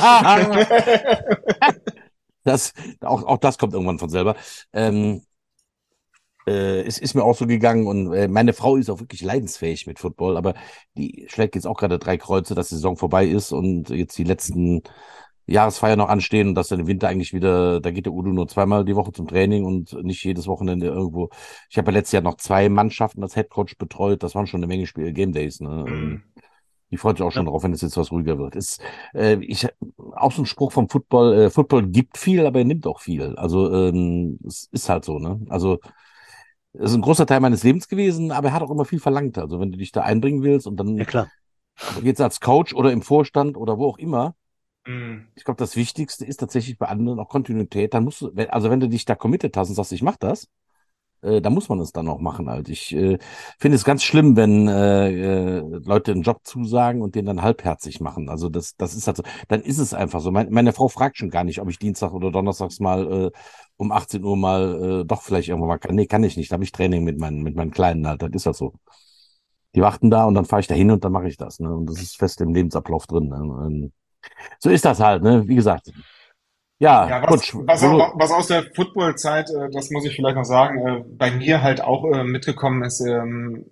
das, 2.43 2.73
auch, 2.99 3.23
auch 3.23 3.37
das 3.37 3.57
kommt 3.57 3.73
irgendwann 3.73 3.99
von 3.99 4.09
selber. 4.09 4.35
Ähm, 4.73 5.21
äh, 6.45 6.81
es 6.81 6.97
ist 6.97 7.13
mir 7.13 7.23
auch 7.23 7.37
so 7.37 7.47
gegangen 7.47 7.87
und 7.87 8.13
äh, 8.13 8.27
meine 8.27 8.51
Frau 8.51 8.75
ist 8.75 8.89
auch 8.89 8.99
wirklich 8.99 9.21
leidensfähig 9.21 9.87
mit 9.87 9.99
Football, 9.99 10.35
aber 10.35 10.53
die 10.97 11.27
schlägt 11.29 11.55
jetzt 11.55 11.65
auch 11.65 11.77
gerade 11.77 11.97
drei 11.97 12.17
Kreuze, 12.17 12.55
dass 12.55 12.67
die 12.67 12.75
Saison 12.75 12.97
vorbei 12.97 13.25
ist 13.25 13.53
und 13.53 13.89
jetzt 13.89 14.17
die 14.17 14.25
letzten 14.25 14.83
Jahresfeier 15.51 15.95
noch 15.95 16.09
anstehen 16.09 16.49
und 16.49 16.55
dass 16.55 16.67
dann 16.67 16.79
im 16.79 16.87
Winter 16.87 17.07
eigentlich 17.07 17.33
wieder, 17.33 17.81
da 17.81 17.91
geht 17.91 18.05
der 18.05 18.13
Udo 18.13 18.29
nur 18.29 18.47
zweimal 18.47 18.85
die 18.85 18.95
Woche 18.95 19.11
zum 19.11 19.27
Training 19.27 19.65
und 19.65 19.93
nicht 20.03 20.23
jedes 20.23 20.47
Wochenende 20.47 20.87
irgendwo. 20.87 21.29
Ich 21.69 21.77
habe 21.77 21.91
ja 21.91 21.97
letztes 21.97 22.13
Jahr 22.13 22.23
noch 22.23 22.37
zwei 22.37 22.69
Mannschaften 22.69 23.23
als 23.23 23.35
Headcoach 23.35 23.77
betreut, 23.77 24.23
das 24.23 24.35
waren 24.35 24.47
schon 24.47 24.59
eine 24.59 24.67
Menge 24.67 24.87
Spiele, 24.87 25.13
Game 25.13 25.33
Days. 25.33 25.59
Ne? 25.59 25.85
Mhm. 25.87 26.23
Die 26.91 26.97
freut 26.97 27.17
sich 27.17 27.25
auch 27.25 27.31
schon 27.31 27.45
ja. 27.45 27.51
drauf, 27.51 27.63
wenn 27.63 27.73
es 27.73 27.81
jetzt 27.81 27.97
was 27.97 28.11
ruhiger 28.11 28.39
wird. 28.39 28.55
Ist, 28.55 28.81
äh, 29.13 29.37
ich, 29.41 29.67
auch 30.15 30.31
so 30.31 30.41
ein 30.41 30.47
Spruch 30.47 30.71
vom 30.71 30.89
Football, 30.89 31.33
äh, 31.33 31.49
Football 31.49 31.87
gibt 31.87 32.17
viel, 32.17 32.45
aber 32.45 32.59
er 32.59 32.65
nimmt 32.65 32.87
auch 32.87 32.99
viel. 32.99 33.35
Also 33.35 33.71
ähm, 33.73 34.39
es 34.45 34.69
ist 34.71 34.89
halt 34.89 35.05
so, 35.05 35.19
ne? 35.19 35.39
Also 35.49 35.79
es 36.73 36.91
ist 36.91 36.95
ein 36.95 37.01
großer 37.01 37.25
Teil 37.25 37.39
meines 37.39 37.63
Lebens 37.63 37.87
gewesen, 37.87 38.31
aber 38.31 38.49
er 38.49 38.53
hat 38.53 38.63
auch 38.63 38.71
immer 38.71 38.85
viel 38.85 38.99
verlangt. 38.99 39.37
Also 39.37 39.59
wenn 39.59 39.71
du 39.71 39.77
dich 39.77 39.91
da 39.91 40.01
einbringen 40.01 40.43
willst 40.43 40.67
und 40.67 40.77
dann 40.77 40.97
ja, 40.97 41.05
klar. 41.05 41.27
jetzt 42.03 42.21
als 42.21 42.39
Coach 42.39 42.73
oder 42.73 42.91
im 42.91 43.01
Vorstand 43.01 43.57
oder 43.57 43.77
wo 43.77 43.87
auch 43.87 43.97
immer, 43.97 44.35
Mhm. 44.89 45.27
Ich 45.35 45.43
glaube, 45.43 45.59
das 45.59 45.75
Wichtigste 45.75 46.25
ist 46.25 46.37
tatsächlich 46.37 46.77
bei 46.79 46.87
anderen 46.87 47.19
auch 47.19 47.29
Kontinuität. 47.29 47.93
Dann 47.93 48.05
musst 48.05 48.21
du, 48.21 48.31
also 48.49 48.69
wenn 48.71 48.79
du 48.79 48.89
dich 48.89 49.05
da 49.05 49.15
committed 49.15 49.55
hast 49.55 49.69
und 49.69 49.75
sagst, 49.75 49.91
ich 49.91 50.01
mach 50.01 50.17
das, 50.17 50.47
äh, 51.21 51.41
da 51.41 51.49
muss 51.51 51.69
man 51.69 51.79
es 51.79 51.91
dann 51.91 52.07
auch 52.07 52.19
machen 52.19 52.49
halt. 52.49 52.69
Ich 52.69 52.95
äh, 52.95 53.19
finde 53.59 53.75
es 53.75 53.85
ganz 53.85 54.03
schlimm, 54.03 54.35
wenn 54.35 54.67
äh, 54.67 55.57
äh, 55.59 55.59
Leute 55.85 56.11
einen 56.13 56.23
Job 56.23 56.41
zusagen 56.43 57.01
und 57.03 57.15
den 57.15 57.25
dann 57.27 57.43
halbherzig 57.43 58.01
machen. 58.01 58.29
Also 58.29 58.49
das, 58.49 58.75
das 58.77 58.95
ist 58.95 59.07
halt 59.07 59.17
so. 59.17 59.23
Dann 59.47 59.61
ist 59.61 59.79
es 59.79 59.93
einfach 59.93 60.21
so. 60.21 60.31
Meine, 60.31 60.49
meine 60.51 60.73
Frau 60.73 60.87
fragt 60.87 61.17
schon 61.17 61.29
gar 61.29 61.43
nicht, 61.43 61.61
ob 61.61 61.69
ich 61.69 61.79
Dienstag 61.79 62.13
oder 62.13 62.31
Donnerstags 62.31 62.79
mal 62.79 63.27
äh, 63.27 63.31
um 63.77 63.91
18 63.91 64.23
Uhr 64.23 64.37
mal 64.37 65.01
äh, 65.01 65.05
doch 65.05 65.21
vielleicht 65.21 65.49
irgendwann 65.49 65.69
mal 65.69 65.79
kann. 65.79 65.95
Nee, 65.95 66.07
kann 66.07 66.23
ich 66.23 66.37
nicht. 66.37 66.51
Da 66.51 66.55
habe 66.55 66.63
ich 66.63 66.71
Training 66.71 67.03
mit 67.03 67.19
meinen, 67.19 67.43
mit 67.43 67.55
meinen 67.55 67.71
Kleinen 67.71 68.07
halt. 68.07 68.23
Das 68.23 68.31
ist 68.33 68.45
halt 68.47 68.55
so. 68.55 68.73
Die 69.75 69.81
warten 69.81 70.09
da 70.09 70.25
und 70.25 70.33
dann 70.35 70.45
fahre 70.45 70.61
ich 70.61 70.67
da 70.67 70.75
hin 70.75 70.91
und 70.91 71.03
dann 71.05 71.11
mache 71.11 71.27
ich 71.27 71.37
das. 71.37 71.59
Ne? 71.59 71.73
Und 71.73 71.87
das 71.87 72.01
ist 72.01 72.17
fest 72.17 72.41
im 72.41 72.53
Lebensablauf 72.55 73.05
drin. 73.07 73.29
Ne? 73.29 73.91
So 74.59 74.69
ist 74.69 74.85
das 74.85 74.99
halt, 74.99 75.23
ne? 75.23 75.43
Wie 75.47 75.55
gesagt. 75.55 75.91
Ja, 76.81 77.09
ja 77.09 77.23
was, 77.29 77.53
was, 77.53 77.83
auch, 77.83 78.13
was, 78.17 78.31
aus 78.31 78.47
der 78.47 78.63
Football-Zeit, 78.73 79.49
äh, 79.49 79.69
das 79.69 79.91
muss 79.91 80.05
ich 80.05 80.15
vielleicht 80.15 80.37
noch 80.37 80.45
sagen, 80.45 80.87
äh, 80.87 81.03
bei 81.05 81.29
mir 81.29 81.61
halt 81.61 81.81
auch 81.81 82.05
äh, 82.05 82.23
mitgekommen 82.23 82.83
ist, 82.83 83.01
ähm, 83.01 83.65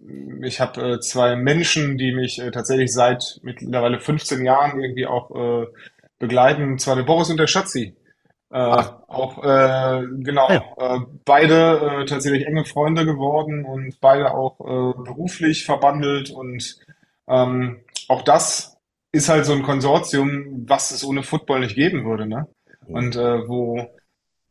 ich 0.44 0.60
habe 0.60 1.00
zwei 1.00 1.38
Menschen, 1.38 1.98
die 1.98 2.14
mich 2.14 2.42
tatsächlich 2.52 2.92
seit 2.92 3.40
mittlerweile 3.44 4.02
15 4.02 4.46
Jahren 4.46 4.80
irgendwie 4.80 5.08
auch 5.08 5.32
begleiten, 6.20 6.78
zwar 6.78 6.96
der 6.96 7.04
Boris 7.04 7.30
und 7.30 7.38
der 7.38 7.48
Schatzi. 7.48 7.96
Ach. 8.50 8.94
Auch 9.08 9.44
äh, 9.44 10.04
genau, 10.20 10.50
ja. 10.50 10.64
äh, 10.78 11.00
beide 11.26 12.02
äh, 12.02 12.06
tatsächlich 12.06 12.46
enge 12.46 12.64
Freunde 12.64 13.06
geworden 13.06 13.66
und 13.66 14.00
beide 14.00 14.34
auch 14.34 14.60
äh, 14.62 15.04
beruflich 15.04 15.66
verbandelt 15.66 16.30
und 16.30 16.78
ähm, 17.28 17.82
auch 18.08 18.22
das 18.22 18.77
ist 19.12 19.30
halt 19.30 19.46
so 19.46 19.54
ein 19.54 19.64
Konsortium, 19.64 20.66
was 20.68 20.92
es 20.92 21.04
ohne 21.04 21.24
Football 21.24 21.62
nicht 21.62 21.76
geben 21.76 22.06
würde, 22.06 22.28
ne? 22.28 22.48
Und 22.88 23.16
äh, 23.16 23.48
wo 23.48 23.90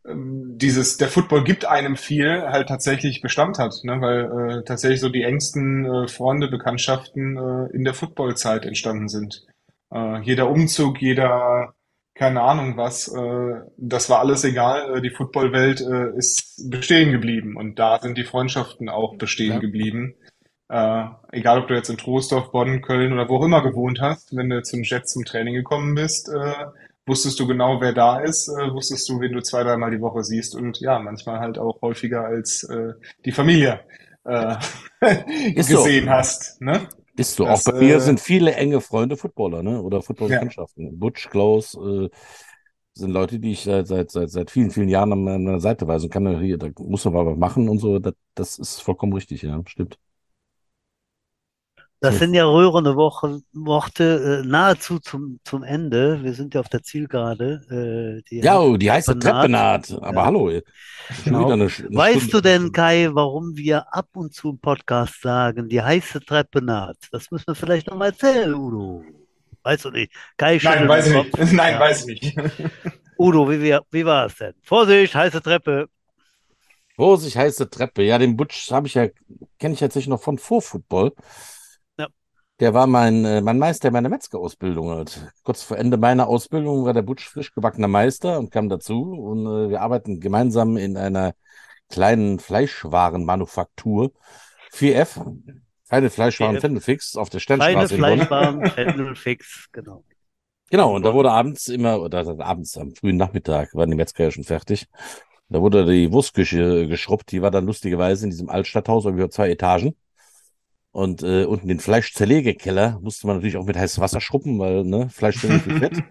ähm, 0.09 0.57
dieses, 0.59 0.97
der 0.97 1.09
Football 1.09 1.45
gibt 1.45 1.65
einem 1.65 1.97
viel, 1.97 2.43
halt 2.43 2.69
tatsächlich 2.69 3.23
Bestand 3.23 3.59
hat, 3.59 3.75
ne? 3.83 4.01
weil 4.01 4.59
äh, 4.59 4.65
tatsächlich 4.65 5.01
so 5.01 5.09
die 5.09 5.23
engsten 5.23 5.85
äh, 5.85 6.09
Freunde, 6.09 6.49
Bekanntschaften 6.49 7.37
äh, 7.37 7.75
in 7.75 7.85
der 7.85 7.95
Footballzeit 7.95 8.67
entstanden 8.67 9.09
sind. 9.09 9.45
Äh, 9.93 10.21
jeder 10.23 10.49
Umzug, 10.51 11.01
jeder, 11.01 11.75
keine 12.15 12.43
Ahnung 12.43 12.77
was, 12.77 13.09
äh, 13.09 13.61
das 13.77 14.09
war 14.09 14.21
alles 14.21 14.45
egal. 14.45 14.97
Äh, 14.97 15.03
die 15.03 15.11
Footballwelt 15.11 15.81
äh, 15.81 16.17
ist 16.17 16.71
bestehen 16.71 17.13
geblieben 17.13 17.57
und 17.57 17.79
da 17.79 17.99
sind 18.01 18.17
die 18.19 18.25
Freundschaften 18.25 18.89
auch 18.89 19.17
bestehen 19.17 19.55
ja. 19.55 19.59
geblieben. 19.59 20.15
Äh, 20.69 21.05
egal, 21.31 21.61
ob 21.61 21.69
du 21.69 21.75
jetzt 21.75 21.91
in 21.91 21.97
Troisdorf, 21.97 22.51
Bonn, 22.51 22.83
Köln 22.83 23.13
oder 23.13 23.29
wo 23.29 23.37
auch 23.37 23.45
immer 23.45 23.63
gewohnt 23.63 24.01
hast, 24.01 24.35
wenn 24.37 24.51
du 24.51 24.63
zum 24.63 24.83
Jet 24.83 25.09
zum 25.09 25.25
Training 25.25 25.55
gekommen 25.55 25.95
bist, 25.95 26.29
äh, 26.29 26.67
wusstest 27.07 27.39
du 27.39 27.47
genau, 27.47 27.81
wer 27.81 27.93
da 27.93 28.19
ist, 28.19 28.49
äh, 28.49 28.73
wusstest 28.73 29.09
du, 29.09 29.21
wen 29.21 29.33
du 29.33 29.43
zwei, 29.43 29.63
dreimal 29.63 29.93
die 29.93 30.01
Woche 30.01 30.25
siehst 30.25 30.57
und 30.57 30.81
ja, 30.81 30.99
manchmal 30.99 31.39
halt 31.39 31.59
auch 31.59 31.81
häufiger 31.83 32.25
als 32.25 32.65
äh, 32.65 32.95
die 33.25 33.33
Familie 33.33 33.81
äh, 34.25 34.57
gesehen 35.55 36.07
so. 36.07 36.11
hast. 36.11 36.61
Ne? 36.61 36.89
Ist 37.17 37.37
so. 37.37 37.45
Das, 37.45 37.67
auch 37.67 37.73
bei 37.73 37.79
mir 37.79 37.97
äh, 37.97 38.01
sind 38.01 38.21
viele 38.21 38.55
enge 38.55 38.81
Freunde 38.81 39.17
Footballer, 39.17 39.63
ne? 39.63 39.81
Oder 39.81 40.03
Footballmannschaften. 40.03 40.85
Ja. 40.85 40.93
Butch, 40.95 41.31
Klaus, 41.31 41.75
äh, 41.75 42.09
sind 42.93 43.11
Leute, 43.11 43.39
die 43.39 43.53
ich 43.53 43.63
seit, 43.63 43.87
seit, 43.87 44.11
seit, 44.11 44.31
seit 44.31 44.51
vielen, 44.51 44.71
vielen 44.71 44.89
Jahren 44.89 45.13
an 45.13 45.23
meiner 45.23 45.61
Seite 45.61 45.87
weisen 45.87 46.11
kann. 46.11 46.41
Hier, 46.41 46.59
da 46.59 46.69
muss 46.79 47.05
man 47.05 47.17
aber 47.17 47.37
machen 47.37 47.69
und 47.69 47.79
so. 47.79 47.99
Das, 47.99 48.15
das 48.35 48.59
ist 48.59 48.83
vollkommen 48.83 49.13
richtig, 49.13 49.43
ja, 49.43 49.61
stimmt. 49.67 49.99
Das 52.07 52.19
sind 52.19 52.35
ja 52.35 52.47
rührende 52.47 52.95
Woche, 52.95 53.41
Worte 53.53 54.43
äh, 54.45 54.47
nahezu 54.47 54.99
zum, 55.01 55.41
zum 55.45 55.63
Ende. 55.65 56.23
Wir 56.23 56.35
sind 56.35 56.55
ja 56.55 56.61
auf 56.61 56.69
der 56.69 56.83
Zielgerade. 56.83 58.23
Äh, 58.23 58.23
die 58.31 58.41
ja, 58.41 58.61
oh, 58.61 58.77
die 58.77 58.91
heißt 58.91 59.09
Treppenaht. 59.21 59.91
Aber 60.01 60.17
ja. 60.17 60.25
hallo. 60.25 60.61
Genau. 61.25 61.51
Eine, 61.51 61.65
eine 61.65 61.67
weißt 61.69 62.29
Stunde. 62.29 62.31
du 62.31 62.41
denn, 62.41 62.73
Kai, 62.73 63.09
warum 63.13 63.57
wir 63.57 63.93
ab 63.93 64.09
und 64.15 64.35
zu 64.35 64.51
im 64.51 64.59
Podcast 64.59 65.21
sagen, 65.21 65.69
die 65.69 65.83
heiße 65.83 66.21
Treppe 66.21 66.63
naht? 66.63 66.97
Das 67.11 67.31
müssen 67.31 67.49
wir 67.49 67.55
vielleicht 67.55 67.89
noch 67.89 67.97
mal 67.97 68.07
erzählen, 68.07 68.55
Udo. 68.55 69.05
Weißt 69.63 69.87
du 69.87 69.91
nicht? 69.91 70.13
Kai 70.37 70.61
Nein, 70.63 70.89
weiß 70.89 71.09
ich 71.09 71.15
nicht. 71.15 71.53
Nein, 71.53 71.75
ja. 71.75 71.81
weiß 71.81 72.07
ich 72.07 72.23
nicht. 72.23 72.39
Udo, 73.19 73.51
wie, 73.51 73.61
wie, 73.61 73.79
wie 73.91 74.05
war 74.05 74.27
es 74.27 74.37
denn? 74.37 74.55
Vorsicht, 74.63 75.15
heiße 75.15 75.43
Treppe. 75.43 75.89
Vorsicht, 76.95 77.37
heiße 77.37 77.69
Treppe. 77.69 78.03
Ja, 78.03 78.19
den 78.19 78.37
Butch 78.37 78.71
habe 78.71 78.87
ich 78.87 78.95
ja, 78.95 79.09
kenne 79.59 79.75
ich 79.75 79.81
tatsächlich 79.81 80.09
noch 80.09 80.23
von 80.23 80.39
Vorfootball. 80.39 81.13
Der 82.59 82.73
war 82.73 82.87
mein, 82.87 83.25
äh, 83.25 83.43
mein 83.43 83.59
Meister 83.59 83.91
meiner 83.91 84.09
Metzgerausbildung. 84.09 84.91
Halt. 84.91 85.33
Kurz 85.43 85.63
vor 85.63 85.77
Ende 85.77 85.99
meiner 85.99 86.27
Ausbildung 86.27 86.85
war 86.85 86.95
der 86.95 87.03
Butsch 87.03 87.29
frisch 87.29 87.53
gebackener 87.53 87.89
Meister 87.89 88.39
und 88.39 88.51
kam 88.51 88.69
dazu. 88.69 89.13
Und 89.13 89.47
äh, 89.47 89.71
wir 89.71 89.83
arbeiten 89.83 90.21
gemeinsam 90.21 90.77
in 90.77 90.97
einer 90.97 91.35
kleinen 91.91 92.39
Fleischwarenmanufaktur. 92.39 94.13
4F, 94.73 95.37
keine 95.89 96.11
Fleischwaren 96.11 96.61
Fendelfix 96.61 97.17
auf 97.17 97.31
der 97.31 97.39
Sternstraße. 97.41 97.97
Keine 97.97 98.17
Fleischwaren 98.17 98.67
Fendelfix, 98.71 99.69
genau. 99.73 100.05
Genau, 100.71 100.97
und 100.97 101.05
da 101.05 101.15
wurde 101.15 101.31
abends 101.31 101.69
immer, 101.69 102.01
oder 102.01 102.27
abends 102.41 102.77
am 102.77 102.93
frühen 102.93 103.17
Nachmittag, 103.17 103.73
waren 103.75 103.91
die 103.91 103.97
Metzger 103.97 104.25
ja 104.25 104.31
schon 104.33 104.43
fertig. 104.43 104.89
Da 105.49 105.61
wurde 105.61 105.87
die 105.87 106.11
Wurstküche 106.11 106.89
geschrubbt, 106.89 107.31
die 107.31 107.41
war 107.41 107.53
dann 107.53 107.67
lustigerweise 107.67 108.25
in 108.25 108.31
diesem 108.31 108.49
Altstadthaus, 108.49 109.05
über 109.05 109.31
zwei 109.31 109.51
Etagen. 109.51 109.95
Und 110.97 111.23
äh, 111.23 111.45
unten 111.45 111.69
den 111.69 111.79
Fleischzerlegekeller 111.79 113.01
musste 113.03 113.27
man 113.27 113.37
natürlich 113.37 113.59
auch 113.59 113.67
mit 113.67 113.77
heißem 113.77 114.03
Wasser 114.03 114.23
schruppen, 114.23 114.59
weil 114.59 114.83
ne, 114.83 115.11
Fleisch 115.11 115.45
ist 115.45 115.63
viel 115.65 115.79
Fett. 115.79 116.03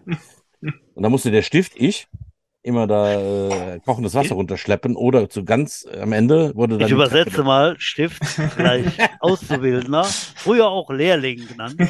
Und 0.62 1.02
dann 1.02 1.12
musste 1.12 1.32
der 1.32 1.42
Stift, 1.42 1.72
ich, 1.76 2.08
immer 2.62 2.86
da 2.86 3.14
äh, 3.74 3.80
kochendes 3.80 4.14
Wasser 4.14 4.36
runterschleppen 4.36 4.96
oder 4.96 5.28
zu 5.28 5.44
ganz 5.44 5.88
am 6.00 6.12
Ende 6.12 6.56
wurde 6.56 6.78
dann. 6.78 6.86
Ich 6.86 6.94
übersetze 6.94 7.44
mal 7.44 7.76
Stift 7.80 8.22
gleich 8.58 8.86
Auszubildender, 9.22 10.04
früher 10.04 10.68
auch 10.68 10.92
Lehrling 10.92 11.48
genannt. 11.48 11.82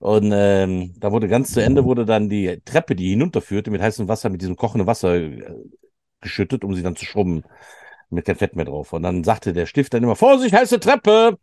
Und 0.00 0.32
ähm, 0.34 0.94
da 0.98 1.12
wurde 1.12 1.28
ganz 1.28 1.52
zu 1.52 1.62
Ende 1.62 1.84
wurde 1.84 2.06
dann 2.06 2.28
die 2.28 2.60
Treppe, 2.64 2.96
die 2.96 3.10
hinunterführte, 3.10 3.70
mit 3.70 3.80
heißem 3.80 4.08
Wasser, 4.08 4.30
mit 4.30 4.40
diesem 4.40 4.56
kochenden 4.56 4.88
Wasser 4.88 5.14
äh, 5.14 5.44
geschüttet, 6.20 6.64
um 6.64 6.74
sie 6.74 6.82
dann 6.82 6.96
zu 6.96 7.04
schrubben 7.04 7.44
mit 8.10 8.24
kein 8.24 8.36
Fett 8.36 8.56
mehr 8.56 8.64
drauf. 8.64 8.92
Und 8.92 9.02
dann 9.02 9.24
sagte 9.24 9.52
der 9.52 9.66
Stift 9.66 9.94
dann 9.94 10.02
immer, 10.02 10.16
Vorsicht, 10.16 10.54
heiße 10.54 10.80
Treppe! 10.80 11.38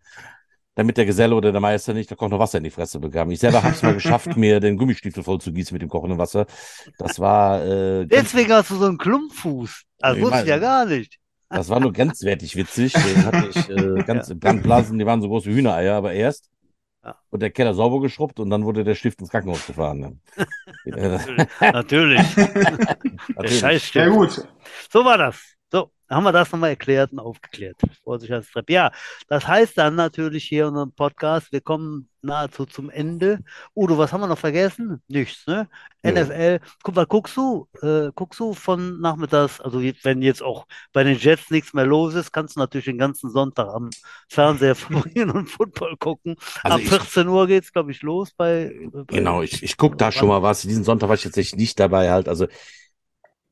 Damit 0.76 0.95
der 0.97 1.07
Geselle 1.07 1.34
oder 1.34 1.51
der 1.51 1.59
Meister 1.59 1.91
nicht 1.95 2.11
da 2.11 2.15
kommt 2.15 2.32
noch 2.32 2.39
Wasser 2.39 2.59
in 2.59 2.63
die 2.63 2.70
Fresse 2.70 2.99
bekam. 2.99 3.32
Ich 3.32 3.39
selber 3.39 3.63
habe 3.63 3.74
es 3.74 3.82
mal 3.82 3.95
geschafft, 3.95 4.38
mir 4.38 4.59
den 4.59 4.78
Gummistiefel 4.78 5.24
voll 5.24 5.41
zu 5.41 5.51
gießen 5.51 5.74
mit 5.74 5.82
dem 5.82 5.89
kochenden 5.89 6.20
Wasser. 6.20 6.45
Das 6.99 7.20
war. 7.20 7.65
Äh, 7.65 8.05
Deswegen 8.05 8.51
hast 8.53 8.70
du 8.70 8.76
so 8.76 8.86
einen 8.86 8.99
Klumpfuß. 8.99 9.84
Das 9.97 10.22
wusste 10.22 10.41
ich 10.41 10.47
ja 10.47 10.59
gar 10.59 10.86
nicht. 10.86 11.18
Das 11.49 11.70
war 11.70 11.80
nur 11.80 11.93
grenzwertig 11.93 12.55
witzig. 12.55 12.93
Den 12.93 13.26
hatte 13.26 13.49
ich 13.49 13.70
äh, 13.70 14.03
ganz 14.05 14.30
ja. 14.30 14.36
Brandblasen, 14.36 14.99
die 14.99 15.05
waren 15.07 15.22
so 15.22 15.30
groß 15.30 15.47
wie 15.47 15.55
Hühnereier, 15.55 15.95
aber 15.95 16.13
erst. 16.13 16.49
Ja. 17.03 17.15
Und 17.30 17.41
der 17.41 17.49
Keller 17.49 17.74
sauber 17.74 18.01
geschrubbt 18.01 18.39
und 18.39 18.51
dann 18.51 18.63
wurde 18.63 18.84
der 18.84 18.93
Stift 18.93 19.20
ins 19.22 19.30
Krankenhaus 19.30 19.65
gefahren. 19.65 19.99
Ne? 19.99 20.18
Natürlich. 20.86 21.47
Natürlich. 21.59 22.38
Natürlich. 23.30 23.59
Scheiß 23.59 23.93
Ja, 23.93 24.09
gut. 24.09 24.47
So 24.91 25.05
war 25.05 25.18
das. 25.18 25.57
Haben 26.10 26.24
wir 26.24 26.32
das 26.32 26.51
nochmal 26.51 26.70
erklärt 26.72 27.12
und 27.12 27.20
aufgeklärt. 27.20 27.76
Vorsichtigkeitstreppe. 28.03 28.72
Ja, 28.74 28.91
das 29.28 29.47
heißt 29.47 29.78
dann 29.78 29.95
natürlich 29.95 30.45
hier 30.45 30.64
in 30.64 30.70
unserem 30.70 30.91
Podcast, 30.93 31.51
wir 31.51 31.62
kommen 31.62 32.10
nahezu 32.22 32.66
zum 32.66 32.89
Ende. 32.89 33.39
Udo, 33.76 33.97
was 33.97 34.12
haben 34.14 34.22
wir 34.22 34.28
noch 34.28 34.38
vergessen? 34.38 35.01
Nichts, 35.08 35.45
ne? 35.47 35.68
Ja. 36.03 36.12
NFL, 36.12 36.60
guck 36.84 36.95
mal, 36.95 37.05
guckst 37.05 37.36
du, 37.36 37.68
äh, 37.82 38.10
guckst 38.16 38.39
du 38.39 38.53
von 38.53 38.99
nachmittags, 39.01 39.60
also 39.60 39.82
wenn 39.82 40.22
jetzt 40.22 40.41
auch 40.41 40.66
bei 40.93 41.03
den 41.03 41.18
Jets 41.18 41.49
nichts 41.51 41.74
mehr 41.74 41.86
los 41.86 42.16
ist, 42.16 42.32
kannst 42.32 42.55
du 42.55 42.60
natürlich 42.62 42.86
den 42.86 42.97
ganzen 42.97 43.30
Sonntag 43.30 43.68
am 43.68 43.89
Fernseher 44.30 44.76
verbringen 44.76 45.32
und 45.32 45.49
Football 45.49 45.97
gucken. 45.97 46.36
Also 46.64 46.76
Ab 46.76 46.82
ich- 46.84 46.89
14 46.89 47.28
Uhr 47.28 47.47
geht's, 47.47 47.74
glaube 47.74 47.91
ich, 47.91 48.01
los 48.01 48.32
bei, 48.32 48.74
bei 48.91 49.03
Genau, 49.08 49.41
ich, 49.41 49.62
ich 49.64 49.76
gucke 49.78 49.97
da 49.97 50.12
schon 50.12 50.30
mal 50.30 50.41
was. 50.41 50.62
Diesen 50.62 50.84
Sonntag 50.84 51.10
war 51.10 51.16
ich 51.16 51.24
tatsächlich 51.24 51.58
nicht 51.58 51.80
dabei 51.80 52.12
halt. 52.12 52.28
Also 52.30 52.47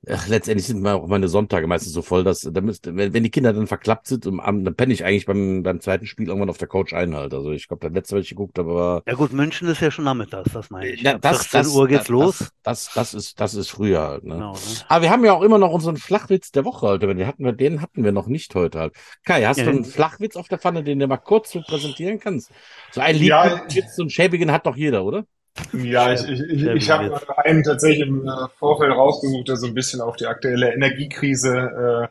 ach, 0.10 0.28
letztendlich 0.28 0.66
sind 0.68 0.82
mir 0.82 0.94
auch 0.96 1.08
meine 1.08 1.28
Sonntage 1.28 1.68
meistens 1.68 1.94
so 1.94 2.02
voll, 2.02 2.24
dass 2.24 2.42
da 2.42 2.62
müsste, 2.62 2.96
wenn, 2.96 3.14
wenn 3.14 3.24
die 3.24 3.32
Kinder 3.32 3.54
dann 3.54 3.68
verklappt 3.68 4.08
sind, 4.08 4.26
um, 4.28 4.38
dann 4.40 4.76
penne 4.76 4.94
ich 4.94 5.04
eigentlich 5.06 5.26
beim, 5.26 5.64
beim 5.64 5.80
zweiten 5.82 6.06
Spiel 6.06 6.28
irgendwann 6.28 6.50
auf 6.50 6.58
der 6.58 6.68
Couch 6.68 6.94
ein 6.94 7.16
halt. 7.16 7.34
Also 7.34 7.52
ich 7.52 7.68
glaube, 7.68 7.88
das 7.88 7.94
letzte, 7.96 8.16
was 8.18 8.24
ich 8.24 8.30
geguckt 8.30 8.58
habe, 8.60 8.74
war 8.74 9.04
Ja 9.08 9.14
gut, 9.14 9.34
München 9.34 9.68
ist 9.68 9.82
ja 9.82 9.92
schon 9.92 10.06
nachmittags, 10.06 10.52
das 10.54 10.70
meine 10.70 10.90
ich. 10.90 11.02
Ja, 11.04 11.14
Ab 11.14 11.26
14 11.26 11.68
Uhr 11.68 11.88
geht's 11.88 12.08
das, 12.08 12.10
los. 12.10 12.40
Das, 12.40 12.52
das, 12.64 12.94
das 12.94 13.14
ist, 13.14 13.40
das 13.40 13.54
ist 13.54 13.70
früher 13.70 14.02
halt, 14.02 14.24
ne? 14.24 14.34
Genau, 14.36 14.54
ne? 14.54 14.60
Aber 14.88 15.04
wir 15.04 15.10
haben 15.12 15.24
ja 15.26 15.34
auch 15.34 15.42
immer 15.44 15.58
noch 15.60 15.72
unseren 15.72 15.98
Flachwitz 15.98 16.52
der 16.52 16.66
Woche, 16.66 16.88
Alter. 16.88 17.14
Den 17.14 17.28
hatten 17.28 17.44
wir, 17.46 17.54
den 17.54 17.82
hatten 17.82 18.04
wir 18.04 18.12
noch 18.12 18.28
nicht 18.28 18.56
heute 18.56 18.80
halt. 18.80 18.96
Kai, 19.24 19.44
hast 19.46 19.60
Ja, 19.60 19.66
du 19.66 19.70
einen 19.70 19.84
Flachwitz 19.86 20.36
auf 20.36 20.48
der 20.48 20.58
Pfanne, 20.60 20.84
den 20.84 21.00
du 21.00 21.08
mal 21.08 21.18
kurz 21.18 21.52
so 21.52 21.62
präsentieren 21.62 22.20
kannst? 22.20 22.52
So 22.92 23.02
einen 23.02 23.20
Ja. 23.22 23.44
Lieblingswitz, 23.44 23.96
so 23.96 24.04
einen 24.04 24.10
schäbigen 24.10 24.52
hat 24.52 24.66
doch 24.66 24.76
jeder, 24.76 25.06
oder? 25.06 25.26
Ja, 25.72 26.12
ich, 26.12 26.28
ich, 26.28 26.42
ich, 26.42 26.64
ich 26.66 26.90
habe 26.90 27.22
einen 27.38 27.64
tatsächlich 27.64 28.08
im 28.08 28.28
äh, 28.28 28.48
Vorfeld 28.58 28.92
rausgesucht, 28.92 29.48
der 29.48 29.56
so 29.56 29.68
ein 29.68 29.74
bisschen 29.74 30.02
auf 30.02 30.18
die 30.18 30.28
aktuelle 30.28 30.74
Energiekrise 30.74 32.10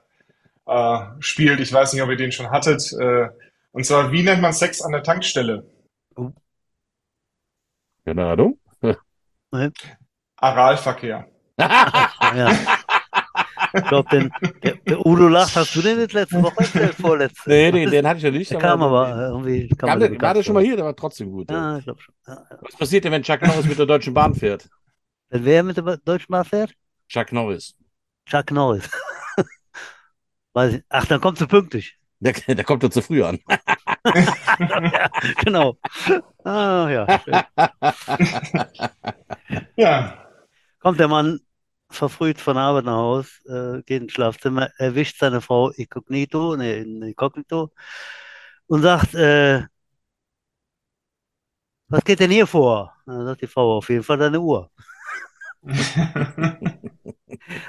äh, 0.66 0.72
äh, 0.72 1.00
spielt. 1.20 1.60
Ich 1.60 1.72
weiß 1.72 1.92
nicht, 1.92 2.02
ob 2.02 2.08
ihr 2.10 2.16
den 2.16 2.32
schon 2.32 2.50
hattet. 2.50 2.92
Äh, 2.92 3.28
und 3.72 3.84
zwar, 3.84 4.12
wie 4.12 4.22
nennt 4.22 4.40
man 4.40 4.52
Sex 4.52 4.80
an 4.80 4.92
der 4.92 5.02
Tankstelle? 5.02 5.66
Keine 8.04 8.26
Ahnung. 8.26 8.58
Aralverkehr. 10.36 11.28
Ja. 12.34 12.50
Ich 13.74 13.84
glaube, 13.88 14.08
den, 14.10 14.30
der, 14.62 14.74
der 14.76 15.04
Udo 15.04 15.28
lacht, 15.28 15.56
hast 15.56 15.74
du 15.74 15.82
den 15.82 15.98
jetzt 15.98 16.12
letzte 16.12 16.42
Woche 16.42 16.58
erzählt? 16.58 16.94
Vorletzte? 16.94 17.50
nee, 17.50 17.72
den, 17.72 17.90
den 17.90 18.06
hatte 18.06 18.18
ich 18.18 18.22
ja 18.22 18.30
nicht. 18.30 18.50
Der 18.50 18.58
kam 18.58 18.82
aber 18.82 19.28
irgendwie. 19.28 19.68
Kam 19.70 19.90
Kam 19.90 20.00
der, 20.00 20.20
war 20.20 20.34
der 20.34 20.42
schon 20.42 20.54
mal 20.54 20.62
hier, 20.62 20.76
der 20.76 20.84
war 20.84 20.94
trotzdem 20.94 21.30
gut. 21.30 21.50
Ja. 21.50 21.72
Ja, 21.72 21.78
ich 21.78 21.84
glaube 21.84 22.00
schon. 22.00 22.14
Ja, 22.26 22.34
ja. 22.34 22.58
Was 22.60 22.76
passiert 22.76 23.04
denn, 23.04 23.12
wenn 23.12 23.22
Chuck 23.22 23.42
Norris 23.42 23.66
mit 23.66 23.78
der 23.78 23.86
Deutschen 23.86 24.14
Bahn 24.14 24.34
fährt? 24.34 24.68
Wenn 25.30 25.44
wer 25.44 25.62
mit 25.62 25.76
der 25.76 25.96
Deutschen 25.98 26.30
Bahn 26.30 26.44
fährt? 26.44 26.72
Chuck 27.08 27.32
Norris. 27.32 27.74
Chuck 28.26 28.50
Norris. 28.52 28.88
Weiß 30.52 30.74
ich. 30.74 30.82
Ach, 30.88 31.06
dann 31.06 31.20
kommt 31.20 31.38
sie 31.38 31.46
pünktlich. 31.46 31.98
Der, 32.20 32.32
der 32.32 32.64
kommt 32.64 32.82
doch 32.82 32.90
zu 32.90 33.02
früh 33.02 33.22
an. 33.22 33.38
ja, 34.06 35.10
genau. 35.44 35.76
Ah, 36.44 36.88
ja. 36.88 37.20
Ja, 39.76 40.24
Kommt 40.84 41.00
der 41.00 41.08
Mann 41.08 41.40
verfrüht 41.94 42.40
von 42.40 42.56
Arbeit 42.56 42.84
nach 42.84 42.96
Haus, 42.96 43.40
äh, 43.46 43.82
geht 43.82 44.02
ins 44.02 44.12
Schlafzimmer, 44.12 44.70
erwischt 44.78 45.18
seine 45.18 45.40
Frau 45.40 45.70
inkognito, 45.70 46.56
ne, 46.56 46.76
inkognito 46.78 47.70
und 48.66 48.82
sagt, 48.82 49.14
äh, 49.14 49.62
was 51.88 52.04
geht 52.04 52.20
denn 52.20 52.30
hier 52.30 52.46
vor? 52.46 52.92
Dann 53.06 53.24
sagt 53.26 53.42
die 53.42 53.46
Frau, 53.46 53.76
auf 53.78 53.88
jeden 53.88 54.02
Fall 54.02 54.18
deine 54.18 54.40
Uhr. 54.40 54.70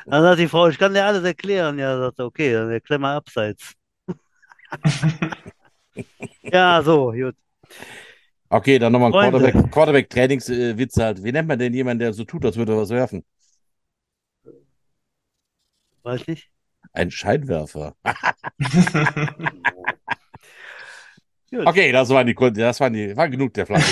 Dann 0.05 0.23
sagt 0.23 0.39
die 0.39 0.47
Frau, 0.47 0.67
ich 0.67 0.77
kann 0.77 0.93
dir 0.93 1.05
alles 1.05 1.23
erklären. 1.23 1.79
Ja, 1.79 1.97
sagt 1.97 2.19
er, 2.19 2.25
okay, 2.25 2.53
dann 2.53 2.71
erklär 2.71 2.99
mal 2.99 3.15
abseits. 3.15 3.73
Ja, 6.41 6.81
so, 6.83 7.11
gut. 7.11 7.35
Okay, 8.49 8.77
dann 8.79 8.91
nochmal 8.91 9.09
ein 9.09 9.13
Freunde. 9.13 9.51
Quarterback, 9.51 9.71
Quarterback-Trainingswitz 9.71 10.97
halt. 10.97 11.23
Wie 11.23 11.31
nennt 11.31 11.47
man 11.47 11.57
denn 11.57 11.73
jemanden, 11.73 11.99
der 11.99 12.13
so 12.13 12.23
tut, 12.23 12.45
als 12.45 12.55
würde 12.57 12.73
er 12.73 12.77
was 12.77 12.89
werfen? 12.89 13.23
Weiß 16.05 16.27
nicht. 16.27 16.51
Ein 16.93 17.11
Scheinwerfer. 17.11 17.95
Okay, 21.51 21.93
das 21.93 22.09
waren 22.09 22.27
die 22.27 22.33
Kunden, 22.33 22.59
das 22.59 22.81
waren 22.81 22.91
die, 22.91 23.15
war 23.15 23.29
genug 23.29 23.53
der 23.53 23.65
Flasche. 23.65 23.85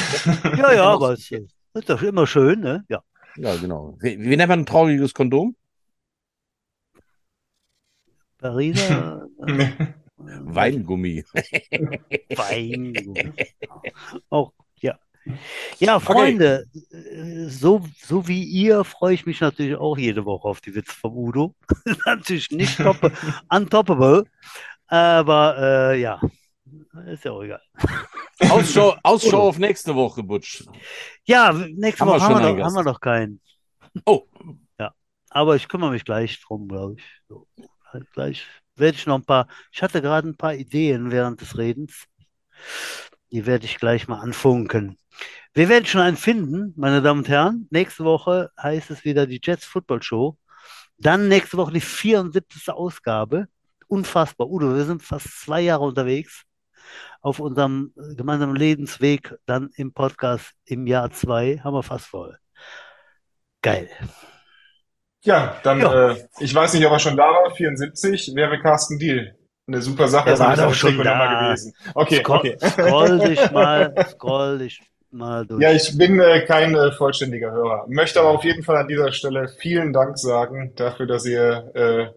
Ja, 0.58 0.74
ja, 0.74 0.84
aber 0.84 1.14
es 1.14 1.32
ist 1.32 1.56
ist 1.74 1.90
doch 1.90 2.02
immer 2.02 2.28
schön, 2.28 2.60
ne? 2.60 2.84
Ja. 2.90 3.02
ja, 3.38 3.56
genau. 3.56 3.96
Wie, 4.02 4.20
wie 4.20 4.36
nennt 4.36 4.50
man 4.50 4.62
ein 4.62 4.66
trauriges 4.66 5.14
Kondom? 5.14 5.56
Pariser 8.40 9.28
äh, 9.48 9.70
Weingummi. 10.18 11.24
Wein. 12.36 12.94
Auch, 14.30 14.52
ja. 15.26 15.34
Ja, 15.80 16.00
Freunde, 16.00 16.66
äh, 16.92 17.48
so, 17.48 17.84
so 18.02 18.28
wie 18.28 18.44
ihr 18.44 18.84
freue 18.84 19.14
ich 19.14 19.26
mich 19.26 19.42
natürlich 19.42 19.76
auch 19.76 19.98
jede 19.98 20.26
Woche 20.26 20.48
auf 20.48 20.62
die 20.62 20.76
Witze 20.76 20.94
vom 20.94 21.16
Udo. 21.16 21.56
natürlich 22.06 22.52
nicht 22.52 22.78
top, 22.78 23.12
untoppable, 23.50 24.26
aber 24.88 25.58
äh, 25.58 26.02
ja, 26.02 26.22
ist 27.08 27.24
ja 27.24 27.32
auch 27.32 27.44
egal. 27.44 27.62
Ausschau, 28.50 28.96
Ausschau 29.04 29.50
auf 29.50 29.58
nächste 29.58 29.96
Woche, 29.96 30.24
Butsch. 30.24 30.64
Ja, 31.26 31.54
nächste 31.54 32.02
Haben 32.02 32.10
wir 32.10 32.14
Woche 32.16 32.20
schon 32.20 32.36
haben 32.36 32.44
wir, 32.44 32.54
noch, 32.54 32.66
haben 32.66 32.76
wir 32.76 32.84
noch 32.84 33.00
keinen. 33.00 33.42
Oh, 34.06 34.24
Aber 35.30 35.56
ich 35.56 35.68
kümmere 35.68 35.92
mich 35.92 36.06
gleich 36.06 36.40
drum, 36.42 36.68
glaube 36.68 36.96
ich. 36.98 37.04
So, 37.28 37.48
gleich 38.14 38.46
werde 38.76 38.98
ich 38.98 39.06
noch 39.06 39.18
ein 39.18 39.26
paar. 39.26 39.48
Ich 39.72 39.82
hatte 39.82 40.02
gerade 40.02 40.28
ein 40.28 40.38
paar 40.38 40.54
Ideen 40.54 41.12
während 41.12 41.42
des 41.42 41.58
Redens. 41.58 42.06
Die 43.34 43.48
werde 43.48 43.66
ich 43.66 43.80
gleich 43.80 44.08
mal 44.08 44.20
anfunken. 44.20 44.96
Wir 45.56 45.68
werden 45.68 45.88
schon 45.88 46.02
einen 46.02 46.18
finden, 46.18 46.72
meine 46.78 47.02
Damen 47.02 47.22
und 47.22 47.30
Herren. 47.30 47.68
Nächste 47.72 48.04
Woche 48.04 48.52
heißt 48.62 48.92
es 48.92 49.06
wieder 49.06 49.26
die 49.26 49.42
Jets 49.44 49.66
Football 49.66 50.04
Show. 50.04 50.38
Dann 51.00 51.30
nächste 51.30 51.58
Woche 51.58 51.74
die 51.74 51.82
74. 51.82 52.70
Ausgabe. 52.70 53.48
Unfassbar. 53.88 54.48
Udo, 54.48 54.76
wir 54.76 54.84
sind 54.86 55.02
fast 55.02 55.42
zwei 55.42 55.62
Jahre 55.62 55.84
unterwegs 55.84 56.44
auf 57.22 57.40
unserem 57.40 57.92
gemeinsamen 58.16 58.56
Lebensweg. 58.56 59.36
Dann 59.48 59.72
im 59.78 59.94
Podcast 59.94 60.52
im 60.66 60.86
Jahr 60.86 61.10
zwei 61.10 61.60
haben 61.64 61.74
wir 61.74 61.82
fast 61.82 62.06
voll. 62.06 62.38
Geil. 63.64 63.90
Ja, 65.24 65.60
dann, 65.64 65.80
Ja. 65.80 66.12
Äh, 66.12 66.28
ich 66.40 66.54
weiß 66.54 66.76
nicht, 66.76 66.86
ob 66.86 66.92
er 66.92 67.00
schon 67.00 67.18
da 67.18 67.24
war, 67.24 67.50
74, 67.56 68.36
wäre 68.36 68.62
Carsten 68.62 69.00
Deal. 69.00 69.36
Eine 69.68 69.82
super 69.82 70.08
Sache. 70.08 70.32
Ist 70.32 70.40
war 70.40 70.56
doch 70.56 70.74
schon 70.74 70.98
da. 70.98 71.48
gewesen. 71.48 71.74
Okay, 71.94 72.20
Scroll, 72.20 72.38
okay. 72.38 72.58
scroll 72.60 73.20
dich 73.20 73.52
mal, 73.52 73.96
scroll 74.10 74.58
dich 74.60 74.82
mal 75.12 75.46
durch. 75.46 75.62
Ja, 75.62 75.72
ich 75.72 75.98
bin 75.98 76.20
äh, 76.20 76.42
kein 76.46 76.76
äh, 76.76 76.92
vollständiger 76.92 77.52
Hörer. 77.52 77.86
Möchte 77.88 78.20
aber 78.20 78.30
auf 78.30 78.44
jeden 78.44 78.64
Fall 78.64 78.78
an 78.78 78.88
dieser 78.88 79.14
Stelle 79.14 79.48
vielen 79.48 79.94
Dank 79.94 80.18
sagen 80.18 80.74
dafür, 80.76 81.06
dass 81.06 81.26
ihr 81.26 81.72
äh, 81.76 82.08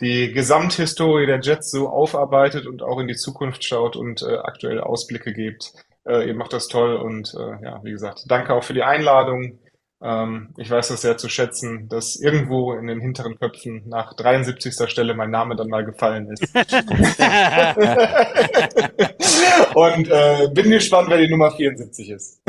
die 0.00 0.32
Gesamthistorie 0.32 1.26
der 1.26 1.40
Jets 1.40 1.70
so 1.70 1.88
aufarbeitet 1.88 2.66
und 2.66 2.82
auch 2.82 2.98
in 2.98 3.08
die 3.08 3.16
Zukunft 3.16 3.64
schaut 3.64 3.96
und 3.96 4.22
äh, 4.22 4.36
aktuell 4.36 4.80
Ausblicke 4.80 5.32
gebt. 5.32 5.72
Äh, 6.06 6.28
ihr 6.28 6.34
macht 6.34 6.52
das 6.52 6.68
toll 6.68 6.96
und 6.96 7.34
äh, 7.34 7.64
ja, 7.64 7.80
wie 7.82 7.92
gesagt, 7.92 8.24
danke 8.28 8.54
auch 8.54 8.64
für 8.64 8.74
die 8.74 8.82
Einladung. 8.82 9.58
Ähm, 10.02 10.54
ich 10.56 10.70
weiß 10.70 10.88
das 10.88 11.02
sehr 11.02 11.18
zu 11.18 11.28
schätzen, 11.28 11.86
dass 11.88 12.16
irgendwo 12.16 12.72
in 12.72 12.86
den 12.86 13.00
hinteren 13.00 13.38
Köpfen 13.38 13.82
nach 13.86 14.14
73. 14.14 14.88
Stelle 14.88 15.12
mein 15.14 15.30
Name 15.30 15.56
dann 15.56 15.68
mal 15.68 15.84
gefallen 15.84 16.30
ist. 16.30 16.42
Und 19.74 20.08
äh, 20.08 20.48
bin 20.54 20.70
gespannt, 20.70 21.10
wer 21.10 21.18
die 21.18 21.28
Nummer 21.28 21.50
74 21.50 22.08
ist. 22.10 22.40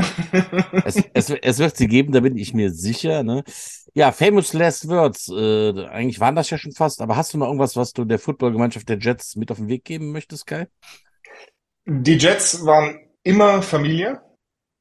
es, 0.86 1.04
es, 1.14 1.30
es 1.30 1.60
wird 1.60 1.76
sie 1.76 1.88
geben, 1.88 2.14
da 2.14 2.22
bin 2.22 2.38
ich 2.38 2.54
mir 2.54 2.72
sicher. 2.72 3.24
Ne? 3.24 3.44
Ja, 3.94 4.14
famous 4.14 4.54
last 4.54 4.88
words. 4.88 5.28
Äh, 5.28 5.88
eigentlich 5.88 6.22
waren 6.22 6.36
das 6.36 6.50
ja 6.50 6.58
schon 6.58 6.72
fast, 6.72 7.02
aber 7.02 7.18
hast 7.18 7.34
du 7.34 7.38
noch 7.38 7.48
irgendwas, 7.48 7.76
was 7.76 7.92
du 7.92 8.06
der 8.06 8.20
Footballgemeinschaft 8.20 8.88
der 8.88 8.98
Jets 8.98 9.36
mit 9.36 9.52
auf 9.52 9.58
den 9.58 9.68
Weg 9.68 9.84
geben 9.84 10.14
möchtest, 10.14 10.48
Kai? 10.48 10.68
Die 11.86 12.16
Jets 12.16 12.66
waren 12.66 12.98
immer 13.24 13.62
Familie. 13.62 14.22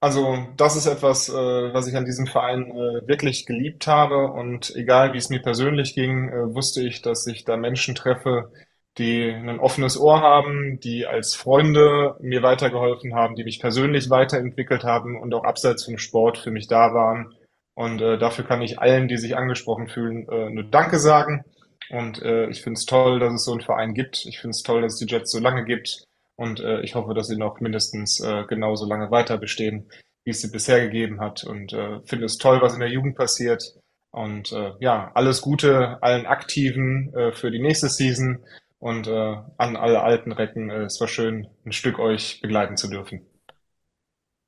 Also 0.01 0.47
das 0.57 0.77
ist 0.77 0.87
etwas, 0.87 1.29
äh, 1.29 1.33
was 1.35 1.87
ich 1.87 1.95
an 1.97 2.07
diesem 2.07 2.27
Verein 2.27 2.71
äh, 2.71 3.07
wirklich 3.07 3.45
geliebt 3.47 3.87
habe. 3.87 4.29
Und 4.33 4.75
egal, 4.75 5.13
wie 5.13 5.19
es 5.19 5.29
mir 5.29 5.43
persönlich 5.43 5.95
ging, 5.95 6.29
äh, 6.31 6.55
wusste 6.55 6.83
ich, 6.87 7.03
dass 7.03 7.27
ich 7.27 7.45
da 7.45 7.57
Menschen 7.59 7.95
treffe, 7.95 8.51
die 8.99 9.25
ein 9.31 9.61
offenes 9.61 9.99
Ohr 9.99 10.21
haben, 10.23 10.81
die 10.81 11.07
als 11.07 11.35
Freunde 11.35 12.17
mir 12.21 12.43
weitergeholfen 12.43 13.15
haben, 13.15 13.35
die 13.37 13.45
mich 13.45 13.61
persönlich 13.61 14.09
weiterentwickelt 14.11 14.85
haben 14.85 15.21
und 15.21 15.35
auch 15.35 15.45
abseits 15.45 15.85
vom 15.85 15.99
Sport 15.99 16.39
für 16.39 16.51
mich 16.51 16.67
da 16.67 16.95
waren. 16.95 17.35
Und 17.75 18.01
äh, 18.01 18.19
dafür 18.19 18.45
kann 18.47 18.63
ich 18.63 18.79
allen, 18.81 19.07
die 19.09 19.17
sich 19.19 19.37
angesprochen 19.37 19.89
fühlen, 19.89 20.27
äh, 20.31 20.51
nur 20.51 20.65
Danke 20.65 20.99
sagen. 20.99 21.45
Und 21.91 22.23
äh, 22.23 22.49
ich 22.49 22.63
finde 22.63 22.79
es 22.79 22.87
toll, 22.87 23.19
dass 23.21 23.35
es 23.35 23.45
so 23.45 23.53
einen 23.53 23.61
Verein 23.61 23.95
gibt. 23.95 24.25
Ich 24.27 24.39
finde 24.41 24.53
es 24.53 24.63
toll, 24.63 24.81
dass 24.83 24.95
es 24.95 24.99
die 25.01 25.13
Jets 25.13 25.31
so 25.31 25.41
lange 25.41 25.65
gibt. 25.65 26.05
Und 26.41 26.61
äh, 26.61 26.81
ich 26.81 26.95
hoffe, 26.95 27.13
dass 27.13 27.27
sie 27.27 27.37
noch 27.37 27.61
mindestens 27.61 28.19
äh, 28.19 28.45
genauso 28.49 28.87
lange 28.87 29.11
weiter 29.11 29.37
bestehen, 29.37 29.91
wie 30.25 30.31
es 30.31 30.41
sie 30.41 30.51
bisher 30.51 30.81
gegeben 30.81 31.21
hat. 31.21 31.45
Und 31.45 31.75
äh, 31.75 32.01
finde 32.07 32.25
es 32.25 32.39
toll, 32.39 32.63
was 32.63 32.73
in 32.73 32.81
der 32.81 32.89
Jugend 32.89 33.15
passiert. 33.15 33.63
Und 34.11 34.51
äh, 34.53 34.73
ja, 34.81 35.11
alles 35.13 35.43
Gute 35.43 36.03
allen 36.03 36.25
Aktiven 36.25 37.13
äh, 37.13 37.33
für 37.33 37.51
die 37.51 37.61
nächste 37.61 37.91
Season. 37.91 38.43
Und 38.79 39.07
äh, 39.07 39.37
an 39.59 39.77
alle 39.77 40.01
alten 40.01 40.33
Recken, 40.33 40.71
äh, 40.71 40.85
es 40.85 40.99
war 40.99 41.09
schön, 41.09 41.47
ein 41.67 41.73
Stück 41.73 41.99
euch 41.99 42.41
begleiten 42.41 42.79
zu 42.79 42.89
dürfen. 42.89 43.21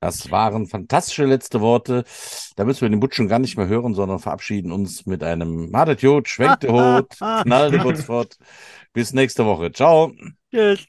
Das 0.01 0.30
waren 0.30 0.66
fantastische 0.66 1.26
letzte 1.26 1.61
Worte. 1.61 2.05
Da 2.57 2.64
müssen 2.64 2.80
wir 2.80 2.88
den 2.88 3.01
Butsch 3.01 3.16
schon 3.16 3.28
gar 3.28 3.38
nicht 3.38 3.59
mehr 3.59 3.68
hören, 3.68 3.93
sondern 3.93 4.18
verabschieden 4.18 4.72
uns 4.72 5.05
mit 5.05 5.22
einem 5.22 5.70
Madet 5.70 6.01
Jod, 6.01 6.26
schwenkt 6.26 6.62
der 6.62 6.72
Hut, 6.72 7.11
knallt 7.43 7.82
kurz 7.82 8.05
fort. 8.05 8.38
Bis 8.95 9.12
nächste 9.12 9.45
Woche. 9.45 9.72
Ciao. 9.72 10.11
Tschüss. 10.51 10.86